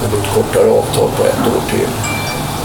med 0.01 0.19
ett 0.19 0.33
kortare 0.35 0.69
avtal 0.71 1.09
på 1.17 1.23
ett 1.23 1.47
år 1.55 1.61
till. 1.71 1.89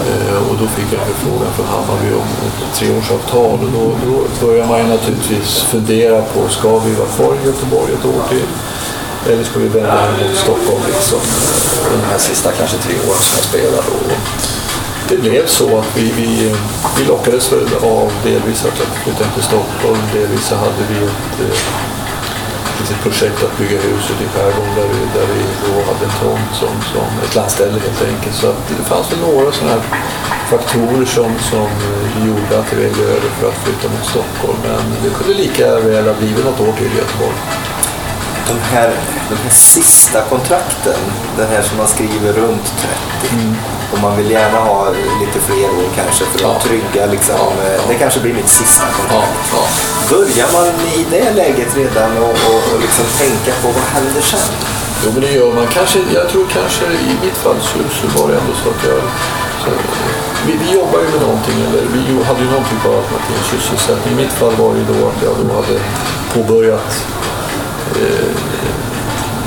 Eh, 0.09 0.51
och 0.51 0.57
då 0.61 0.67
fick 0.67 0.93
jag 0.93 1.01
en 1.01 1.15
förfrågan 1.15 1.53
från 1.57 1.67
Hammarby 1.67 2.13
om 2.23 2.31
ett 2.47 2.75
treårsavtal 2.79 3.59
och 3.65 3.71
då, 3.77 3.85
då 4.07 4.47
börjar 4.47 4.67
man 4.67 4.79
ju 4.79 4.87
naturligtvis 4.87 5.63
fundera 5.63 6.23
på, 6.23 6.49
ska 6.49 6.79
vi 6.79 6.95
vara 6.95 7.09
kvar 7.09 7.33
i 7.35 7.47
Göteborg 7.47 7.93
ett 7.93 8.05
år 8.05 8.23
till? 8.29 8.49
Eller 9.29 9.45
ska 9.45 9.59
vi 9.59 9.69
vända 9.69 10.01
hem 10.01 10.13
mot 10.13 10.37
Stockholm 10.37 10.83
liksom, 10.87 11.19
eh, 11.19 12.01
de 12.01 12.07
här 12.11 12.19
sista 12.19 12.53
kanske 12.53 12.77
tre 12.77 12.95
åren 13.09 13.23
som 13.27 13.37
jag 13.37 13.45
spelade? 13.45 13.89
Och 13.99 14.13
det 15.09 15.17
blev 15.17 15.47
så 15.47 15.79
att 15.79 15.91
vi, 15.97 16.13
vi, 16.21 16.55
vi 16.99 17.05
lockades 17.05 17.53
väl 17.53 17.67
av 17.83 18.13
delvis 18.25 18.65
att 18.65 18.79
flytta 19.05 19.25
hem 19.25 19.33
till 19.35 19.43
Stockholm, 19.43 20.03
delvis 20.13 20.47
så 20.47 20.55
hade 20.55 20.83
vi 20.91 20.97
ett, 21.05 21.53
eh, 22.91 22.97
ett 22.97 23.03
projekt 23.03 23.43
att 23.45 23.59
bygga 23.59 23.79
huset 23.89 24.17
i 24.25 24.27
skärgården 24.33 24.75
där 24.77 24.89
vi, 24.93 25.01
där 25.19 25.27
vi 25.35 25.41
då 25.67 25.75
hade 25.89 26.05
en 26.09 26.17
tomt 26.23 26.53
som, 26.61 26.75
som 26.93 27.09
ett 27.25 27.35
landställe 27.35 27.79
helt 27.87 28.03
enkelt. 28.11 28.37
Så 28.41 28.47
att 28.51 28.69
det 28.69 28.85
fanns 28.93 29.13
väl 29.13 29.21
några 29.21 29.53
sådana 29.53 29.73
här 29.75 29.83
faktorer 30.53 31.05
som, 31.05 31.31
som 31.51 31.69
gjorde 32.27 32.59
att 32.59 32.71
det 32.71 32.77
vägde 32.77 33.03
över 33.03 33.31
för 33.39 33.49
att 33.49 33.59
flytta 33.65 33.89
mot 33.95 34.07
Stockholm. 34.15 34.59
Men 34.63 34.83
det 35.03 35.11
kunde 35.11 35.35
lika 35.35 35.81
väl 35.81 36.07
ha 36.07 36.15
blivit 36.15 36.45
något 36.45 36.61
år 36.61 36.73
till 36.79 36.93
i 36.95 36.99
Göteborg. 37.03 37.39
De 38.49 38.59
här, 38.75 38.91
de 39.31 39.35
här 39.37 39.51
sista 39.51 40.23
kontrakten, 40.23 41.01
den 41.37 41.49
här 41.49 41.63
som 41.63 41.77
man 41.79 41.89
skriver 41.89 42.33
runt 42.33 42.73
30. 43.23 43.37
Och 43.93 43.99
man 44.03 44.17
vill 44.17 44.31
gärna 44.31 44.59
ha 44.59 44.89
lite 45.21 45.39
fler 45.47 45.69
år 45.81 45.89
kanske 45.97 46.25
för 46.25 46.35
att 46.35 46.41
Ja. 46.55 46.61
trygga 46.67 47.07
liksom, 47.07 47.35
eh, 47.67 47.81
det 47.89 47.95
kanske 47.95 48.21
blir 48.21 48.35
mitt 48.35 48.49
sista 48.49 48.85
Ja, 48.87 48.93
kontrakt. 48.97 49.39
ja. 49.53 49.63
Börjar 50.11 50.49
man 50.53 50.67
i 50.99 51.07
det 51.11 51.31
läget 51.41 51.77
redan 51.77 52.11
och, 52.19 52.29
och, 52.49 52.63
och 52.75 52.81
liksom 52.81 53.05
tänka 53.19 53.53
på 53.63 53.69
vad 53.69 53.85
händer 53.95 54.21
sen? 54.21 54.49
Jo, 55.05 55.11
men 55.13 55.21
det 55.23 55.33
gör 55.33 55.53
man. 55.55 55.67
Kanske, 55.67 55.99
jag 56.15 56.29
tror 56.29 56.47
kanske 56.59 56.85
i 56.85 57.13
mitt 57.25 57.37
fall 57.45 57.57
så, 57.61 57.79
så 57.99 58.07
var 58.23 58.29
det 58.31 58.37
ändå 58.41 58.53
så 58.63 58.69
att 58.71 58.83
jag... 58.89 59.01
Så, 59.65 59.71
vi, 60.47 60.53
vi 60.65 60.69
jobbar 60.81 60.99
ju 61.05 61.09
med 61.15 61.21
någonting, 61.27 61.55
eller 61.69 61.83
vi 61.95 62.25
hade 62.29 62.41
ju 62.41 62.51
någon 62.51 62.65
typ 62.73 62.85
av 62.87 62.95
alternativ 63.01 63.39
sysselsättning. 63.51 64.13
I 64.15 64.17
mitt 64.23 64.33
fall 64.33 64.55
var 64.63 64.73
det 64.75 64.79
ju 64.83 64.87
då 64.93 65.09
att 65.09 65.21
jag 65.27 65.33
då 65.47 65.55
hade 65.61 65.77
påbörjat 66.35 66.91
Eh, 67.97 68.31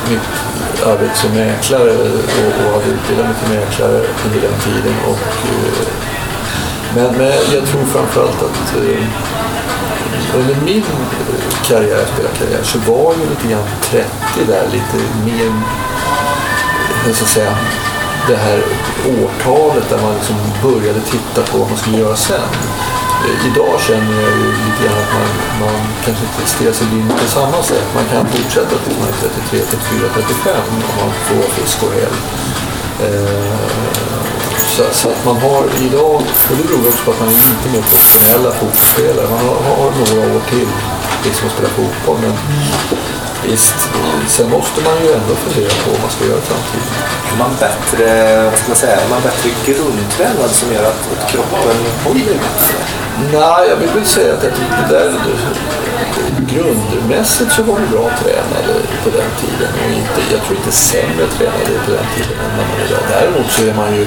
mitt 0.09 0.43
arbete 0.85 1.17
som 1.17 1.31
mäklare 1.31 1.91
och, 1.91 2.65
och 2.65 2.73
hade 2.73 2.93
utbildat 2.93 3.25
mig 3.27 3.35
till 3.39 3.59
mäklare 3.59 4.05
under 4.25 4.41
den 4.41 4.59
tiden. 4.59 4.95
Och, 5.07 5.27
eh, 5.51 5.87
men, 6.95 7.17
men 7.17 7.33
jag 7.53 7.65
tror 7.67 7.83
framförallt 7.83 8.43
att 8.43 8.75
eh, 8.75 9.05
under 10.35 10.55
min 10.65 10.83
karriär, 11.67 12.05
spelarkarriär, 12.13 12.63
så 12.63 12.79
var 12.79 13.13
ju 13.13 13.29
lite 13.29 13.47
grann 13.47 13.67
30 13.81 14.07
där 14.47 14.63
lite 14.71 14.97
mer, 15.25 15.47
eh, 15.47 15.53
hur 17.05 17.13
ska 17.13 17.23
jag 17.23 17.29
säga, 17.29 17.57
det 18.27 18.35
här 18.35 18.63
årtalet 19.07 19.89
där 19.89 20.01
man 20.01 20.13
liksom 20.13 20.35
började 20.63 20.99
titta 20.99 21.41
på 21.51 21.57
vad 21.57 21.69
man 21.69 21.77
skulle 21.77 21.97
göra 21.97 22.15
sen. 22.15 22.39
Idag 23.23 23.81
känner 23.87 24.13
jag 24.21 24.31
ju 24.39 24.47
lite 24.65 24.83
grann 24.83 24.97
att 25.03 25.13
man, 25.19 25.29
man 25.63 25.81
kanske 26.05 26.23
inte 26.25 26.49
stirrar 26.51 26.73
sig 26.73 26.87
blind 26.87 27.11
på 27.21 27.27
samma 27.27 27.63
sätt. 27.63 27.87
Man 27.95 28.05
kan 28.11 28.27
fortsätta 28.27 28.75
tills 28.83 28.97
man 28.99 29.09
är 29.09 29.17
33, 29.21 29.59
34, 29.59 30.09
35 30.13 30.55
om 30.69 30.95
man 31.01 31.11
får 31.27 31.43
fisk 31.55 31.83
och 31.83 31.93
hel. 31.99 32.15
Eh, 33.05 33.57
så, 34.73 34.83
så 34.91 35.09
att 35.09 35.25
man 35.25 35.37
har 35.37 35.63
idag, 35.87 36.15
och 36.49 36.55
det 36.57 36.63
beror 36.67 36.87
också 36.87 37.03
på 37.05 37.11
att 37.11 37.19
man 37.19 37.29
är 37.29 37.33
lite 37.53 37.67
mer 37.73 37.83
professionella 37.91 38.51
fotbollsspelare. 38.59 39.27
Man 39.35 39.45
har, 39.47 39.57
har 39.77 39.91
några 39.99 40.35
år 40.35 40.41
till 40.49 40.69
liksom 41.25 41.47
att 41.47 41.53
spela 41.53 41.69
fotboll. 41.69 42.17
Men 42.21 42.35
visst, 43.45 43.79
sen 44.27 44.49
måste 44.49 44.81
man 44.87 44.95
ju 45.03 45.09
ändå 45.19 45.35
fundera 45.35 45.73
på 45.83 45.91
vad 45.91 46.01
man 46.01 46.11
ska 46.11 46.25
göra 46.25 46.37
i 46.37 46.47
framtiden. 46.51 46.87
Är 47.31 47.37
man 47.37 47.53
bättre, 47.65 48.05
vad 48.51 48.59
ska 48.59 48.67
man 48.67 48.77
säga, 48.85 48.95
är 49.05 49.09
man 49.09 49.21
bättre 49.21 49.49
grundtränad 49.65 50.51
som 50.51 50.73
gör 50.73 50.83
att, 50.83 51.01
att 51.13 51.31
kroppen 51.31 51.77
håller 52.05 52.37
bättre? 52.47 52.82
Nej, 53.19 53.69
jag 53.69 53.75
vill 53.75 53.89
väl 53.89 54.05
säga 54.05 54.33
att 54.33 54.43
jag 54.43 54.55
tyckte 54.55 54.81
det 54.89 54.93
där, 54.97 55.13
grundmässigt 56.53 57.51
så 57.55 57.63
var 57.63 57.75
vi 57.79 57.87
bra 57.95 58.05
tränade 58.21 58.73
på 59.03 59.09
den 59.19 59.31
tiden. 59.41 59.71
Och 59.81 59.91
inte, 59.99 60.19
jag 60.33 60.41
tror 60.43 60.57
inte 60.57 60.71
sämre 60.71 61.25
tränade 61.37 61.73
på 61.85 61.91
den 61.97 62.07
tiden 62.15 62.35
än 62.43 62.51
vad 62.57 62.65
man 62.69 62.75
är 62.79 62.85
idag. 62.87 63.03
Däremot 63.15 63.51
så 63.55 63.61
är 63.69 63.73
man 63.81 63.95
ju 63.97 64.05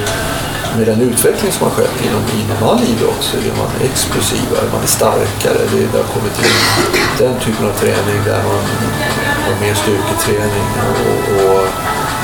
med 0.77 0.85
den 0.91 1.01
utveckling 1.09 1.51
som 1.51 1.63
har 1.67 1.73
skett 1.77 1.97
inom, 2.07 2.23
inom 2.41 2.59
all 2.69 2.81
idrott 2.93 3.21
så 3.29 3.33
är 3.37 3.55
man 3.63 3.71
explosivare, 3.89 4.65
man 4.73 4.83
är 4.83 4.93
starkare. 4.99 5.61
Det, 5.71 5.81
det 5.91 5.97
har 6.03 6.09
kommit 6.15 6.37
in 6.45 6.57
den 7.23 7.35
typen 7.45 7.63
av 7.69 7.73
träning 7.83 8.19
där 8.29 8.41
man 8.49 8.61
har 9.45 9.55
mer 9.65 9.75
styrketräning 9.83 10.67
och, 10.89 11.01
och 11.37 11.63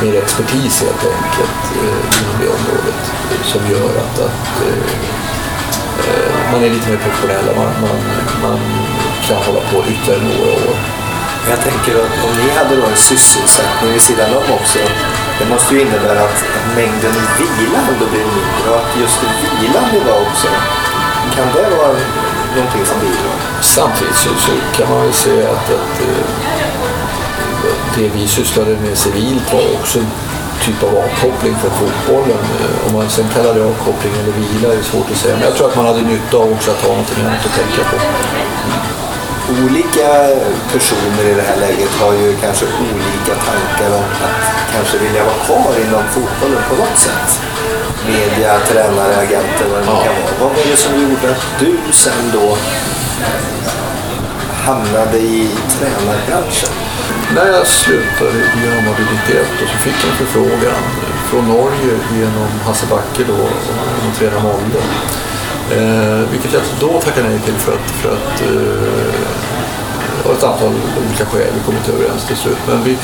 mer 0.01 0.15
expertis 0.23 0.75
helt 0.86 1.03
enkelt 1.15 1.61
eh, 1.81 2.01
inom 2.19 2.36
det 2.41 2.49
området 2.57 3.01
som 3.51 3.61
gör 3.73 3.91
att, 4.03 4.15
att 4.27 4.47
eh, 4.67 5.32
man 6.52 6.64
är 6.64 6.70
lite 6.70 6.89
mer 6.89 6.98
professionell. 6.98 7.46
Man, 7.56 7.72
man, 7.86 7.98
man 8.46 8.60
kan 9.28 9.38
hålla 9.38 9.62
på 9.72 9.78
ytterligare 9.91 10.24
några 10.24 10.52
år. 10.54 10.76
Jag 11.50 11.60
tänker 11.68 11.94
att 12.04 12.14
om 12.26 12.32
ni 12.41 12.48
hade 12.58 12.76
då 12.76 12.86
en 12.86 12.96
sysselsättning 12.96 13.91
vid 13.94 14.02
sidan 14.02 14.30
om 14.39 14.54
också, 14.58 14.80
det 15.39 15.46
måste 15.54 15.74
ju 15.76 15.82
innebära 15.82 16.22
att 16.30 16.39
mängden 16.76 17.16
vila 17.39 17.80
ändå 17.91 18.06
blir 18.12 18.26
mindre 18.38 18.68
och 18.72 18.78
att 18.82 19.00
just 19.02 19.20
vilan 19.62 19.89
idag 20.02 20.22
också, 20.22 20.48
kan 21.36 21.48
det 21.54 21.76
vara 21.78 21.94
någonting 22.56 22.86
som 22.86 23.00
bidrar? 23.00 23.38
Samtidigt 23.62 24.16
så, 24.16 24.30
så 24.46 24.52
kan 24.76 24.89
man 24.89 25.04
väl 25.04 25.14
säga 25.14 25.50
att, 25.50 25.70
att 25.70 26.02
eh, 26.02 26.26
det 27.96 28.08
vi 28.16 28.28
sysslade 28.28 28.76
med 28.76 28.98
civilt 28.98 29.54
var 29.54 29.80
också 29.80 30.00
typ 30.66 30.84
av 30.84 30.91
avkoppling 31.03 31.55
från 31.61 31.72
fotbollen. 31.80 32.41
Eh, 32.61 32.88
Om 32.88 32.91
man 32.97 33.09
sen 33.09 33.28
kallar 33.36 33.53
det 33.53 33.64
avkoppling 33.72 34.14
eller 34.20 34.34
vila 34.41 34.68
är 34.74 34.82
svårt 34.91 35.11
att 35.11 35.18
säga. 35.18 35.36
Men 35.36 35.43
jag 35.49 35.55
tror 35.55 35.68
att 35.70 35.76
man 35.76 35.86
hade 35.86 36.01
nytta 36.01 36.38
av 36.38 36.51
också 36.55 36.72
att 36.72 36.82
ha 36.86 36.89
någonting 36.89 37.20
annat 37.26 37.45
att 37.47 37.55
tänka 37.61 37.82
på. 37.91 37.97
Olika 39.64 40.07
personer 40.74 41.24
i 41.32 41.34
det 41.34 41.45
här 41.49 41.57
läget 41.66 41.89
har 42.01 42.14
ju 42.14 42.36
kanske 42.45 42.66
olika 42.66 43.34
tankar 43.47 43.89
om 43.97 44.03
att 44.28 44.43
kanske 44.76 44.97
vilja 44.97 45.24
vara 45.24 45.39
kvar 45.45 45.74
inom 45.86 46.03
fotbollen 46.16 46.64
på 46.70 46.76
något 46.76 46.99
sätt. 47.07 47.30
Media, 48.07 48.59
tränare, 48.59 49.16
agenter, 49.18 49.66
vad 49.72 49.80
det 49.82 49.86
Ja. 49.88 50.03
kan 50.05 50.14
vara. 50.24 50.34
Vad 50.41 50.49
var 50.57 50.64
det 50.72 50.78
som 50.78 50.93
gjorde 51.01 51.28
att 51.36 51.45
du 51.59 51.78
sen 51.93 52.24
då 52.34 52.57
hamnade 54.66 55.18
i 55.18 55.49
tränarbranschen? 55.80 56.70
När 57.36 57.47
jag 57.47 57.67
slutade 57.67 58.39
i 58.39 58.69
Hammarby 58.69 59.03
91 59.27 59.47
så 59.59 59.65
fick 59.65 59.93
jag 60.03 60.11
en 60.11 60.17
förfrågan 60.17 60.84
från 61.29 61.47
Norge 61.47 61.95
genom 62.15 62.49
Hasse 62.65 62.86
Backe 62.89 63.23
då, 63.27 63.34
om 63.34 64.09
att 64.11 64.17
träna 64.17 64.39
Molde. 64.39 64.81
Eh, 65.71 66.29
vilket 66.31 66.53
jag 66.53 66.61
då 66.79 67.01
tackade 67.01 67.29
nej 67.29 67.39
till 67.39 67.53
för 67.53 67.71
att, 67.71 67.91
för 67.91 68.09
att 68.13 68.41
eh, 68.41 70.29
av 70.29 70.31
ett 70.31 70.43
antal 70.43 70.73
olika 71.07 71.25
skäl, 71.25 71.53
vi 71.53 71.59
kom 71.65 71.75
inte 71.75 71.91
överens 71.91 72.27
till 72.27 72.36
slut. 72.36 72.57
Men 72.67 72.84
vi, 72.84 72.97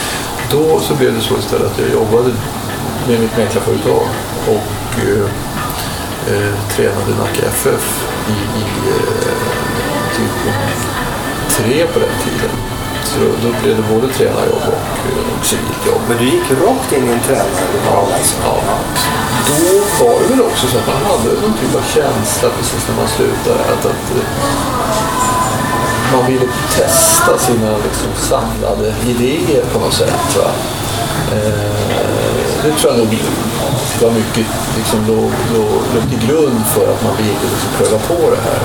då 0.51 0.79
så 0.79 0.95
blev 0.95 1.13
det 1.13 1.21
så 1.21 1.37
istället 1.37 1.71
att 1.71 1.79
jag 1.79 1.89
jobbade 1.89 2.31
med 3.07 3.19
mitt 3.19 3.37
mäklarföretag 3.37 4.07
och 4.47 4.99
eh, 4.99 5.25
eh, 6.33 6.53
tränade 6.75 7.11
Nacka 7.19 7.47
FF 7.47 8.05
i, 8.27 8.59
i 8.59 8.63
eh, 8.89 9.35
typ 10.17 10.53
tre 11.49 11.85
på 11.93 11.99
den 11.99 12.15
tiden. 12.23 12.68
Så 13.09 13.19
då, 13.43 13.49
blev 13.61 13.75
det 13.77 13.85
både 13.93 14.07
tränarjobb 14.13 14.65
och, 14.67 14.97
eh, 15.09 15.39
och 15.39 15.45
civilt 15.45 15.85
jobb. 15.87 16.01
Men 16.09 16.17
du 16.17 16.25
gick 16.25 16.47
rakt 16.65 16.93
in 16.93 17.07
i 17.09 17.11
en 17.11 17.23
tränarroll 17.27 18.11
alltså? 18.17 18.35
Ja. 18.43 18.55
Då 19.49 20.05
var 20.05 20.15
det 20.21 20.27
väl 20.33 20.41
också 20.41 20.67
så 20.67 20.77
att 20.77 20.87
man 20.87 21.01
hade 21.11 21.29
någon 21.41 21.55
typ 21.61 21.75
av 21.75 21.85
känsla 21.95 22.49
precis 22.57 22.87
när 22.87 22.95
man 23.01 23.07
slutade 23.07 23.59
att, 23.73 23.85
att 23.85 24.05
eh, 24.17 24.27
man 26.13 26.25
ville 26.31 26.47
testa 26.75 27.37
sina 27.37 27.71
liksom, 27.85 28.11
samlade 28.31 28.93
idéer 29.07 29.63
på 29.73 29.79
något 29.79 29.93
sätt. 29.93 30.37
Va? 30.37 30.51
Eh, 31.35 31.79
det 32.63 32.71
tror 32.71 32.93
jag 32.93 32.97
nog 32.97 33.17
var 34.01 34.11
mycket 34.11 34.45
liksom, 34.77 34.99
låg, 35.07 35.31
låg, 35.53 35.81
låg 35.95 36.03
till 36.09 36.27
grund 36.27 36.65
för 36.65 36.91
att 36.91 37.03
man 37.03 37.17
ville 37.17 37.45
liksom, 37.53 37.69
pröva 37.77 37.99
på 37.99 38.29
det 38.35 38.41
här. 38.49 38.59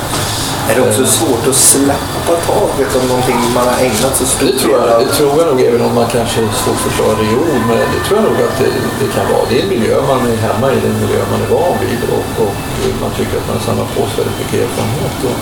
Är 0.69 0.75
det 0.75 0.83
också 0.89 1.07
svårt 1.07 1.47
att 1.51 1.55
släppa 1.73 2.35
taget 2.51 2.91
om 3.01 3.05
någonting 3.09 3.39
man 3.55 3.67
har 3.71 3.79
ägnat 3.89 4.15
så 4.21 4.27
stor 4.27 4.47
Det 4.47 4.59
tror, 4.59 4.73
jag, 4.73 4.89
av? 4.89 5.01
det 5.03 5.13
tror 5.17 5.33
jag 5.39 5.47
nog, 5.51 5.61
även 5.61 5.83
om 5.89 5.95
man 5.95 6.07
kanske 6.17 6.41
det 6.41 7.27
i 7.31 7.35
ord, 7.45 7.63
men 7.69 7.79
det 7.95 8.01
tror 8.05 8.17
jag 8.19 8.25
nog 8.31 8.39
att 8.49 8.59
det, 8.59 8.71
det 9.01 9.09
kan 9.17 9.25
vara. 9.33 9.45
Det 9.49 9.55
är 9.59 9.63
en 9.63 9.69
miljö 9.69 9.95
man 10.13 10.21
är 10.33 10.37
hemma 10.49 10.67
i, 10.73 10.77
det 10.83 10.89
är 10.89 10.95
en 10.97 11.01
miljö 11.05 11.21
man 11.33 11.41
är 11.47 11.51
van 11.55 11.75
vid 11.85 12.01
och, 12.17 12.27
och 12.45 12.55
man 13.03 13.11
tycker 13.19 13.37
att 13.41 13.49
man 13.53 13.61
samlar 13.67 13.89
på 13.97 14.03
sig 14.11 14.17
väldigt 14.19 14.39
mycket 14.43 14.59
erfarenhet. 14.65 15.19
Och, 15.31 15.39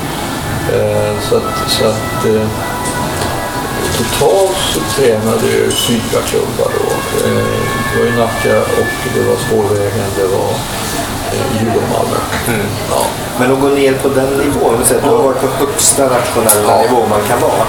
eh, 0.77 1.15
så 1.27 1.33
att, 1.39 1.51
så 1.75 1.83
att 1.93 2.19
eh, 2.33 2.49
totalt 3.99 4.59
så 4.75 4.81
tränade 4.95 5.47
jag 5.59 5.73
fyra 5.73 6.21
klubbar 6.31 6.71
då. 6.79 6.89
Eh, 7.27 7.61
det 7.89 7.95
var 8.01 8.07
i 8.13 8.17
Nacka 8.23 8.57
och 8.81 8.93
det 9.15 9.23
var 9.29 9.37
Spårvägen, 9.47 10.09
det 10.17 10.27
var 10.37 10.51
eh, 11.33 11.47
Djurgården 11.55 11.89
och 11.89 11.93
Malmö. 11.97 12.19
Ja. 12.91 13.03
Men 13.43 13.53
att 13.53 13.61
gå 13.67 13.69
ner 13.83 13.95
på 14.05 14.09
den 14.09 14.31
nivån, 14.45 14.85
säga 14.85 14.99
att 14.99 15.05
du 15.05 15.11
har 15.17 15.23
varit 15.29 15.41
på 15.47 15.51
högsta 15.63 16.03
nationella 16.17 16.73
Ja. 16.75 16.83
nivå 16.83 17.01
man 17.15 17.23
kan 17.31 17.41
vara. 17.49 17.65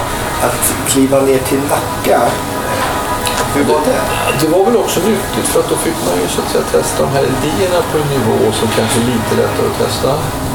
Att 0.46 0.62
kliva 0.90 1.16
ner 1.28 1.40
till 1.48 1.62
Nacka, 1.72 2.20
hur 3.54 3.64
var 3.72 3.80
det? 3.88 4.02
Det 4.40 4.48
var 4.54 4.62
väl 4.68 4.76
också 4.84 4.98
nyttigt 5.10 5.48
för 5.52 5.60
att 5.60 5.68
då 5.72 5.76
fick 5.86 5.98
man 6.06 6.14
ju 6.22 6.28
så 6.34 6.38
att 6.42 6.50
säga 6.52 6.64
testa 6.76 6.98
de 7.06 7.10
här 7.16 7.24
idéerna 7.36 7.80
på 7.90 7.94
en 8.02 8.08
nivå 8.16 8.38
som 8.58 8.68
kanske 8.76 8.96
är 9.02 9.06
lite 9.14 9.32
lättare 9.42 9.66
att 9.72 9.78
testa. 9.84 10.10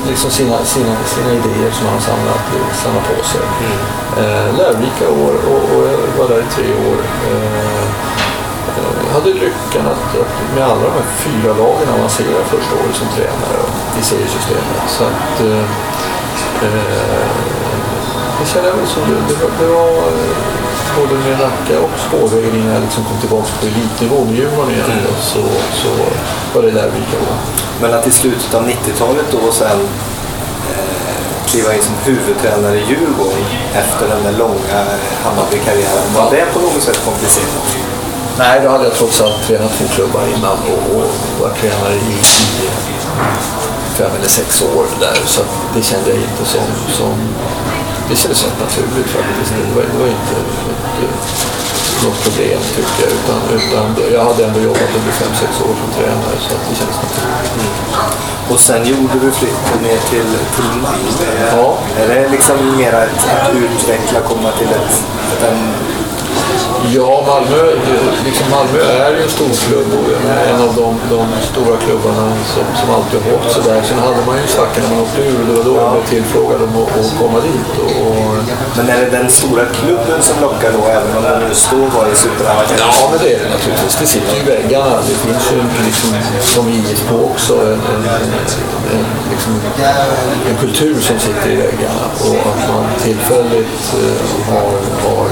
Liksom 0.10 0.30
sina, 0.38 0.58
sina, 0.76 0.94
sina 1.16 1.30
idéer 1.40 1.72
som 1.76 1.84
man 1.86 1.94
har 2.00 2.06
samlat, 2.12 2.44
samlat 2.84 3.06
på 3.10 3.18
sig. 3.32 3.46
Eh, 4.22 4.48
lärorika 4.60 5.06
år 5.24 5.34
och, 5.52 5.62
och 5.74 5.84
jag 5.94 6.14
var 6.20 6.28
där 6.34 6.42
i 6.48 6.50
tre 6.56 6.68
år. 6.90 7.00
Eh, 7.32 7.84
eh, 8.80 8.94
jag 9.08 9.14
hade 9.18 9.32
lyckan 9.46 9.86
att, 9.94 10.06
att 10.24 10.36
med 10.56 10.64
alla 10.72 10.84
de 10.90 10.94
här 11.00 11.10
fyra 11.26 11.52
lagen 11.62 11.90
avancera 11.98 12.40
första 12.54 12.74
året 12.82 12.96
som 13.02 13.08
tränare 13.16 13.60
i 14.00 14.04
seriesystemet. 14.04 14.86
Så 14.88 15.04
att, 15.04 15.42
eh, 15.42 15.66
eh, 16.66 17.30
det 18.40 18.46
kände 18.46 18.70
jag 18.70 18.76
väl 18.76 18.88
som 18.88 19.02
det, 19.10 19.16
det 19.30 19.38
var, 19.42 19.52
det 19.62 19.70
var 19.80 19.92
eh, 20.20 20.40
både 20.98 21.14
med 21.26 21.40
Nacka 21.40 21.76
och 21.86 21.96
Spårvägen 22.08 22.56
innan 22.56 22.74
jag 22.74 22.82
liksom 22.82 23.04
kom 23.04 23.18
tillbaka 23.20 23.50
på 23.60 23.66
elitnivå 23.66 24.26
med 24.26 24.36
Djurgården 24.36 24.72
igen. 24.72 24.92
Mm. 24.92 25.16
Så, 25.32 25.42
så 25.82 25.90
var 26.54 26.62
det 26.66 26.72
lärorika 26.72 27.16
år. 27.28 27.38
Men 27.82 27.94
att 27.94 28.08
i 28.08 28.12
slutet 28.12 28.54
av 28.54 28.64
90-talet 28.68 29.26
då 29.32 29.52
sen 29.52 29.80
eh, 30.72 31.20
kliva 31.48 31.74
in 31.76 31.84
som 31.84 31.96
huvudtränare 32.04 32.78
i 32.80 32.86
Djurgården 32.90 33.46
efter 33.74 34.08
den 34.14 34.24
där 34.24 34.40
långa 34.40 34.80
Hammarby-karriären, 35.24 36.14
var 36.16 36.32
det 36.32 36.46
på 36.54 36.60
något 36.60 36.84
sätt 36.84 37.00
komplicerat? 37.06 37.78
Nej, 38.38 38.62
då 38.64 38.70
hade 38.70 38.84
jag 38.84 38.94
trots 38.94 39.22
allt 39.22 39.48
tränat 39.48 39.72
två 39.78 39.86
klubbar 39.96 40.24
innan 40.38 40.58
och, 40.72 40.96
och 40.96 41.10
varit 41.42 41.58
tränare 41.62 41.94
i, 41.94 42.14
i 42.64 43.59
fem 44.00 44.12
eller 44.18 44.32
sex 44.40 44.50
år 44.62 44.86
där. 45.06 45.20
Så 45.34 45.42
det 45.76 45.82
kände 45.90 46.08
jag 46.14 46.20
inte 46.30 46.44
som, 46.54 46.68
som 47.00 47.14
det 48.10 48.16
kändes 48.22 48.44
rätt 48.46 48.60
naturligt 48.66 49.10
faktiskt. 49.18 49.52
Det 49.68 49.76
var, 49.76 49.86
det 49.92 50.00
var 50.04 50.10
inte 50.20 50.36
ett, 50.42 51.26
något 52.06 52.20
problem 52.26 52.60
tyckte 52.76 53.00
jag. 53.04 53.12
Utan, 53.20 53.40
utan 53.58 53.86
jag 54.16 54.24
hade 54.30 54.42
ändå 54.48 54.60
jobbat 54.70 54.92
under 55.00 55.14
fem, 55.22 55.34
sex 55.42 55.52
år 55.68 55.74
som 55.82 55.90
tränare 55.98 56.38
så 56.46 56.50
att 56.56 56.64
det 56.70 56.76
kändes 56.80 56.98
naturligt. 57.04 57.80
Och 58.52 58.60
sen 58.60 58.82
gjorde 58.92 59.16
du 59.24 59.32
flytten 59.32 59.78
ner 59.88 60.00
till, 60.12 60.30
till 60.56 60.72
Malmö. 60.86 61.32
Ja. 61.58 61.78
Är 62.02 62.08
det 62.08 62.30
liksom 62.36 62.78
mer 62.78 62.94
att, 62.94 63.20
att 63.46 63.56
utveckla, 63.56 64.20
komma 64.20 64.52
till 64.60 64.68
ett, 64.68 65.04
en 65.50 65.60
Ja, 66.96 67.24
Malmö, 67.28 67.62
liksom 68.26 68.46
Malmö 68.56 68.80
är 69.06 69.12
ju 69.16 69.22
en 69.24 69.30
storklubb 69.30 69.90
och 70.00 70.08
en 70.52 70.62
av 70.68 70.74
de, 70.82 70.90
de 71.16 71.22
stora 71.52 71.78
klubbarna 71.86 72.26
som, 72.54 72.66
som 72.80 72.88
alltid 72.96 73.20
har 73.22 73.32
hållit 73.32 73.52
sig 73.54 73.64
där. 73.70 73.82
Sen 73.90 74.00
hade 74.00 74.22
man 74.28 74.36
ju 74.38 74.42
en 74.42 74.48
svacka 74.48 74.82
när 74.82 74.90
man 74.96 75.00
åkte 75.06 75.22
ur 75.22 75.40
och 75.42 75.48
det 75.48 75.54
var 75.54 75.64
då 75.70 75.76
jag 75.82 75.92
blev 75.92 76.06
tillfrågad 76.16 76.62
om 76.62 76.74
att, 76.84 77.14
komma 77.22 77.40
dit. 77.40 77.72
Och, 77.84 77.96
Men 78.78 78.90
är 78.90 79.00
det 79.06 79.10
den 79.20 79.30
stora 79.30 79.66
klubben 79.66 80.20
som 80.22 80.36
lockar 80.42 80.72
då, 80.78 80.82
även 80.98 81.18
om 81.18 81.24
den 81.24 81.50
just 81.50 81.72
då 81.72 81.82
var 81.96 82.06
i 82.14 82.16
Superettan? 82.16 82.78
ja, 82.78 83.08
men 83.12 83.20
det 83.24 83.30
är 83.36 83.40
det 83.44 83.50
naturligtvis. 83.56 83.96
Det 84.02 84.08
sitter 84.16 84.34
ju 84.36 84.42
i 84.42 84.46
väggarna. 84.56 84.96
Det 85.10 85.18
finns 85.26 85.46
ju 85.54 85.60
liksom, 85.88 86.10
som 86.54 86.70
i 86.70 86.76
IFK 86.92 87.12
också 87.32 87.54
en, 87.54 87.82
en, 87.94 88.04
en, 88.16 88.32
en, 88.94 89.06
liksom, 89.32 89.52
en 90.50 90.58
kultur 90.58 91.00
som 91.02 91.20
sitter 91.20 91.50
i 91.50 91.56
väggarna. 91.56 92.04
Och 92.28 92.40
att 92.52 92.62
man 92.74 92.84
tillfälligt 93.04 93.84
eh, 94.04 94.54
har, 94.54 94.72
har 95.10 95.30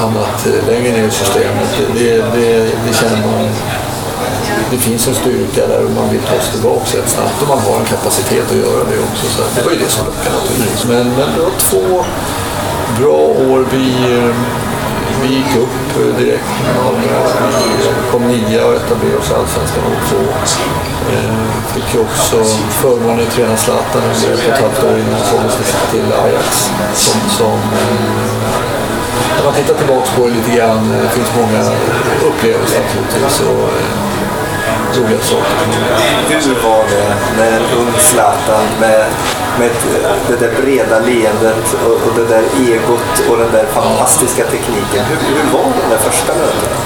hamnat 0.00 0.39
Eh, 0.46 0.66
längre 0.66 0.92
ner 0.92 1.06
i 1.06 1.10
systemet, 1.10 1.68
det, 1.94 2.16
det, 2.16 2.64
det 2.86 2.94
känner 2.94 3.26
man 3.26 3.48
det 4.70 4.78
finns 4.78 5.08
en 5.08 5.14
styrka 5.14 5.66
där 5.66 5.84
och 5.84 5.90
man 5.90 6.10
vill 6.10 6.20
ta 6.20 6.40
sig 6.40 6.52
tillbaka 6.52 6.98
rätt 6.98 7.08
snabbt 7.08 7.42
och 7.42 7.48
man 7.48 7.58
har 7.58 7.76
en 7.80 7.84
kapacitet 7.84 8.50
att 8.50 8.56
göra 8.56 8.84
det 8.90 8.98
också. 9.08 9.26
Så 9.26 9.42
det 9.56 9.62
var 9.62 9.72
ju 9.72 9.78
det 9.78 9.88
som 9.88 10.06
lockade 10.06 10.36
naturligtvis. 10.36 10.84
Men, 10.84 11.04
men 11.18 11.28
det 11.34 11.40
var 11.42 11.54
två 11.58 12.04
bra 12.98 13.20
år. 13.50 13.66
Vi, 13.72 13.86
eh, 14.16 14.34
vi 15.22 15.28
gick 15.34 15.56
upp 15.64 16.18
direkt. 16.18 16.44
Malmö. 16.84 17.00
Vi 18.04 18.10
kom 18.10 18.28
nia 18.28 18.66
och 18.66 18.74
etablerade 18.74 19.18
oss 19.18 19.30
i 19.30 19.34
Allsvenskan 19.34 19.84
år 19.92 20.00
två. 20.10 20.22
Eh, 21.12 21.74
fick 21.74 21.94
ju 21.94 22.00
också 22.00 22.36
förmånen 22.70 23.26
att 23.26 23.34
träna 23.34 23.56
Zlatan 23.56 24.02
under 24.14 24.32
ett 24.32 24.48
och 24.48 24.54
ett 24.54 24.60
halvt 24.60 24.84
år 24.84 24.98
innan 24.98 25.14
han 25.14 25.30
kom 25.30 25.40
till 25.90 26.12
Ajax. 26.24 26.70
Som, 26.94 27.20
som, 27.38 27.58
när 29.36 29.44
man 29.44 29.54
tittar 29.54 29.74
tillbaka 29.74 30.08
på 30.16 30.22
det 30.26 30.32
lite 30.38 30.50
grann, 30.56 30.82
eh, 30.94 31.02
det 31.02 31.08
finns 31.08 31.30
många 31.40 31.60
upplevelser 32.28 32.80
naturligtvis. 32.80 33.40
Och, 33.40 33.68
eh, 33.78 33.98
roliga 34.98 35.20
saker. 35.20 35.56
Hur 36.28 36.54
var 36.68 36.84
det 36.94 37.06
när 37.38 37.50
en 37.58 37.62
ung 37.80 37.92
Zlatan 37.98 38.64
med, 38.80 39.04
med 39.58 39.66
ett- 39.66 39.86
det 40.28 40.36
där 40.36 40.52
breda 40.62 40.98
leendet 40.98 41.66
och, 41.86 41.92
och 42.06 42.12
det 42.16 42.24
där 42.34 42.42
egot 42.66 43.14
och 43.30 43.36
den 43.38 43.52
där 43.52 43.66
fantastiska 43.66 44.44
tekniken. 44.44 45.04
Hur, 45.10 45.16
hur 45.42 45.50
var 45.52 45.62
de 45.62 45.90
där 45.94 45.98
första 46.10 46.32
mötena? 46.32 46.76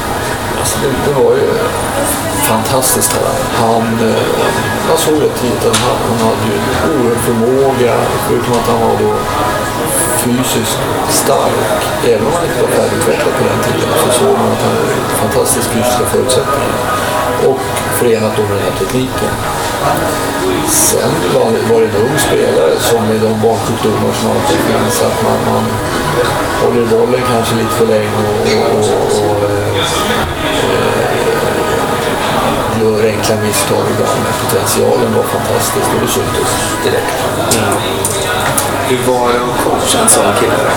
Alltså 0.60 0.78
det, 0.82 0.88
det 1.10 1.14
var 1.24 1.30
ju 1.32 1.48
fantastiskt. 2.42 3.16
Han, 3.60 3.82
eh, 3.82 4.22
man 4.88 4.98
såg 4.98 5.14
det 5.14 5.28
tidigt 5.40 5.66
att 5.66 5.76
han, 5.76 5.96
han 6.08 6.18
hade 6.28 6.44
ju 6.50 6.54
en 6.58 6.90
oerhörd 6.90 7.18
förmåga, 7.28 7.94
förutom 8.28 8.52
att 8.52 8.68
han 8.72 8.80
var 8.80 8.96
då 9.04 9.14
fysiskt 10.24 10.78
stark. 11.22 11.80
Även 12.12 12.26
om 12.26 12.32
han 12.36 12.44
inte 12.48 12.60
var 12.62 12.72
färdigutvecklad 12.78 13.34
på 13.38 13.44
den 13.50 13.60
tiden 13.66 13.90
så 14.02 14.08
såg 14.18 14.34
man 14.42 14.52
att 14.54 14.62
han 14.66 14.74
hade 14.76 14.94
fantastiska 15.22 15.72
fysiska 15.72 16.04
förutsättningar. 16.12 16.74
Och 17.48 17.60
förenat 17.98 18.32
då 18.36 18.42
med 18.42 18.56
den 18.58 18.66
här 18.68 18.76
tekniken. 18.82 19.32
Sen 20.68 21.12
var, 21.34 21.44
var 21.70 21.80
det 21.80 21.88
en 21.92 21.96
ung 22.06 22.18
spelare 22.28 22.74
som 22.88 23.00
med 23.08 23.20
de 23.26 23.32
barnsjukdomar 23.46 24.12
som 24.18 24.30
alltid 24.34 24.60
finns, 24.68 24.96
att 25.08 25.18
man, 25.26 25.38
man 25.52 25.64
håller 26.62 26.86
bollen 26.94 27.22
kanske 27.32 27.54
lite 27.54 27.74
för 27.80 27.86
länge 27.86 28.18
och, 28.30 28.44
och, 28.76 28.86
och, 28.96 29.30
och 29.30 29.36
eh, 29.50 29.78
eh 30.70 31.33
gör 32.84 33.04
enkla 33.14 33.34
misstag 33.46 33.84
ibland. 33.94 34.20
Men 34.24 34.34
potentialen 34.42 35.10
var 35.16 35.22
fantastisk 35.22 35.86
och 35.94 36.00
det 36.00 36.08
syntes 36.16 36.50
direkt. 36.84 37.16
Hur 38.88 39.12
var 39.12 39.28
det 39.32 39.40
att 39.48 39.64
coacha 39.64 39.98
en 40.02 40.08
sån 40.08 40.34
kille? 40.40 40.60
då? 40.66 40.72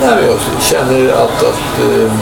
Nej, 0.00 0.24
jag 0.26 0.38
känner 0.62 1.08
att, 1.12 1.42
att 1.50 1.68
eh, 1.80 2.12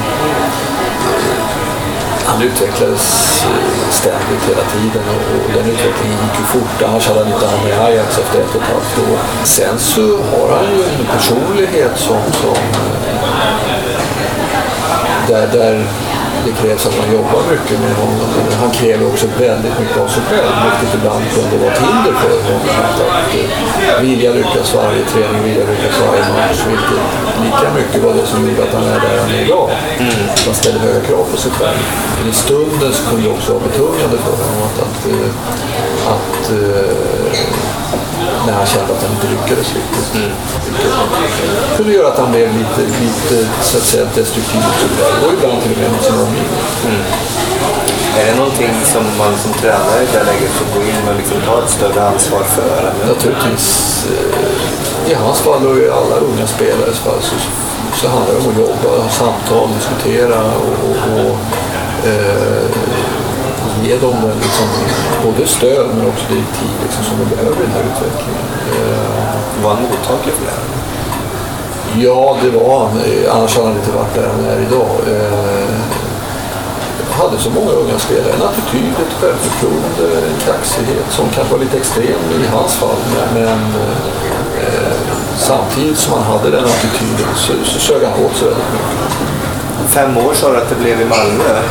han 2.26 2.42
utvecklades 2.42 3.04
eh, 3.44 3.90
ständigt 3.90 4.44
hela 4.48 4.64
tiden 4.74 5.02
och, 5.14 5.34
och 5.34 5.52
den 5.54 5.66
utvecklingen 5.72 6.18
gick 6.24 6.38
ju 6.38 6.44
fort. 6.44 6.82
Annars 6.88 7.08
hade 7.08 7.20
han 7.20 7.32
inte 7.32 7.46
hamnat 7.46 7.68
i 7.68 7.72
Ajax 7.72 8.18
efter 8.18 8.40
ett 8.40 8.54
och 8.54 8.62
ett 8.62 8.68
halvt 8.68 8.98
år. 9.10 9.18
Sen 9.44 9.78
så 9.78 10.00
har 10.00 10.56
han 10.56 10.64
ju 10.64 10.82
en 10.82 11.06
personlighet 11.16 11.98
som, 11.98 12.20
som 12.32 12.56
eh, 12.56 13.14
där, 15.28 15.46
där 15.46 15.86
det 16.46 16.52
krävs 16.62 16.86
att 16.86 16.96
man 17.00 17.08
jobbar 17.18 17.42
mycket 17.52 17.76
med 17.84 17.94
honom. 18.02 18.28
Han 18.62 18.70
kräver 18.70 19.04
också 19.12 19.26
väldigt 19.46 19.76
mycket 19.80 19.98
av 20.04 20.08
sig 20.14 20.22
själv, 20.30 20.50
vilket 20.64 20.94
ibland 20.98 21.24
kunde 21.34 21.56
vara 21.62 21.72
ett 21.72 21.82
hinder 21.86 22.14
för 22.22 22.36
honom. 22.48 22.68
Att, 22.86 23.00
att 23.18 23.32
eh, 23.88 24.00
vilja 24.08 24.30
lyckas 24.38 24.74
varje 24.74 25.04
träning, 25.12 25.42
vilja 25.48 25.64
lyckas 25.72 25.94
varje 26.06 26.24
match, 26.36 26.60
vilket 26.72 27.02
lika 27.44 27.68
mycket 27.78 28.00
var 28.06 28.14
det 28.18 28.26
som 28.26 28.38
gjorde 28.48 28.62
att 28.62 28.74
han 28.78 28.86
är 28.94 29.00
där 29.06 29.16
han 29.22 29.30
är 29.36 29.42
idag. 29.46 29.70
Man 30.46 30.54
ställer 30.54 30.78
höga 30.78 31.00
krav 31.08 31.24
på 31.32 31.36
sig 31.36 31.52
själv. 31.58 31.80
Men 32.16 32.30
i 32.32 32.34
stunden 32.44 32.92
så 32.96 33.02
kunde 33.08 33.22
det 33.26 33.34
också 33.36 33.52
vara 33.52 33.64
betungande 33.68 34.16
för 34.24 34.34
honom 34.42 34.60
att, 34.68 34.78
att, 34.86 35.00
eh, 35.14 35.30
att 36.14 36.42
eh, 36.60 37.54
när 38.46 38.52
han 38.52 38.66
kände 38.66 38.92
att 38.94 39.02
han 39.02 39.12
inte 39.16 39.28
lyckades 39.34 39.68
riktigt. 39.74 40.08
Det 40.14 41.76
kunde 41.76 41.92
göra 41.92 42.08
att 42.08 42.18
han 42.18 42.30
blev 42.32 42.48
lite, 42.58 42.80
lite 43.04 43.48
så 43.62 43.76
att 43.78 43.82
säga, 43.82 44.04
destruktiv 44.14 44.62
och 45.26 45.32
ibland 45.32 45.62
till 45.62 45.72
och 45.72 45.78
med 45.78 45.90
mot 45.92 46.04
sin 46.04 46.18
omgivning. 46.24 46.60
Är 48.18 48.26
det 48.26 48.36
någonting 48.36 48.74
som 48.84 49.02
man 49.18 49.38
som 49.38 49.52
tränare 49.52 50.02
i 50.02 50.06
det 50.12 50.24
läget 50.24 50.50
får 50.50 50.80
gå 50.80 50.86
in 50.86 51.08
och 51.08 51.16
liksom 51.16 51.36
ta 51.46 51.64
ett 51.64 51.70
större 51.70 52.08
ansvar 52.08 52.42
för? 52.42 52.78
Eller? 52.78 53.14
Naturligtvis, 53.14 53.66
eh, 54.10 55.10
i 55.10 55.14
hans 55.14 55.40
fall 55.40 55.66
och 55.66 55.78
i 55.78 55.90
alla 55.90 56.16
unga 56.16 56.46
spelares 56.46 56.98
fall 56.98 57.20
så, 57.20 57.34
så 58.00 58.08
handlar 58.08 58.34
det 58.34 58.40
om 58.40 58.48
att 58.50 58.58
jobba, 58.58 59.02
ha 59.02 59.08
samtal, 59.08 59.68
diskutera 59.74 60.40
och, 60.44 60.76
och, 60.88 60.96
och 61.14 61.36
eh, 62.08 62.64
ge 63.86 63.96
dem 64.06 64.16
en, 64.30 64.38
liksom, 64.46 64.66
både 65.24 65.46
stöd 65.46 65.86
men 65.96 66.06
också 66.10 66.24
direktiv 66.34 66.70
liksom, 66.84 67.04
som 67.04 67.14
de 67.20 67.24
behöver 67.36 67.56
i 67.62 67.66
den 67.66 67.74
här 67.76 67.84
utvecklingen. 67.90 68.46
Eh, 68.76 69.62
Var 69.62 69.70
han 69.74 69.82
mottaglig 69.82 70.34
för 70.38 70.44
det? 70.48 70.54
här? 70.58 70.66
Ja, 72.06 72.36
det 72.42 72.50
var 72.58 72.78
han. 72.78 72.92
Annars 73.34 73.56
hade 73.56 73.68
han 73.68 73.76
inte 73.76 73.90
varit 74.00 74.14
där 74.14 74.28
han 74.34 74.44
är 74.52 74.58
idag. 74.66 74.90
Eh, 75.14 75.78
hade 77.20 77.38
så 77.38 77.50
många 77.50 77.70
unga 77.70 77.98
spelare 77.98 78.32
en 78.32 78.42
attityd, 78.42 78.94
ett 79.04 79.14
självförtroende, 79.20 80.06
en 80.28 80.38
kaxighet 80.46 81.06
som 81.10 81.24
kanske 81.34 81.52
var 81.54 81.60
lite 81.64 81.76
extrem 81.76 82.22
i 82.42 82.46
hans 82.56 82.74
fall. 82.74 83.00
Men, 83.14 83.42
men 83.44 83.58
eh, 84.64 84.92
samtidigt 85.38 85.98
som 85.98 86.12
han 86.12 86.22
hade 86.22 86.50
den 86.50 86.64
attityden 86.64 87.30
så, 87.34 87.52
så 87.64 87.78
sög 87.78 88.02
han 88.04 88.24
åt 88.24 88.36
sig 88.36 88.48
väldigt 88.48 88.72
mycket. 88.72 89.12
Fem 89.88 90.16
år 90.16 90.34
sa 90.34 90.52
du 90.52 90.56
att 90.56 90.68
det 90.68 90.74
blev 90.74 91.00
i 91.00 91.04
Malmö. 91.04 91.62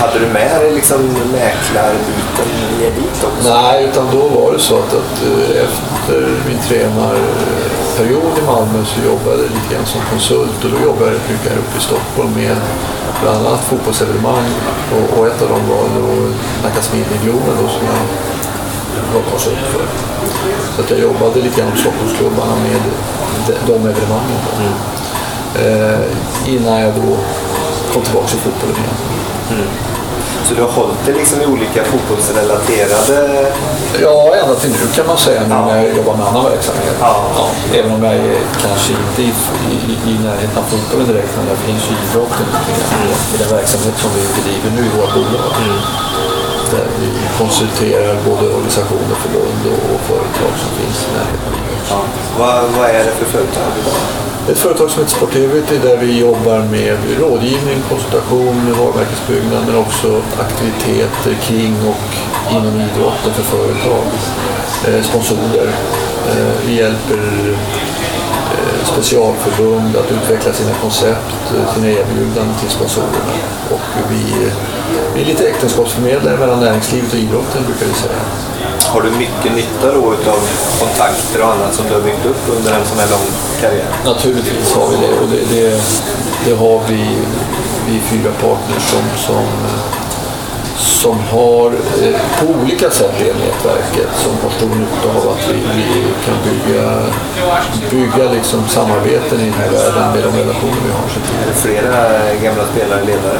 Hade 0.00 0.18
du 0.18 0.26
med 0.26 0.60
dig 0.60 0.72
liksom 0.74 1.00
mäklarbiten 1.32 2.48
ner 2.78 2.90
dit 3.00 3.24
också? 3.28 3.54
Nej, 3.54 3.84
utan 3.84 4.06
då 4.16 4.22
var 4.28 4.52
det 4.52 4.58
så 4.58 4.74
att, 4.78 4.92
att 5.02 5.16
eh, 5.30 5.64
efter 5.66 6.18
min 6.48 6.58
tränarperiod 6.68 8.34
i 8.42 8.46
Malmö 8.46 8.78
så 8.92 8.98
jobbade 9.10 9.42
jag 9.44 9.50
lite 9.56 9.68
grann 9.74 9.86
som 9.86 10.00
konsult 10.10 10.64
och 10.64 10.70
då 10.74 10.78
jobbade 10.88 11.06
jag 11.06 11.14
rätt 11.14 11.30
mycket 11.30 11.52
här 11.52 11.58
uppe 11.58 11.78
i 11.78 11.82
Stockholm 11.90 12.32
med 12.42 12.56
bland 13.22 13.46
annat 13.46 13.60
fotbollsevenemang 13.64 14.50
och, 14.94 15.18
och 15.18 15.26
ett 15.26 15.42
av 15.42 15.48
dem 15.48 15.64
var 15.72 15.84
Nacka 16.62 16.82
Smidden 16.82 17.14
i 17.18 17.24
Globen 17.24 17.54
då 17.62 17.68
som 17.76 17.84
jag 17.92 18.00
var 19.14 19.22
konsult 19.30 19.66
för. 19.74 19.84
Så 20.74 20.82
att 20.82 20.90
jag 20.90 21.00
jobbade 21.00 21.40
lite 21.40 21.56
grann 21.60 21.70
med 21.70 21.78
Stockholmsklubbarna 21.78 22.54
med 22.66 22.80
de, 23.46 23.52
de 23.72 23.78
evenemangen. 23.90 24.40
Då. 24.46 24.52
Eh, 25.62 26.00
innan 26.54 26.80
jag 26.80 26.92
då 26.94 27.16
kom 27.92 28.02
tillbaka 28.02 28.26
till 28.26 28.38
fotbollen 28.38 28.76
igen. 28.76 29.10
Så 30.50 30.56
du 30.56 30.62
har 30.62 30.74
hållit 30.80 31.02
dig 31.06 31.14
liksom 31.14 31.42
i 31.42 31.46
olika 31.54 31.80
fotbollsrelaterade... 31.84 33.18
Ja, 34.06 34.16
ända 34.40 34.54
till 34.54 34.70
nu 34.70 34.86
kan 34.96 35.06
man 35.06 35.18
säga 35.26 35.40
nu 35.40 35.54
när 35.68 35.76
jag 35.84 35.96
jobbar 35.96 36.14
med 36.16 36.26
annan 36.26 36.44
verksamhet. 36.52 36.96
Ja. 37.00 37.14
även 37.78 37.90
om 37.96 38.02
jag 38.04 38.14
är 38.14 38.40
kanske 38.64 38.92
inte 39.04 39.22
i, 39.22 39.30
i, 39.90 39.92
i 40.10 40.14
närheten 40.26 40.58
av 40.62 40.66
fotbollen 40.72 41.06
direkt, 41.12 41.32
men 41.36 41.44
det 41.50 41.56
finns 41.66 41.84
ju 41.90 41.94
idrotten 42.04 42.46
lite 42.54 42.82
grann 42.90 43.02
i, 43.08 43.12
i 43.34 43.36
den 43.42 43.50
verksamhet 43.58 43.96
som 44.02 44.10
vi 44.16 44.22
bedriver 44.36 44.70
nu 44.76 44.82
i 44.88 44.92
våra 44.96 45.10
bolag. 45.14 45.52
Där 46.72 46.86
vi 47.00 47.10
konsulterar 47.38 48.12
både 48.28 48.44
organisationer, 48.56 49.14
förbund 49.24 49.62
och, 49.72 49.82
och 49.94 50.00
företag 50.10 50.52
som 50.62 50.70
finns 50.78 50.98
i 51.06 51.10
närheten. 51.16 51.52
Ja. 51.90 52.00
Vad, 52.38 52.56
vad 52.78 52.86
är 52.98 53.02
det 53.06 53.14
för 53.18 53.26
företag 53.36 53.70
idag? 53.80 54.29
Ett 54.48 54.58
företag 54.58 54.90
som 54.90 55.02
heter 55.02 55.16
Sportivity 55.16 55.78
där 55.78 55.96
vi 55.96 56.18
jobbar 56.20 56.58
med 56.58 56.98
rådgivning, 57.18 57.82
konsultation, 57.88 58.74
varumärkesbyggnad 58.78 59.66
men 59.66 59.76
också 59.76 60.22
aktiviteter 60.40 61.34
kring 61.42 61.76
och 61.88 62.10
inom 62.52 62.80
idrotten 62.80 63.32
för 63.34 63.42
företag. 63.42 64.06
Eh, 64.88 65.02
sponsorer. 65.02 65.68
Eh, 66.30 66.52
vi 66.66 66.74
hjälper 66.74 67.18
eh, 67.52 68.84
specialförbund 68.84 69.96
att 69.96 70.12
utveckla 70.12 70.52
sina 70.52 70.74
koncept, 70.82 71.32
sina 71.74 71.86
erbjudanden 71.86 72.54
till 72.60 72.70
sponsorerna. 72.70 73.32
Och 73.70 74.10
vi, 74.10 74.50
vi 75.14 75.20
är 75.22 75.26
lite 75.26 75.48
äktenskapsförmedlare 75.48 76.36
mellan 76.36 76.60
näringslivet 76.60 77.12
och 77.12 77.18
idrotten 77.18 77.64
brukar 77.66 77.86
vi 77.86 77.92
säga. 77.92 78.20
Har 78.94 79.02
du 79.02 79.10
mycket 79.10 79.52
nytta 79.54 79.86
då 79.94 80.14
utav 80.14 80.38
kontakter 80.80 81.42
och 81.42 81.52
annat 81.54 81.74
som 81.74 81.84
du 81.88 81.94
har 81.94 82.00
byggt 82.00 82.26
upp 82.26 82.44
under 82.56 82.72
en 82.72 82.86
sån 82.86 82.98
här 82.98 83.10
lång 83.10 83.26
karriär? 83.60 83.86
Naturligtvis 84.04 84.74
har 84.74 84.88
vi 84.88 84.96
det 85.06 85.14
och 85.20 85.28
det, 85.28 85.42
det, 85.54 85.82
det 86.44 86.54
har 86.54 86.80
vi, 86.88 87.02
vi 87.86 88.00
fyra 88.00 88.32
partners 88.32 88.82
som, 88.92 89.04
som, 89.26 89.44
som 90.78 91.18
har 91.18 91.66
eh, 92.02 92.20
på 92.38 92.46
olika 92.60 92.90
sätt 92.90 93.14
det 93.18 93.34
nätverket 93.44 94.10
som 94.22 94.32
har 94.42 94.50
stor 94.50 94.74
nytta 94.82 95.08
av 95.18 95.28
att 95.32 95.48
vi, 95.50 95.58
vi 95.76 96.04
kan 96.26 96.36
bygga, 96.48 97.02
bygga 97.90 98.32
liksom 98.32 98.68
samarbeten 98.68 99.40
i 99.40 99.44
den 99.44 99.52
här 99.52 99.70
världen 99.70 100.12
med 100.12 100.22
de 100.22 100.38
relationer 100.40 100.80
vi 100.86 100.92
har. 100.92 101.06
Är 101.42 101.46
det 101.46 101.54
flera 101.54 101.94
gamla 102.42 102.64
spelare 102.72 103.04
ledare? 103.04 103.38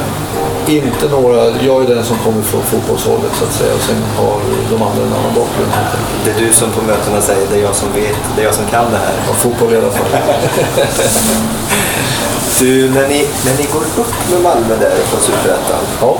Inte 0.77 1.07
några, 1.09 1.37
jag 1.69 1.83
är 1.83 1.87
den 1.95 2.05
som 2.05 2.17
kommer 2.17 2.41
från 2.41 2.63
fotbollshållet 2.63 3.31
så 3.39 3.45
att 3.45 3.53
säga 3.53 3.73
och 3.73 3.81
sen 3.81 4.03
har 4.17 4.35
de 4.71 4.81
andra 4.81 5.03
en 5.03 5.13
annan 5.13 5.33
bakgrund. 5.35 5.71
Det 6.23 6.31
är 6.31 6.39
du 6.45 6.53
som 6.53 6.69
på 6.71 6.81
mötena 6.81 7.21
säger 7.21 7.47
det 7.51 7.57
är 7.59 7.63
jag 7.63 7.75
som 7.75 7.89
vet, 7.93 8.17
det 8.35 8.41
är 8.41 8.45
jag 8.45 8.55
som 8.55 8.65
kan 8.65 8.91
det 8.91 8.97
här. 8.97 9.13
Ja, 9.27 9.33
fotboll 9.33 9.73
i 9.73 9.77
alla 9.77 9.91
fall. 9.91 10.11
Du, 12.59 12.89
när 12.89 13.07
ni, 13.07 13.27
när 13.45 13.53
ni 13.57 13.65
går 13.73 13.81
upp 14.03 14.13
med 14.31 14.41
Malmö 14.41 14.75
där 14.79 14.95
från 15.09 15.21
Superettan, 15.21 15.79
Ja. 16.01 16.17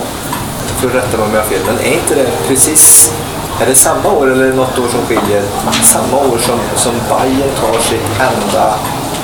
för 0.80 0.88
att 0.88 0.96
rätta 0.96 1.18
mig 1.18 1.26
om 1.26 1.34
jag 1.34 1.42
har 1.42 1.50
fel, 1.50 1.60
men 1.66 1.80
är 1.80 1.94
inte 1.94 2.16
det 2.16 2.28
precis, 2.48 3.14
är 3.62 3.66
det 3.66 3.76
samma 3.76 4.12
år 4.12 4.32
eller 4.32 4.44
är 4.46 4.50
det 4.50 4.56
något 4.56 4.80
år 4.80 4.88
som 4.88 5.06
skiljer? 5.08 5.44
Samma 5.84 6.18
år 6.18 6.38
som, 6.38 6.60
som 6.76 6.94
Bayern 7.10 7.50
tar 7.62 7.80
sitt 7.82 8.08
enda 8.20 8.76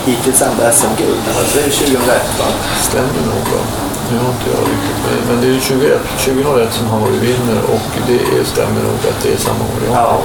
hittills 0.06 0.42
enda 0.42 0.72
SM-guld. 0.72 1.22
Alltså 1.38 1.58
det 1.58 1.66
är 1.66 1.70
2001 1.72 2.22
va? 2.40 2.46
stämmer 2.82 3.08
nog 3.26 3.44
bra. 3.50 3.87
Nu 4.12 4.18
har 4.24 4.30
inte 4.36 4.50
jag 4.56 4.62
riktigt 4.74 5.00
med. 5.06 5.18
Men 5.30 5.42
det 5.42 5.48
är 5.48 5.52
ju 5.52 5.60
2001, 5.60 6.00
2001 6.26 6.74
som 6.74 6.88
Hammarby 6.88 7.18
vinner 7.20 7.60
och 7.74 7.82
det 8.08 8.46
stämmer 8.48 8.82
nog 8.82 8.94
att 9.12 9.24
det 9.24 9.30
är 9.34 9.38
samma 9.38 9.64
år. 9.74 9.80
Ja. 9.88 9.94
Ja. 9.96 10.18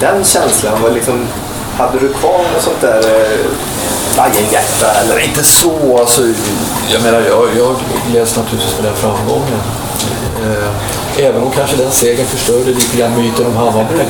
Den 0.00 0.24
känslan 0.24 0.82
var 0.82 0.90
liksom... 0.90 1.26
Hade 1.78 1.98
du 1.98 2.08
kvar 2.12 2.38
något 2.54 2.62
sånt 2.62 2.80
där 2.80 2.98
eh, 2.98 3.38
Bajenhjärta 4.16 4.86
eller? 5.00 5.12
Eller 5.14 5.24
inte 5.24 5.44
så, 5.44 5.98
alltså, 6.00 6.22
jag 6.92 7.02
menar 7.02 7.20
jag, 7.20 7.48
jag 7.56 7.74
gläds 8.10 8.36
naturligtvis 8.36 8.74
med 8.76 8.84
den 8.84 8.96
framgången. 8.96 9.60
Eh, 10.42 11.24
även 11.26 11.42
om 11.42 11.50
kanske 11.50 11.76
den 11.76 11.90
segern 11.90 12.26
förstörde 12.26 12.64
lite 12.70 12.96
grann 12.98 13.16
myten 13.16 13.46
om 13.46 13.56
Hammarby. 13.56 13.94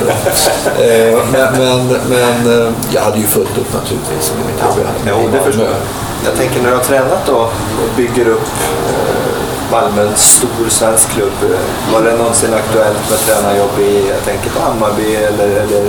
Eh, 0.78 1.18
men 1.32 1.52
men, 1.58 1.86
men 2.08 2.60
eh, 2.66 2.72
jag 2.90 3.02
hade 3.02 3.18
ju 3.18 3.26
fullt 3.26 3.58
upp 3.58 3.72
naturligtvis 3.74 4.32
med 4.36 4.46
mitt 4.46 4.62
jobb. 4.64 4.78
i- 4.78 5.08
Jo, 5.08 5.28
det 5.32 5.40
förstår 5.42 5.64
jag. 5.64 5.74
Jag 6.24 6.36
tänker 6.36 6.62
när 6.62 6.70
du 6.70 6.76
har 6.76 6.84
tränat 6.84 7.26
då 7.26 7.38
och 7.82 7.90
bygger 7.96 8.28
upp 8.28 8.48
eh, 8.88 9.28
Malmö, 9.70 10.02
en 10.02 10.16
stor 10.16 10.68
svensk 10.68 11.08
klubb. 11.10 11.38
Eh, 11.42 11.92
var 11.92 12.02
det 12.02 12.16
någonsin 12.16 12.54
aktuellt 12.54 13.10
med 13.10 13.18
tränarjobb 13.18 13.78
i, 13.80 14.08
jag 14.08 14.24
tänker 14.24 14.50
på 14.50 14.60
Hammarby 14.62 15.14
eller, 15.14 15.48
eller 15.62 15.84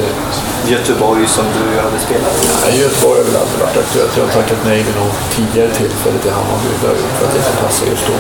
Göteborg 0.68 1.28
som 1.28 1.46
du 1.58 1.80
hade 1.82 2.00
spelat 2.00 2.36
i? 2.44 2.48
Nej, 2.66 2.80
Göteborg 2.82 3.18
har 3.20 3.26
väl 3.26 3.42
aldrig 3.42 3.60
varit 3.66 3.78
aktuellt. 3.78 4.18
Jag 4.18 4.24
har 4.26 4.32
tackat 4.32 4.60
nej 4.66 4.78
vid 4.84 4.96
något 4.96 5.20
tidigare 5.36 5.72
tillfälle 5.82 6.20
till 6.20 6.32
Hammarby. 6.32 6.70
Det 6.82 6.88
har 6.88 6.96
gjort 7.02 7.16
för 7.20 7.26
att 7.26 7.34
det 7.34 7.38
inte 7.38 7.64
passar 7.64 7.86
just 7.86 8.08
då. 8.08 8.14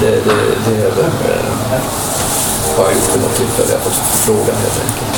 Det, 0.00 0.10
det, 0.10 0.36
det 0.66 0.74
är 0.82 0.86
eh, 0.86 0.94
det, 0.96 1.80
har 2.76 2.84
jag 2.84 2.94
gjort 2.94 3.14
vid 3.14 3.22
tillfälle. 3.42 3.70
Jag 3.76 3.82
fått 3.88 4.00
frågan 4.26 4.56
helt 4.64 4.78
enkelt. 4.84 5.12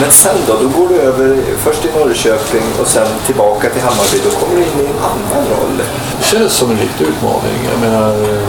Men 0.00 0.10
sen 0.22 0.38
då? 0.46 0.54
Då 0.64 0.68
går 0.78 0.88
du 0.88 0.96
över 1.10 1.28
först 1.64 1.80
till 1.82 1.90
Norrköping 1.98 2.66
och 2.80 2.88
sen 2.94 3.08
tillbaka 3.26 3.70
till 3.70 3.82
Hammarby. 3.88 4.18
Då 4.26 4.30
kommer 4.40 4.54
du 4.56 4.62
in 4.68 4.78
i 4.84 4.86
en 4.94 5.00
annan 5.10 5.42
roll. 5.52 5.76
Det 6.18 6.24
kändes 6.30 6.52
som 6.52 6.70
en 6.70 6.78
riktig 6.86 7.04
utmaning. 7.12 7.58
Jag 7.72 7.80
menar, 7.86 8.10
eh, 8.10 8.48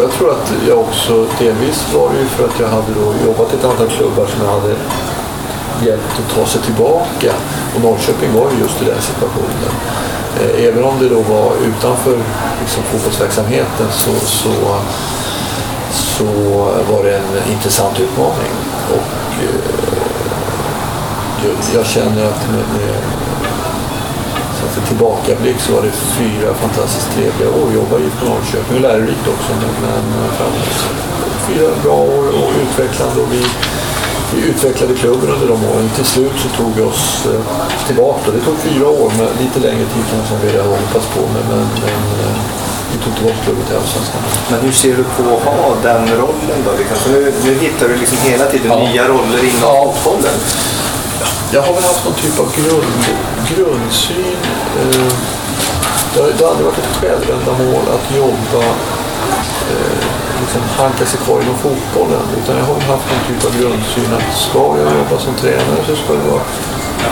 jag 0.00 0.08
tror 0.12 0.30
att 0.30 0.46
jag 0.68 0.78
också, 0.78 1.26
delvis 1.38 1.78
var 1.94 2.08
det 2.12 2.18
ju 2.24 2.26
för 2.36 2.44
att 2.48 2.60
jag 2.60 2.68
hade 2.76 2.90
då 3.00 3.06
jobbat 3.26 3.52
i 3.52 3.56
ett 3.56 3.64
antal 3.64 3.88
klubbar 3.96 4.26
som 4.32 4.38
jag 4.44 4.52
hade 4.60 4.74
hjälpt 5.86 6.14
att 6.20 6.34
ta 6.36 6.46
sig 6.46 6.60
tillbaka. 6.68 7.30
Och 7.74 7.80
Norrköping 7.86 8.30
var 8.38 8.46
ju 8.52 8.56
just 8.64 8.82
i 8.82 8.84
den 8.84 9.02
situationen. 9.10 9.72
Eh, 10.40 10.64
Även 10.68 10.84
om 10.84 10.94
det 11.00 11.08
då 11.08 11.20
var 11.34 11.48
utanför 11.70 12.16
liksom, 12.60 12.82
fotbollsverksamheten 12.90 13.86
så, 13.92 14.12
så, 14.26 14.52
så 16.18 16.24
var 16.90 17.02
det 17.04 17.16
en 17.16 17.52
intressant 17.52 18.00
utmaning. 18.00 18.52
Och 18.96 19.42
eh, 19.44 19.60
jag, 21.74 21.86
känner 21.86 22.24
att 22.24 22.42
med, 22.52 22.66
med 22.76 22.94
så 24.58 24.66
för 24.74 24.86
tillbakablick 24.88 25.60
så 25.60 25.72
var 25.72 25.82
det 25.82 25.90
fyra 25.90 26.54
fantastiskt 26.54 27.10
trevliga 27.14 27.48
år. 27.48 27.66
Jag 27.66 27.74
jobbade 27.74 28.02
i 28.02 28.06
IFK 28.06 28.26
Norrköping 28.26 28.76
och 28.76 28.82
lärorikt 28.82 29.26
också. 29.34 29.50
Men, 29.62 29.74
men 29.86 30.04
framåt. 30.36 30.74
Fyra 31.48 31.68
bra 31.82 31.98
år 32.16 32.26
och 32.38 32.50
utvecklande 32.64 33.20
och 33.22 33.32
vi, 33.32 33.42
vi 34.34 34.48
utvecklade 34.50 34.94
klubben 34.94 35.28
under 35.34 35.48
de 35.48 35.58
åren. 35.72 35.90
Till 35.96 36.04
slut 36.04 36.36
så 36.42 36.48
tog 36.58 36.70
vi 36.76 36.82
oss 36.82 37.26
eh, 37.26 37.40
tillbaka. 37.86 38.30
Det 38.30 38.40
tog 38.40 38.58
fyra 38.58 38.88
år, 38.88 39.12
men 39.18 39.28
lite 39.44 39.58
längre 39.66 39.84
tid 39.94 40.04
kanske 40.12 40.34
än 40.34 40.40
vi 40.42 40.58
hade 40.58 40.70
hoppats 40.70 41.06
på. 41.14 41.20
Men, 41.34 41.46
men, 41.84 42.02
eh, 42.26 42.63
men 43.04 43.12
vi 43.14 43.14
tog 43.14 43.14
tillbaka 43.16 43.44
klubben 43.44 43.64
till 43.66 43.76
Allsvenskan. 43.76 44.20
Men 44.50 44.60
hur 44.60 44.72
ser 44.72 44.94
du 45.00 45.04
på 45.16 45.22
att 45.36 45.42
ha 45.44 45.74
den 45.82 46.02
rollen 46.20 46.58
då? 46.66 46.70
Liksom, 46.78 46.96
för 46.96 47.10
nu, 47.10 47.32
nu 47.44 47.52
hittar 47.64 47.88
du 47.88 47.96
liksom 47.96 48.18
hela 48.30 48.46
tiden 48.46 48.70
Ja. 48.72 48.78
nya 48.88 49.04
roller 49.08 49.40
inom 49.50 49.60
Ja. 49.62 49.92
fotbollen. 50.02 50.38
Jag 51.52 51.62
har 51.62 51.74
väl 51.74 51.82
haft 51.84 52.04
någon 52.04 52.14
typ 52.14 52.38
av 52.40 52.48
grund, 52.58 53.02
grundsyn. 53.50 54.36
Eh, 54.80 55.12
det, 56.14 56.20
har, 56.20 56.28
det 56.38 56.44
har 56.44 56.50
aldrig 56.50 56.66
varit 56.66 56.78
ett 56.78 56.96
självändamål 57.00 57.84
att 57.96 58.16
jobba, 58.16 58.62
eh, 59.72 60.04
liksom 60.40 60.62
hanka 60.78 61.04
sig 61.06 61.18
kvar 61.24 61.38
inom 61.42 61.58
fotbollen. 61.66 62.24
Utan 62.42 62.56
jag 62.60 62.64
har 62.64 62.74
väl 62.74 62.88
haft 62.94 63.06
någon 63.12 63.24
typ 63.30 63.44
av 63.48 63.52
grundsyn 63.60 64.10
att 64.18 64.28
ska 64.46 64.62
jag 64.82 64.88
jobba 65.00 65.16
som 65.26 65.34
tränare 65.34 65.80
så 65.88 65.94
ska 66.02 66.12
det 66.12 66.28
vara 66.34 66.44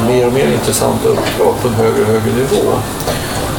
mer 0.08 0.26
och 0.26 0.32
mer 0.32 0.46
intressanta 0.58 1.08
uppdrag 1.08 1.54
på 1.62 1.68
en 1.68 1.74
högre 1.74 2.00
och 2.02 2.08
högre 2.14 2.32
nivå. 2.42 2.62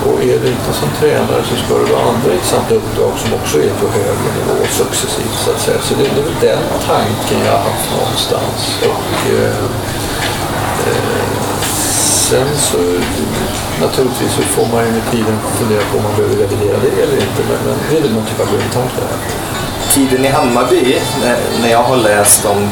Och 0.08 0.18
är 0.32 0.38
det 0.43 0.49
inte 0.58 0.72
som 0.82 0.89
tränare 0.99 1.41
så 1.49 1.56
ska 1.64 1.72
det 1.82 1.89
vara 1.93 2.06
andra 2.14 2.30
intressanta 2.34 2.74
uppdrag 2.76 3.14
som 3.24 3.30
också 3.39 3.56
är 3.68 3.74
på 3.82 3.88
högre 3.99 4.30
nivå 4.39 4.58
successivt 4.82 5.38
så 5.45 5.49
att 5.51 5.62
säga. 5.66 5.80
Så 5.88 5.93
det, 5.99 6.04
det 6.16 6.22
är 6.22 6.28
väl 6.30 6.39
den 6.49 6.64
tanken 6.91 7.39
jag 7.45 7.51
har 7.58 7.64
haft 7.72 7.88
någonstans. 7.97 8.60
Och, 8.89 9.16
eh, 9.39 9.66
Sen 12.30 12.47
så 12.58 12.78
naturligtvis 13.82 14.32
så 14.36 14.41
får 14.41 14.66
man 14.76 14.86
ju 14.86 14.91
med 14.91 15.12
tiden 15.12 15.39
fundera 15.60 15.82
på 15.91 15.97
om 15.97 16.04
man 16.04 16.16
behöver 16.16 16.36
revidera 16.36 16.78
det 16.86 17.01
eller 17.04 17.14
inte. 17.14 17.41
Men, 17.49 17.60
men 17.66 17.76
det 17.89 17.97
är 17.97 18.01
väl 18.01 18.14
någon 18.14 18.26
typ 18.26 18.39
av 18.39 18.47
grundtanke. 18.51 19.01
Tiden 19.93 20.26
i 20.26 20.28
Hammarby, 20.28 21.01
när, 21.62 21.70
jag 21.72 21.84
har 21.84 21.97
läst 21.97 22.45
om, 22.45 22.70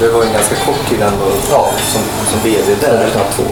det 0.00 0.08
var 0.08 0.22
ju 0.22 0.28
en 0.28 0.34
ganska 0.34 0.54
kort 0.54 0.88
tid 0.88 1.00
ändå 1.02 1.26
Ja. 1.50 1.70
som, 1.92 2.02
som 2.30 2.50
VD 2.50 2.74
där. 2.80 3.04
är 3.04 3.10
knappt 3.10 3.36
två. 3.36 3.44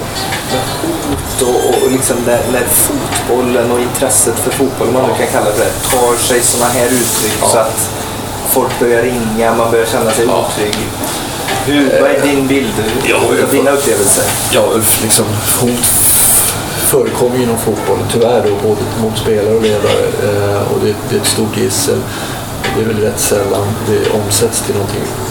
Hot 1.40 1.48
och, 1.48 1.82
och, 1.84 1.90
liksom 1.90 2.16
när, 2.26 2.40
när 2.52 2.64
fotbollen 2.64 3.70
och 3.70 3.80
intresset 3.80 4.38
för 4.38 4.50
fotboll, 4.50 4.92
man 4.92 5.02
nu 5.02 5.14
kan 5.18 5.26
kalla 5.26 5.50
det 5.50 5.56
det, 5.58 5.96
tar 5.96 6.16
sig 6.16 6.40
sådana 6.42 6.72
här 6.72 6.86
uttryck 6.86 7.38
så 7.52 7.58
att 7.58 7.90
folk 8.48 8.80
börjar 8.80 9.02
ringa, 9.02 9.54
man 9.54 9.70
börjar 9.70 9.86
känna 9.86 10.10
sig 10.10 10.26
Ja. 10.28 10.46
otrygg. 10.48 10.76
Hur, 11.66 12.00
vad 12.00 12.10
är 12.10 12.20
din 12.22 12.46
bild 12.46 12.72
Ja, 13.08 13.16
och 13.16 13.48
dina 13.50 13.70
upplevelser? 13.70 14.24
Ja, 14.52 14.68
liksom 15.02 15.24
hot 15.60 15.86
förekommer 16.86 17.42
inom 17.42 17.58
fotbollen 17.58 18.04
tyvärr 18.12 18.42
då, 18.42 18.68
både 18.68 18.80
mot 19.02 19.18
spelare 19.18 19.54
och 19.54 19.62
ledare. 19.62 20.06
Eh, 20.22 20.72
och 20.72 20.80
det, 20.84 20.94
det 21.10 21.16
är 21.16 21.20
ett 21.20 21.26
stort 21.26 21.56
gissel. 21.56 21.98
Det 22.76 22.82
är 22.82 22.86
väl 22.86 23.00
rätt 23.00 23.20
sällan 23.20 23.66
det 23.88 24.18
omsätts 24.24 24.60
till 24.62 24.74
någon 24.74 24.86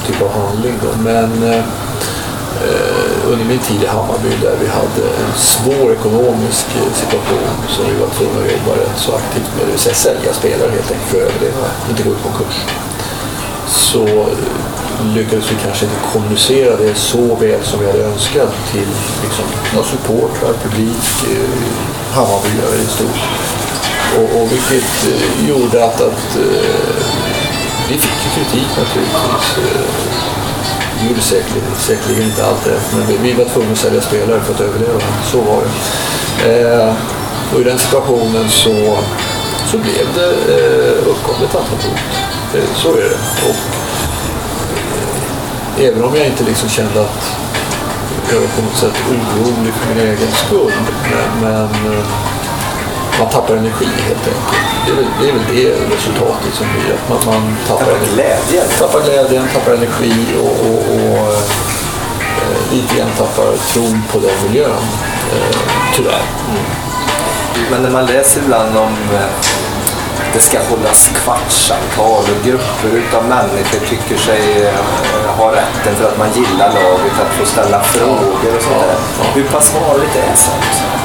typ 0.08 0.22
av 0.22 0.32
handling. 0.32 0.74
Då. 0.84 1.02
Men 1.04 1.44
eh, 1.44 1.58
eh, 2.64 3.05
under 3.32 3.46
min 3.46 3.60
tid 3.60 3.84
i 3.84 3.88
Hammarby 3.88 4.30
där 4.42 4.56
vi 4.62 4.68
hade 4.68 5.04
en 5.24 5.34
svår 5.38 5.92
ekonomisk 5.92 6.66
eh, 6.76 6.94
situation 6.94 7.50
som 7.70 7.86
vi 7.86 7.94
var 8.00 8.10
tvungna 8.18 8.40
att 8.42 8.52
jobba 8.52 8.72
rätt 8.82 8.98
så 8.98 9.16
aktivt 9.16 9.50
med. 9.56 9.66
Det 9.66 9.72
vill 9.72 9.80
säga 9.80 9.96
sälja 9.96 10.34
spelare 10.34 10.72
helt 10.72 10.92
enkelt 10.92 11.10
för 11.12 11.18
att 11.18 11.30
överleva, 11.30 11.66
inte 11.90 12.04
gå 12.04 12.12
i 12.12 12.24
konkurs 12.24 12.58
så 13.68 14.08
eh, 14.08 15.06
lyckades 15.16 15.52
vi 15.52 15.56
kanske 15.64 15.86
inte 15.86 15.98
kommunicera 16.14 16.76
det 16.78 16.96
så 16.96 17.36
väl 17.36 17.64
som 17.64 17.80
vi 17.80 17.86
hade 17.86 18.04
önskat 18.04 18.54
till 18.72 18.90
liksom, 19.24 19.46
support, 19.74 19.86
supportrar, 19.92 20.54
publik, 20.64 21.06
eh, 21.32 21.50
Hammarby 22.16 22.50
Hammarbyare 22.50 22.82
i 22.82 22.86
stort. 22.86 23.22
Och, 24.18 24.42
och 24.42 24.52
vilket 24.52 24.92
gjorde 25.48 25.86
att, 25.86 26.02
att 26.02 26.38
vi 27.90 27.98
fick 27.98 28.34
kritik 28.36 28.70
naturligtvis. 28.78 30.35
Vi 31.02 31.08
gjorde 31.08 31.22
säkerligen, 31.22 31.76
säkerligen 31.80 32.24
inte 32.24 32.46
allt 32.46 32.68
rätt, 32.68 32.94
men 32.98 33.08
vi, 33.08 33.18
vi 33.18 33.34
var 33.34 33.46
tvungna 33.46 33.72
att 33.72 33.78
sälja 33.78 34.02
spelare 34.02 34.42
för 34.42 34.54
att 34.54 34.62
överleva. 34.62 35.00
Så 35.32 35.42
var 35.42 35.62
det. 35.64 35.72
Eh, 36.50 36.94
och 37.54 37.62
i 37.62 37.64
den 37.64 37.80
situationen 37.80 38.50
så, 38.50 38.98
så 39.72 39.78
blev 39.78 40.06
det, 40.16 40.30
eh, 40.56 41.08
uppkom 41.08 41.36
det 41.40 41.46
ett 41.46 41.56
antal 41.56 41.80
hot. 41.90 42.00
Eh, 42.56 42.76
så 42.76 42.90
är 42.90 43.10
det. 43.10 43.18
Och, 43.50 43.56
eh, 45.80 45.88
även 45.88 46.04
om 46.04 46.16
jag 46.16 46.26
inte 46.26 46.44
liksom 46.44 46.70
kände 46.70 47.02
att 47.02 47.32
jag 48.32 48.40
var 48.40 48.48
på 48.48 48.62
något 48.62 48.78
sätt 48.78 48.96
orolig 49.10 49.74
för 49.74 49.96
min 49.96 50.06
egen 50.08 50.32
skull. 50.32 50.72
Men, 51.12 51.42
men 51.42 51.94
eh, 51.94 52.06
man 53.20 53.30
tappar 53.30 53.56
energi 53.56 53.86
helt 54.08 54.28
enkelt. 54.28 54.66
Det 54.86 54.92
är 54.92 54.96
väl 54.96 55.06
det, 55.22 55.30
är 55.30 55.34
väl 55.34 55.46
det 55.56 55.96
resultatet 55.96 56.54
som 56.54 56.66
blir. 56.74 56.94
Att 56.94 57.10
man, 57.26 57.34
man 57.36 57.58
tappar, 57.68 57.86
Tappar 57.86 58.06
glädjen. 58.14 58.68
tappar 58.80 59.02
glädjen, 59.02 59.48
tappar 59.54 59.72
energi 59.74 60.14
och, 60.42 60.68
och, 60.70 60.80
och 60.96 61.34
eh, 62.42 62.74
lite 62.74 62.96
grann 62.98 63.10
tappar 63.18 63.58
tron 63.74 64.04
på 64.12 64.20
den 64.20 64.38
miljön. 64.48 64.72
Eh, 65.34 65.58
tyvärr. 65.96 66.22
Men 67.72 67.82
när 67.84 67.90
man 67.90 68.06
läser 68.06 68.42
ibland 68.42 68.78
om 68.78 68.94
eh, 69.14 69.20
det 70.34 70.40
ska 70.42 70.60
hållas 70.70 71.12
kvartssamtal 71.16 72.24
och 72.24 72.46
grupper 72.46 72.90
utav 72.98 73.24
människor 73.26 73.80
tycker 73.90 74.18
sig 74.18 74.68
eh, 74.68 75.30
ha 75.38 75.52
rätten 75.52 75.96
för 75.96 76.06
att 76.08 76.18
man 76.18 76.28
gillar 76.36 76.68
laget 76.74 77.20
att 77.22 77.34
få 77.40 77.46
ställa 77.46 77.84
frågor 77.84 78.56
och 78.58 78.64
sånt 78.64 78.76
där. 78.82 78.96
Ja. 79.20 79.26
Hur 79.36 79.44
pass 79.44 79.74
vanligt 79.76 80.16
är 80.16 80.36
sånt? 80.36 81.05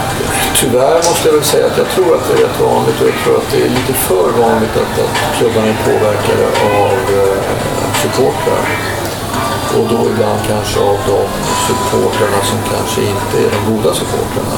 Tyvärr 0.61 0.97
måste 0.97 1.29
jag 1.29 1.35
väl 1.35 1.45
säga 1.45 1.67
att 1.67 1.79
jag 1.79 1.89
tror 1.95 2.11
att 2.17 2.25
det 2.29 2.35
är 2.39 2.43
rätt 2.47 2.61
vanligt 2.61 3.01
och 3.01 3.09
jag 3.13 3.19
tror 3.25 3.37
att 3.37 3.51
det 3.53 3.61
är 3.67 3.71
lite 3.79 3.93
för 3.93 4.29
vanligt 4.45 4.77
att, 4.83 4.95
att 5.05 5.17
klubbarna 5.37 5.67
är 5.75 5.79
påverkade 5.91 6.47
av 6.85 6.97
eh, 7.19 7.39
supportrar. 8.03 8.65
Och 9.77 9.87
då 9.93 9.99
ibland 10.13 10.41
kanske 10.53 10.81
av 10.81 10.99
de 11.13 11.21
supportrarna 11.67 12.41
som 12.51 12.59
kanske 12.73 13.01
inte 13.15 13.35
är 13.45 13.51
de 13.57 13.61
goda 13.73 13.91
supportrarna. 14.01 14.57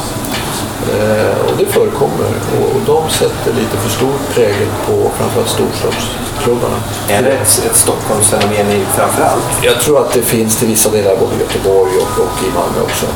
Eh, 0.94 1.34
och 1.46 1.54
det 1.58 1.66
förekommer 1.66 2.30
och, 2.58 2.68
och 2.74 2.82
de 2.86 3.10
sätter 3.10 3.52
lite 3.60 3.76
för 3.82 3.90
stor 3.98 4.16
prägel 4.34 4.70
på 4.86 5.10
framförallt 5.16 5.52
storstadsklubbarna. 5.58 6.78
Är 7.08 7.22
det 7.22 7.30
ett, 7.30 7.62
ett 7.66 7.76
Stockholmsfenomen 7.76 8.66
i 8.70 8.84
framför 8.96 9.22
allt? 9.22 9.48
Jag 9.62 9.80
tror 9.80 10.00
att 10.00 10.12
det 10.12 10.22
finns 10.22 10.56
till 10.56 10.68
vissa 10.68 10.90
delar 10.90 11.16
både 11.16 11.34
i 11.36 11.38
Göteborg 11.38 11.92
och, 12.04 12.12
och 12.24 12.36
i 12.46 12.48
Malmö 12.58 12.80
också. 12.82 13.06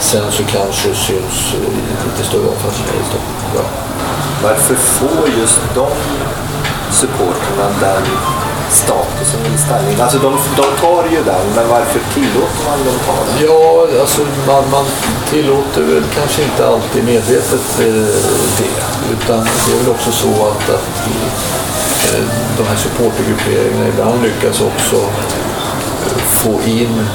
Sen 0.00 0.32
så 0.32 0.42
kanske 0.44 0.88
det 0.88 0.94
syns 0.94 1.54
i 1.54 2.06
lite 2.06 2.28
större 2.28 2.48
omfattning 2.48 2.86
i 2.86 3.08
Stockholm. 3.08 3.56
Ja. 3.56 3.62
Varför 4.42 4.74
får 4.74 5.28
just 5.40 5.60
de 5.74 5.88
supporterna 6.90 7.66
den 7.80 8.02
statusen 8.70 9.40
eller 9.46 9.58
ställningen? 9.58 10.00
Alltså 10.00 10.18
de, 10.18 10.32
de 10.56 10.66
tar 10.80 11.04
ju 11.04 11.24
den, 11.24 11.46
men 11.54 11.68
varför 11.68 12.00
tillåter 12.14 12.62
man 12.68 12.78
dem 12.86 12.98
ta 13.06 13.12
den? 13.26 13.46
Ja, 13.46 13.86
alltså 14.00 14.20
man, 14.46 14.64
man 14.70 14.84
tillåter 15.30 15.82
väl 15.82 16.02
kanske 16.18 16.42
inte 16.42 16.68
alltid 16.68 17.04
medvetet 17.04 17.80
eh, 17.80 17.86
det. 18.58 18.78
Utan 19.12 19.44
det 19.44 19.72
är 19.72 19.78
väl 19.78 19.90
också 19.90 20.12
så 20.12 20.28
att, 20.28 20.70
att 20.70 21.06
eh, 22.14 22.24
de 22.58 22.66
här 22.66 22.76
supportergrupperingarna 22.76 23.88
ibland 23.88 24.22
lyckas 24.22 24.60
också 24.60 24.96
eh, 24.96 26.22
få 26.22 26.60
in 26.66 27.06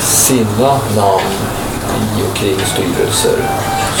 sina 0.00 0.72
namn 0.96 1.57
i 2.02 2.22
och 2.30 2.36
kring 2.36 2.58
styrelser 2.72 3.38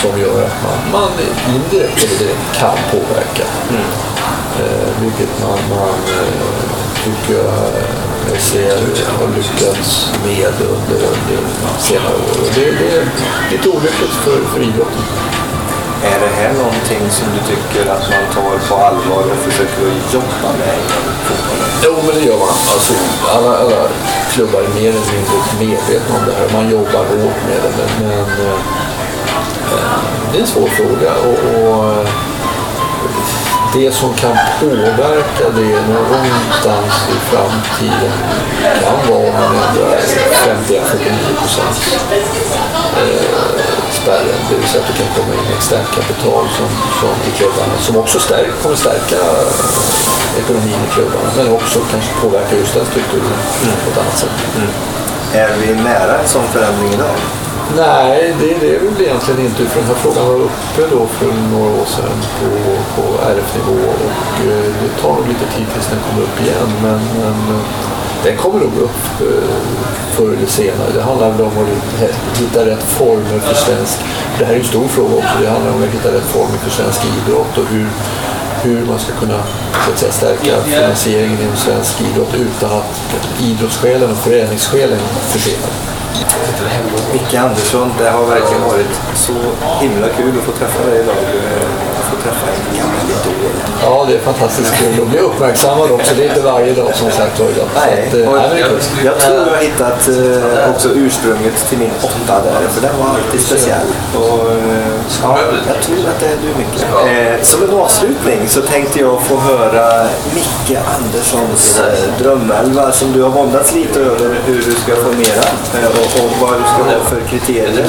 som 0.00 0.20
gör 0.20 0.44
att 0.46 0.58
man, 0.64 0.78
man 0.92 1.10
indirekt 1.54 2.04
eller 2.04 2.18
direkt 2.18 2.58
kan 2.58 2.78
påverka. 2.90 3.46
Eh, 4.60 5.02
vilket 5.02 5.40
man, 5.40 5.58
man 5.70 5.98
eh, 6.18 6.68
tycker 7.04 7.34
jag 7.34 8.40
ser 8.40 8.78
har 9.18 9.28
lyckats 9.36 10.12
med 10.24 10.52
under, 10.60 10.94
under 10.94 11.40
senare 11.78 12.14
år. 12.14 12.40
Och 12.42 12.50
det, 12.54 12.70
det 12.70 12.96
är 12.96 13.08
lite 13.50 13.68
olyckligt 13.68 14.16
för, 14.24 14.44
för 14.44 14.60
idrotten. 14.62 15.02
Är 16.02 16.20
det 16.20 16.32
här 16.40 16.52
någonting 16.52 17.10
som 17.10 17.26
du 17.34 17.40
tycker 17.52 17.90
att 17.90 18.10
man 18.10 18.24
tar 18.34 18.68
på 18.68 18.74
allvar 18.74 19.22
och 19.32 19.36
försöker 19.36 19.82
att 19.86 20.14
jobba 20.14 20.48
med 20.58 20.74
inom 20.82 21.14
fotbollen? 21.26 21.68
Jo, 21.84 21.94
men 22.06 22.14
det 22.14 22.24
gör 22.30 22.38
man. 22.38 22.48
Alltså, 22.48 22.92
alla, 23.34 23.58
alla 23.58 23.88
klubbar 24.32 24.60
är 24.60 24.68
mer 24.68 24.88
eller 24.88 25.12
mindre 25.12 25.36
medvetna 25.58 26.14
om 26.18 26.24
det 26.26 26.34
här. 26.38 26.48
Man 26.52 26.70
jobbar 26.70 27.04
hårt 27.04 27.40
med 27.48 27.58
det. 27.64 27.72
Men, 27.78 28.08
men 28.08 28.18
eh, 28.18 28.54
eh 29.72 29.98
det 30.32 30.38
är 30.38 30.42
en 30.42 30.46
svår 30.46 30.68
fråga. 30.68 31.12
Och, 31.28 31.38
och, 31.54 31.92
eh, 31.92 32.08
det 33.74 33.92
som 33.92 34.14
kan 34.14 34.36
påverka 34.60 35.44
det 35.54 35.80
någonstans 35.94 36.94
i 37.14 37.18
framtiden 37.30 38.12
kan 38.62 39.10
vara 39.10 39.28
om 39.28 39.34
man 39.34 39.56
ändrar 39.56 39.98
51-49 39.98 41.40
procent 41.40 41.76
spärren. 43.90 44.40
Det 44.50 44.56
vill 44.56 44.68
säga 44.68 44.82
att 44.82 44.88
det 44.90 44.98
kan 45.02 45.14
komma 45.16 45.34
in 45.34 45.52
externt 45.56 45.90
kapital 45.90 46.44
som, 46.56 46.68
som 47.00 47.14
i 47.28 47.30
klubbarna 47.38 47.78
som 47.78 47.96
också 47.96 48.20
stärk, 48.20 48.62
kommer 48.62 48.76
stärka 48.76 49.20
ekonomin 50.38 50.80
i 50.88 50.94
klubbarna 50.94 51.28
men 51.36 51.52
också 51.52 51.78
kanske 51.90 52.10
påverka 52.22 52.56
just 52.56 52.74
den 52.74 52.86
strukturen 52.86 53.38
på 53.84 53.90
ett 53.90 53.98
annat 53.98 54.18
sätt. 54.18 54.36
Mm. 54.56 54.68
Mm. 54.68 54.74
Är 55.44 55.56
vi 55.60 55.82
nära 55.82 56.18
en 56.18 56.28
sån 56.28 56.48
förändring 56.48 56.92
idag? 56.92 57.16
Nej, 57.76 58.34
det, 58.40 58.46
det 58.60 58.74
är 58.76 58.80
väl 58.80 59.02
egentligen 59.02 59.40
inte. 59.40 59.64
För 59.64 59.80
den 59.80 59.88
här 59.88 59.94
frågan 59.94 60.26
var 60.28 60.34
uppe 60.34 60.82
då 60.90 61.06
för 61.06 61.26
några 61.52 61.70
år 61.82 61.86
sedan 61.86 62.18
på, 62.40 62.48
på 63.02 63.02
RF-nivå 63.22 63.78
och 63.88 64.46
eh, 64.46 64.64
det 64.82 65.02
tar 65.02 65.12
nog 65.12 65.28
lite 65.28 65.46
tid 65.56 65.66
tills 65.74 65.86
den 65.86 65.98
kommer 66.08 66.22
upp 66.22 66.40
igen. 66.44 66.68
Men, 66.82 67.00
men 67.20 67.36
eh, 67.56 67.62
den 68.24 68.36
kommer 68.36 68.58
nog 68.60 68.72
upp 68.78 69.20
eh, 69.20 69.48
förr 70.16 70.32
eller 70.36 70.46
senare. 70.46 70.90
Det 70.94 71.02
handlar 71.02 71.30
väl 71.30 71.40
om 71.40 71.52
att 71.62 72.38
hitta- 72.40 72.66
rätt 72.66 72.82
former 72.82 73.38
för 73.38 73.54
svensk... 73.54 73.98
Det 74.38 74.44
här 74.44 74.54
är 74.54 74.58
en 74.58 74.64
stor 74.64 74.88
fråga 74.88 75.14
också. 75.14 75.34
Det 75.42 75.48
handlar 75.50 75.72
om 75.72 75.82
att 75.82 75.88
hitta 75.94 76.08
rätt 76.16 76.28
former 76.36 76.58
för 76.64 76.70
svensk 76.70 77.00
idrott 77.04 77.58
och 77.58 77.64
hur, 77.72 77.86
hur 78.62 78.86
man 78.86 78.98
ska 78.98 79.12
kunna 79.20 79.38
så 79.84 79.90
att 79.92 79.98
säga, 79.98 80.12
stärka 80.12 80.62
finansieringen 80.62 81.38
inom 81.40 81.56
svensk 81.56 82.00
idrott 82.00 82.34
utan 82.34 82.70
att 82.78 82.92
idrottssjälen 83.42 84.10
och 84.10 84.16
föreningssjälen 84.16 84.98
försvinner. 85.32 85.68
Micke 87.12 87.34
Andersson, 87.34 87.92
det 87.98 88.10
har 88.10 88.24
verkligen 88.26 88.62
varit 88.62 89.00
så 89.14 89.32
himla 89.80 90.08
kul 90.08 90.32
att 90.38 90.44
få 90.44 90.52
träffa 90.52 90.86
dig 90.90 91.00
idag. 91.00 91.14
Att 91.98 92.04
få 92.04 92.16
träffa 92.22 92.46
en 92.46 92.78
gammal 92.78 93.04
idol. 93.10 93.50
Ja, 93.82 94.04
det 94.08 94.14
är 94.14 94.20
fantastiskt 94.20 94.74
kul 94.74 95.02
att 95.02 95.08
bli 95.08 95.18
uppmärksammad 95.18 95.90
också. 95.90 96.14
Det 96.14 96.24
är 96.24 96.28
inte 96.28 96.40
varje 96.40 96.72
dag 96.74 96.94
som 96.94 97.10
sagt 97.10 97.40
var 97.40 97.46
Nej, 97.46 98.08
att, 98.08 98.14
eh, 98.14 98.28
och 98.28 98.50
kul. 98.50 99.04
jag 99.04 99.18
tror 99.20 99.36
jag 99.36 99.44
har 99.44 99.62
hittat 99.62 100.08
eh, 100.08 100.70
också 100.70 100.88
ursprunget 100.88 101.68
till 101.68 101.78
min 101.78 101.90
åtta 102.02 102.42
där, 102.44 102.68
för 102.68 102.80
den 102.80 102.98
var 102.98 103.06
alltid 103.08 103.40
speciell. 103.40 103.86
Och, 104.14 104.50
eh, 104.52 104.87
ja, 105.22 105.38
jag 105.66 105.82
tror 105.82 105.98
att 106.08 106.20
det 106.20 106.26
är 106.26 106.36
du 106.42 106.48
Micke. 106.58 106.82
Eh, 106.82 107.42
som 107.42 107.62
en 107.62 107.70
avslutning 107.70 108.48
så 108.48 108.60
tänkte 108.60 108.98
jag 108.98 109.22
få 109.22 109.36
höra 109.36 110.08
Micke 110.34 110.78
Anderssons 110.98 111.80
eh, 111.80 112.22
drömelva 112.22 112.92
som 112.92 113.12
du 113.12 113.22
har 113.22 113.30
våndats 113.30 113.74
lite 113.74 114.00
över 114.00 114.38
hur 114.46 114.62
du 114.62 114.72
ska 114.72 114.96
formera 114.96 115.44
eh, 115.74 115.88
och, 115.88 116.24
och 116.24 116.30
vad 116.40 116.52
du 116.58 116.64
ska 116.64 116.94
ha 116.94 117.04
för 117.04 117.20
kriterier. 117.28 117.84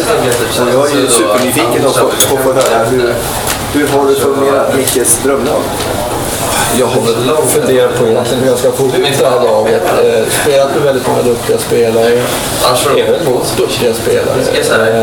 Och 0.61 0.73
jag 0.73 0.91
är 0.91 1.01
ju 1.01 1.07
supernyfiken 1.07 1.87
att 1.87 1.95
få, 1.95 2.09
få, 2.09 2.37
få 2.37 2.53
höra 2.53 2.83
hur, 2.85 3.13
hur 3.73 3.87
har 3.87 4.05
du 4.05 4.15
formerat 4.15 4.75
Mickes 4.75 5.23
drömlag? 5.23 5.61
Jag 6.77 6.87
har 6.87 7.01
väl 7.01 7.47
funderat 7.47 7.99
på 7.99 8.07
egentligen 8.07 8.43
hur 8.43 8.49
jag 8.49 8.59
ska 8.59 8.71
få 8.71 8.83
ihop 8.83 8.93
det 9.19 9.25
här 9.25 9.43
laget. 9.43 9.83
Eh, 9.83 10.23
spelat 10.41 10.75
med 10.75 10.83
väldigt 10.83 11.07
många 11.07 11.21
duktiga 11.21 11.57
spelare. 11.57 12.21
Även 12.97 13.33
mot 13.33 13.57
duktiga 13.57 13.93
spelare. 13.93 14.41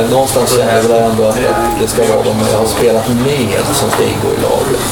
Eh, 0.00 0.10
någonstans 0.10 0.56
känner 0.56 0.76
jag 0.76 0.82
väl 0.82 1.02
ändå 1.02 1.24
att 1.24 1.38
det 1.80 1.88
ska 1.88 2.02
vara 2.02 2.22
de 2.24 2.34
jag 2.52 2.58
har 2.58 2.66
spelat 2.66 3.08
med 3.08 3.60
som 3.74 3.90
ska 3.90 4.02
ingå 4.02 4.28
i 4.38 4.40
laget. 4.42 4.82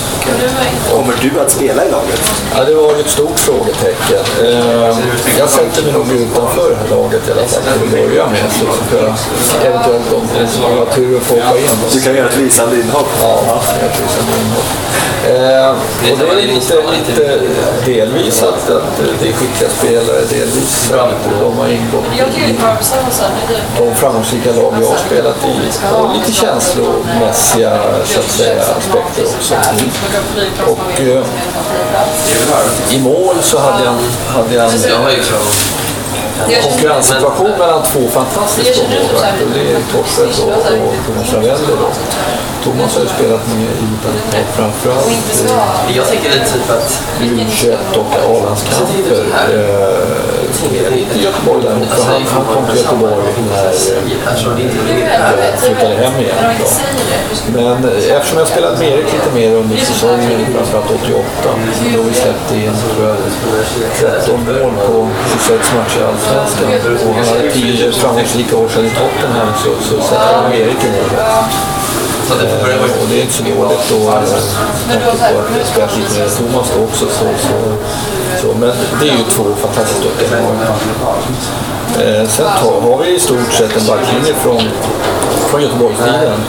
Kommer 0.90 1.14
du 1.22 1.40
att 1.40 1.50
spela 1.50 1.86
i 1.86 1.90
laget? 1.90 2.20
Ja, 2.54 2.64
det 2.64 2.74
var 2.74 2.94
ju 2.94 3.00
ett 3.00 3.10
stort 3.10 3.38
frågetecken. 3.38 4.24
Eh, 4.42 4.98
jag 5.38 5.48
sätter 5.50 5.82
mig 5.82 5.92
nog 5.92 6.12
utanför 6.12 6.70
det 6.70 6.76
här 6.76 6.88
laget 6.96 7.28
i 7.28 7.32
alla 7.32 7.46
fall 7.46 7.62
till 7.62 7.84
att 7.84 7.90
börja 7.90 8.26
med. 8.26 8.44
Så 8.52 8.64
ska 8.86 8.96
jag 9.04 9.16
eventuellt 9.66 10.12
om 10.12 10.28
jag 10.70 10.78
har 10.78 10.86
tur 10.94 11.16
att 11.16 11.22
få 11.22 11.34
hoppa 11.34 11.58
in. 11.58 11.68
Du 11.92 12.00
kan 12.00 12.14
göra 12.14 12.28
ett 12.28 12.36
lysande 12.36 12.76
inhopp. 12.76 13.08
Ja, 13.22 13.62
det 13.80 13.86
är 13.86 14.40
inhopp. 14.40 14.64
Och 16.12 16.36
det 16.36 16.42
är 16.42 16.46
lite, 16.70 16.90
lite 16.90 17.42
delvis 17.84 18.42
att, 18.42 18.70
att 18.70 19.00
det 19.20 19.28
är 19.28 19.32
skickliga 19.32 19.70
spelare, 19.70 20.20
delvis 20.30 20.92
att 20.92 21.40
de 21.40 21.58
har 21.58 21.68
ingått 21.68 22.04
i 22.36 22.56
de 23.78 23.94
framgångsrika 23.94 24.52
lag 24.52 24.74
jag 24.80 24.88
har 24.88 24.96
spelat 24.96 25.36
i 25.44 25.94
och 25.94 26.14
lite 26.14 26.32
känslomässiga 26.32 27.78
så 28.04 28.20
att 28.20 28.30
säga, 28.30 28.62
aspekter 28.62 29.24
också. 29.24 29.54
Och 30.66 31.00
eh, 31.00 31.24
i 32.90 32.98
mål 32.98 33.36
så 33.40 33.58
hade 33.58 33.84
jag, 33.84 33.94
hade 34.28 34.54
jag 34.54 34.64
en 34.64 36.62
konkurrenssituation 36.62 37.50
mellan 37.50 37.82
två 37.82 38.00
fantastiska 38.08 38.82
målvakter. 38.82 39.46
Det 39.54 39.72
är 39.72 39.80
Torstvedt 39.92 40.38
och, 40.38 40.48
och 40.48 40.94
Thomas 41.06 41.32
Ravelli. 41.32 41.54
Thomas 42.64 42.94
har 42.94 43.02
ju 43.02 43.08
spelat 43.08 43.48
med 43.48 43.62
i 43.62 43.86
Italien 43.96 44.46
framförallt 44.56 45.06
eh, 45.06 45.96
Jag 45.96 46.06
tänker 46.08 46.30
lite 46.30 46.52
typ 46.52 46.70
att... 46.70 47.02
U21 47.20 47.98
och 47.98 48.12
A-landskamper 48.36 49.24
eh, 49.50 50.14
i 51.16 51.22
Göteborg 51.22 51.62
däremot. 51.64 51.88
För 51.88 52.04
Han, 52.04 52.22
han 52.22 52.44
kom 52.44 52.66
till 52.66 52.76
Göteborg 52.76 53.14
när 53.50 53.64
eh, 53.64 53.72
jag 55.50 55.58
flyttade 55.58 55.94
hem 55.94 56.20
igen. 56.20 56.36
Då. 56.60 56.66
Men 57.58 57.84
eh, 57.84 58.16
eftersom 58.16 58.38
jag 58.38 58.48
spelat 58.48 58.78
med 58.78 58.88
Erik 58.88 59.12
lite 59.12 59.30
mer 59.34 59.50
under 59.56 59.76
säsongen, 59.76 60.46
framförallt 60.54 60.90
88, 60.90 61.24
då 61.94 62.02
vi 62.02 62.14
släppte 62.14 62.54
in 62.54 62.72
tror 62.96 63.08
jag, 63.08 63.16
13 63.98 64.44
mål 64.44 64.72
på 64.86 65.08
26 65.32 65.72
matcher 65.74 66.00
i 66.00 66.04
Allsvenskan 66.04 67.08
och 67.08 67.14
han 67.14 67.26
hade 67.26 67.50
10 67.50 67.92
framgångsrika 67.92 68.56
år 68.56 68.68
sedan 68.68 68.84
i 68.84 68.90
Tottenham 68.90 69.48
så, 69.64 69.70
så 69.88 70.02
sätter 70.02 70.32
jag 70.32 70.50
med 70.50 70.60
Erik 70.60 70.84
i 70.84 70.90
målet. 70.90 71.73
Så 72.28 72.34
det 72.34 72.48
får 72.48 72.58
börja 72.64 72.76
Och 73.02 73.08
det 73.10 73.18
är 73.18 73.22
inte 73.22 73.34
så 73.34 73.42
dåligt 73.42 73.84
då, 73.90 73.98
med 74.88 74.98
tanke 75.04 75.32
på 75.32 75.38
att 75.40 75.56
jag 75.58 75.66
spelat 75.66 75.96
lite 75.96 76.18
med 76.20 76.36
Thomas 76.36 76.72
då 76.76 76.84
också. 76.84 77.06
Så, 77.06 77.24
så, 77.46 77.54
så, 78.40 78.46
men 78.58 78.72
det 79.00 79.08
är 79.08 79.12
ju 79.12 79.24
två 79.30 79.44
fantastiskt 79.62 80.02
duktiga 80.02 80.28
målvakter. 80.42 80.90
Eh, 82.02 82.28
Sen 82.28 82.46
tar, 82.62 82.80
har 82.80 83.02
vi 83.02 83.14
i 83.14 83.20
stort 83.20 83.52
sett 83.52 83.76
en 83.76 83.86
backlinje 83.86 84.34
från, 84.34 84.62
från 85.48 85.62
Göteborgstiden. 85.62 86.40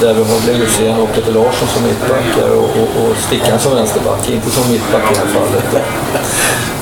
Där 0.00 0.14
vi 0.14 0.22
har 0.22 0.40
Glenn 0.44 0.60
Hysén 0.60 0.96
och 1.00 1.12
Peter 1.14 1.32
Larsson 1.32 1.68
som 1.74 1.82
mittbackar 1.82 2.50
och, 2.50 2.64
och, 2.64 2.90
och 3.02 3.16
Stickan 3.26 3.58
som 3.58 3.74
vänsterback. 3.74 4.28
Inte 4.28 4.50
som 4.50 4.72
mittback 4.72 5.02
i 5.10 5.14
det 5.14 5.20
här 5.20 5.26
fallet. 5.26 5.84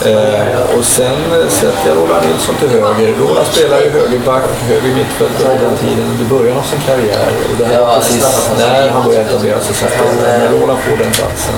Eh, 0.07 0.79
och 0.79 0.85
sen 0.85 1.17
sätter 1.49 1.89
jag 1.89 1.97
Roland 1.97 2.27
Nilsson 2.27 2.55
till 2.55 2.69
höger. 2.69 3.15
Roland 3.21 3.47
spelar 3.47 3.81
ju 3.81 3.91
högerback, 3.91 4.43
höger 4.69 4.95
mittfältare 4.95 5.59
den 5.59 5.77
tiden 5.77 6.05
under 6.13 6.25
början 6.37 6.59
av 6.59 6.63
sin 6.63 6.81
karriär. 6.87 7.31
Och 7.51 7.57
det 7.59 7.65
här 7.65 7.81
var 7.81 7.95
precis 7.95 8.51
när 8.59 8.89
han 8.89 9.05
började 9.05 9.25
etablera 9.25 9.61
sig. 9.61 9.75
Så 9.75 9.85
att 9.87 9.93
eh, 9.93 10.13
när 10.23 10.49
Roland 10.61 10.79
får 10.79 10.97
den 10.97 11.13
platsen. 11.13 11.55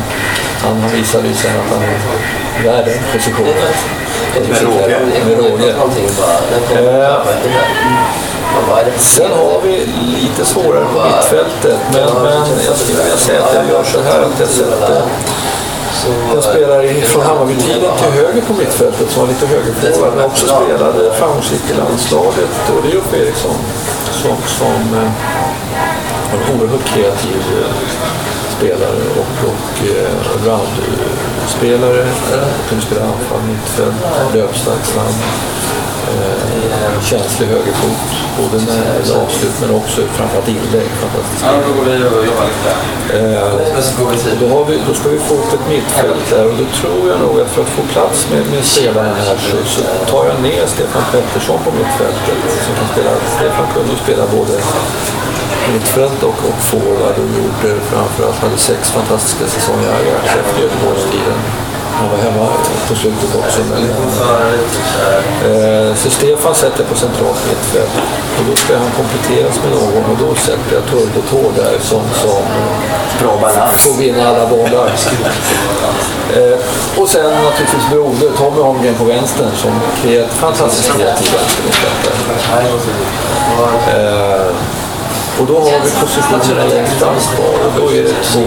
Han 0.62 0.80
han 0.80 0.90
visade 0.90 1.28
ju 1.28 1.34
sen 1.34 1.50
att 1.60 1.70
han 1.74 1.82
är 1.82 1.98
värd 2.66 2.84
den 2.84 2.98
positionen. 3.12 3.54
Med 4.48 4.62
råge. 4.62 4.98
Med 5.26 5.38
råge. 5.38 5.68
Eh, 6.74 7.22
Sen 8.96 9.30
har 9.30 9.60
vi 9.62 9.86
lite 10.20 10.44
svårare 10.44 10.84
på 10.84 11.04
mittfältet, 11.04 11.78
men, 11.92 12.22
men 12.22 12.42
jag 12.66 12.76
skulle 12.76 13.02
vilja 13.02 13.16
säga 13.16 13.42
att 13.42 13.54
jag 13.54 13.68
gör 13.68 13.84
så 13.84 14.00
här 14.02 14.20
att 14.20 14.40
jag 14.40 14.48
sätter 14.48 15.02
en 16.08 16.42
spelare 16.42 16.92
från 16.92 17.22
Hammarby-tiden 17.22 17.90
till 17.98 18.12
höger 18.22 18.42
på 18.42 18.54
mittfältet 18.54 19.10
som 19.10 19.22
var 19.22 19.28
lite 19.28 19.46
högerforward 19.46 20.12
men 20.16 20.24
också 20.24 20.46
spelade 20.46 21.12
framgångsrikt 21.14 21.70
i 21.70 21.74
landslaget. 21.74 22.52
Och 22.76 22.82
det 22.82 22.92
är 22.92 22.96
Uffe 22.96 23.16
Eriksson 23.16 23.56
som, 24.22 24.36
som 24.46 24.80
eh, 24.98 25.10
var 26.32 26.38
en 26.40 26.60
oerhört 26.60 26.84
kreativ 26.84 27.42
eh, 27.58 27.72
spelare 28.56 29.02
och, 29.20 29.48
och 29.50 29.74
eh, 29.96 30.12
allround-spelare. 30.34 32.06
Kunde 32.68 32.84
spela 32.84 33.02
anfall, 33.02 33.42
mittfält, 33.48 34.34
löpstark, 34.34 34.84
snabb. 34.84 35.14
Eh, 36.12 36.71
känslig 37.02 37.46
högerfot, 37.54 38.02
både 38.40 38.56
när 38.68 38.82
det 39.06 39.14
avslut 39.24 39.56
men 39.60 39.70
också 39.80 39.98
framförallt 40.18 40.48
inlägg. 40.48 40.88
Fantastiskt. 41.04 41.44
Ja, 41.46 41.52
då 41.66 41.70
går 41.76 41.84
vi 41.90 41.96
och 42.18 42.24
jobbar 42.30 42.46
lite. 42.52 42.70
Eh, 43.18 44.40
då, 44.40 44.46
har 44.54 44.64
vi, 44.68 44.74
då 44.88 44.94
ska 44.94 45.08
vi 45.08 45.18
få 45.18 45.34
upp 45.34 45.52
ett 45.58 45.66
mittfält 45.74 46.24
där 46.30 46.44
och 46.50 46.56
då 46.62 46.66
tror 46.80 47.02
jag 47.10 47.18
nog 47.24 47.34
att 47.40 47.50
för 47.54 47.62
att 47.62 47.74
få 47.78 47.82
plats 47.94 48.18
med, 48.32 48.42
med 48.52 48.64
spelaren 48.64 49.16
här 49.24 49.36
så, 49.48 49.56
så 49.74 49.80
tar 50.12 50.24
jag 50.30 50.36
ner 50.48 50.64
Stefan 50.74 51.04
Pettersson 51.12 51.58
på 51.64 51.70
mittfältet. 51.78 52.38
Som 52.66 52.74
kan 52.78 52.88
spela, 52.94 53.10
Stefan 53.36 53.66
kunde 53.74 53.94
spela 54.04 54.24
både 54.36 54.54
mittfält 55.72 56.22
och, 56.22 56.38
och 56.48 56.60
forward 56.70 57.16
och 57.22 57.30
gjorde 57.38 57.80
framförallt 57.80 58.38
hade 58.44 58.58
sex 58.58 58.90
fantastiska 58.90 59.44
säsonger 59.46 59.88
i 59.88 59.92
Ajax 59.98 60.24
efter 60.40 60.62
Göteborgstiden. 60.62 61.38
Han 62.02 62.10
var 62.10 62.18
hemma 62.18 62.46
på 62.88 62.94
slutet 62.94 63.30
också. 63.38 63.60
Men, 63.70 63.82
eh, 65.52 65.94
så 65.94 66.10
Stefan 66.10 66.54
sätter 66.54 66.84
på 66.84 66.94
centralt 66.94 67.40
mittfält 67.48 67.90
och 68.38 68.44
då 68.50 68.56
ska 68.56 68.76
han 68.78 68.90
kompletteras 68.90 69.56
med 69.62 69.70
någon 69.72 70.04
och 70.10 70.18
då 70.18 70.34
sätter 70.34 70.74
jag 70.74 70.84
Turbo 70.90 71.20
Tår 71.30 71.52
där 71.62 71.78
som, 71.80 72.02
som 72.22 72.42
Bra 73.22 73.36
balans. 73.40 73.72
får 73.76 73.94
vinna 73.98 74.28
alla 74.28 74.46
bollar. 74.46 74.92
Eh, 76.36 76.58
och 77.02 77.08
sen 77.08 77.30
naturligtvis 77.44 77.90
broder 77.90 78.30
Tommy 78.38 78.60
Holmgren 78.62 78.94
på 78.94 79.04
vänstern 79.04 79.50
som 79.56 79.70
är 80.10 80.26
fantastiskt 80.26 80.92
kreativ 80.92 81.28
vänstermittfältare. 81.32 82.14
Eh, 83.88 84.46
och 85.42 85.48
då 85.48 85.60
har 85.60 85.78
vi 85.84 85.90
positionen 86.00 86.68
längst 86.68 86.92
fram 86.92 87.14
kvar 87.34 87.54
och 87.66 87.72
då 87.80 87.84
är 87.96 88.02
det 88.02 88.16
två 88.32 88.46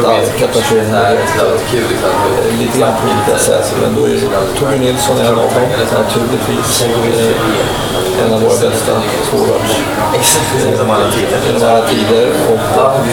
starka 0.00 0.46
personer. 0.46 1.18
Lite 2.58 2.78
grann 2.78 2.94
på 3.00 3.06
olika 3.12 3.38
sätt. 3.38 3.74
Men 3.82 3.94
då 3.94 4.04
är 4.04 4.18
Tommy 4.58 4.78
Nilsson 4.78 5.18
en 5.20 5.26
av 5.26 5.36
dem 5.36 5.68
naturligtvis. 5.98 6.84
En 8.24 8.34
av 8.34 8.40
våra 8.42 8.58
bästa 8.70 8.92
forwards. 9.30 9.72
Genom 10.70 10.90
alla 10.90 11.10
tider. 11.88 12.32
Och, 12.48 12.82
och, 12.82 13.06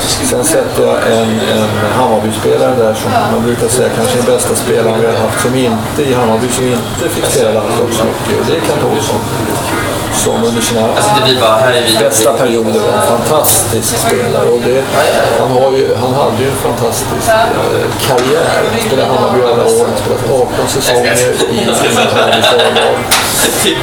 Sen 0.00 0.44
sätter 0.44 0.82
jag 0.86 0.96
en, 1.12 1.30
en 1.30 1.92
Hammarby-spelare 1.92 2.74
där 2.76 2.94
som 2.94 3.10
man 3.32 3.44
brukar 3.44 3.68
säga 3.68 3.88
kanske 3.96 4.16
den 4.16 4.26
bästa 4.26 4.54
spelaren 4.54 5.00
vi 5.00 5.06
har 5.06 5.14
haft 5.14 5.42
som 5.42 5.54
inte 5.54 6.02
i 6.02 6.14
Hammarby 6.14 6.48
som 6.48 6.64
inte 6.64 7.08
fick 7.14 7.24
spela 7.24 7.62
så 7.78 7.84
mycket. 7.84 8.40
Och 8.40 8.46
det 8.46 8.56
är 8.56 8.60
Kent 8.60 8.84
Olsson. 8.92 9.20
Som 10.22 10.44
under 10.44 10.62
sina 10.62 10.80
Alltså 10.96 11.10
det 11.18 11.32
vi 11.32 11.40
bara, 11.40 11.56
här 11.56 11.72
är 11.72 11.82
vi. 11.86 11.96
bästa 11.98 12.32
perioder 12.32 12.80
var 12.80 12.92
en 13.00 13.06
fantastisk 13.16 13.98
spelare. 14.06 14.48
Och 14.48 14.60
det, 14.60 14.82
han, 15.40 15.50
har 15.50 15.72
ju, 15.78 15.94
han 16.02 16.14
hade 16.14 16.38
ju 16.42 16.48
en 16.48 16.56
fantastisk 16.56 17.06
eh, 17.28 17.88
karriär. 18.06 18.46
Han 18.72 18.80
spelade 18.86 19.08
Hammarby 19.12 19.40
alla 19.42 19.64
år. 19.64 19.86
Han 19.90 19.96
spelat 20.02 20.24
18 20.30 20.68
säsonger 20.68 21.16
i 21.52 21.58
Hammarbys 21.64 22.46
A-lag. 22.46 22.98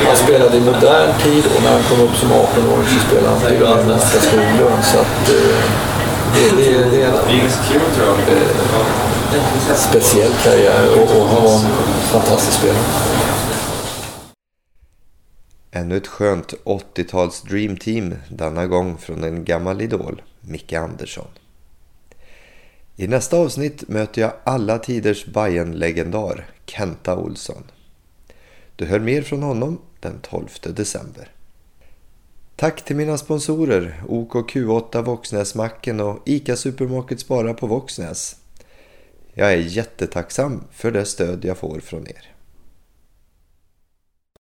Han 0.08 0.18
spelade 0.18 0.58
i 0.58 0.62
modern 0.62 1.10
tid 1.24 1.44
och 1.56 1.64
när 1.64 1.72
han 1.72 1.84
kom 1.90 2.00
upp 2.06 2.16
som 2.22 2.30
18-åring 2.32 2.88
så 2.94 3.00
spelade 3.08 3.30
han 3.34 3.40
till 3.52 3.64
och 3.64 3.78
med 3.78 3.88
Nacka 3.88 4.20
Skoglund. 4.28 4.84
Så 4.92 4.98
att, 5.04 5.30
eh, 5.30 5.62
det, 6.36 6.50
det, 6.58 6.90
det 6.92 7.02
är 7.04 7.08
en 7.08 7.14
eh, 9.70 9.76
speciell 9.76 10.32
karriär 10.44 10.84
och, 10.96 11.22
och 11.22 11.28
han 11.30 11.44
var 11.44 11.54
en 11.54 11.66
fantastisk 12.12 12.58
spelare. 12.58 12.84
Ännu 15.74 15.98
ett 15.98 16.08
skönt 16.08 16.54
80-tals 16.64 17.42
dreamteam, 17.42 18.16
denna 18.30 18.68
gång 18.68 18.98
från 18.98 19.24
en 19.24 19.46
gammal 19.46 19.82
idol, 19.82 20.22
Micke 20.42 20.74
Andersson. 20.74 21.28
I 22.96 23.08
nästa 23.08 23.38
avsnitt 23.38 23.88
möter 23.88 24.22
jag 24.22 24.34
alla 24.44 24.80
tiders 24.80 25.26
bayern 25.26 25.72
legendar 25.72 26.50
Kenta 26.66 27.18
Olsson. 27.18 27.64
Du 28.76 28.86
hör 28.86 29.00
mer 29.00 29.22
från 29.22 29.44
honom 29.44 29.82
den 30.00 30.20
12 30.22 30.48
december. 30.64 31.32
Tack 32.56 32.86
till 32.86 32.96
mina 32.96 33.18
sponsorer 33.18 34.04
OKQ8 34.08 35.02
Våxnäsmacken 35.02 36.00
och 36.00 36.20
ICA 36.26 36.56
Supermarket 36.56 37.20
Spara 37.20 37.54
på 37.54 37.68
Våxnäs. 37.68 38.36
Jag 39.34 39.54
är 39.54 39.58
jättetacksam 39.58 40.64
för 40.72 40.92
det 40.92 41.06
stöd 41.06 41.46
jag 41.46 41.58
får 41.58 41.80
från 41.80 42.08
er. 42.08 42.31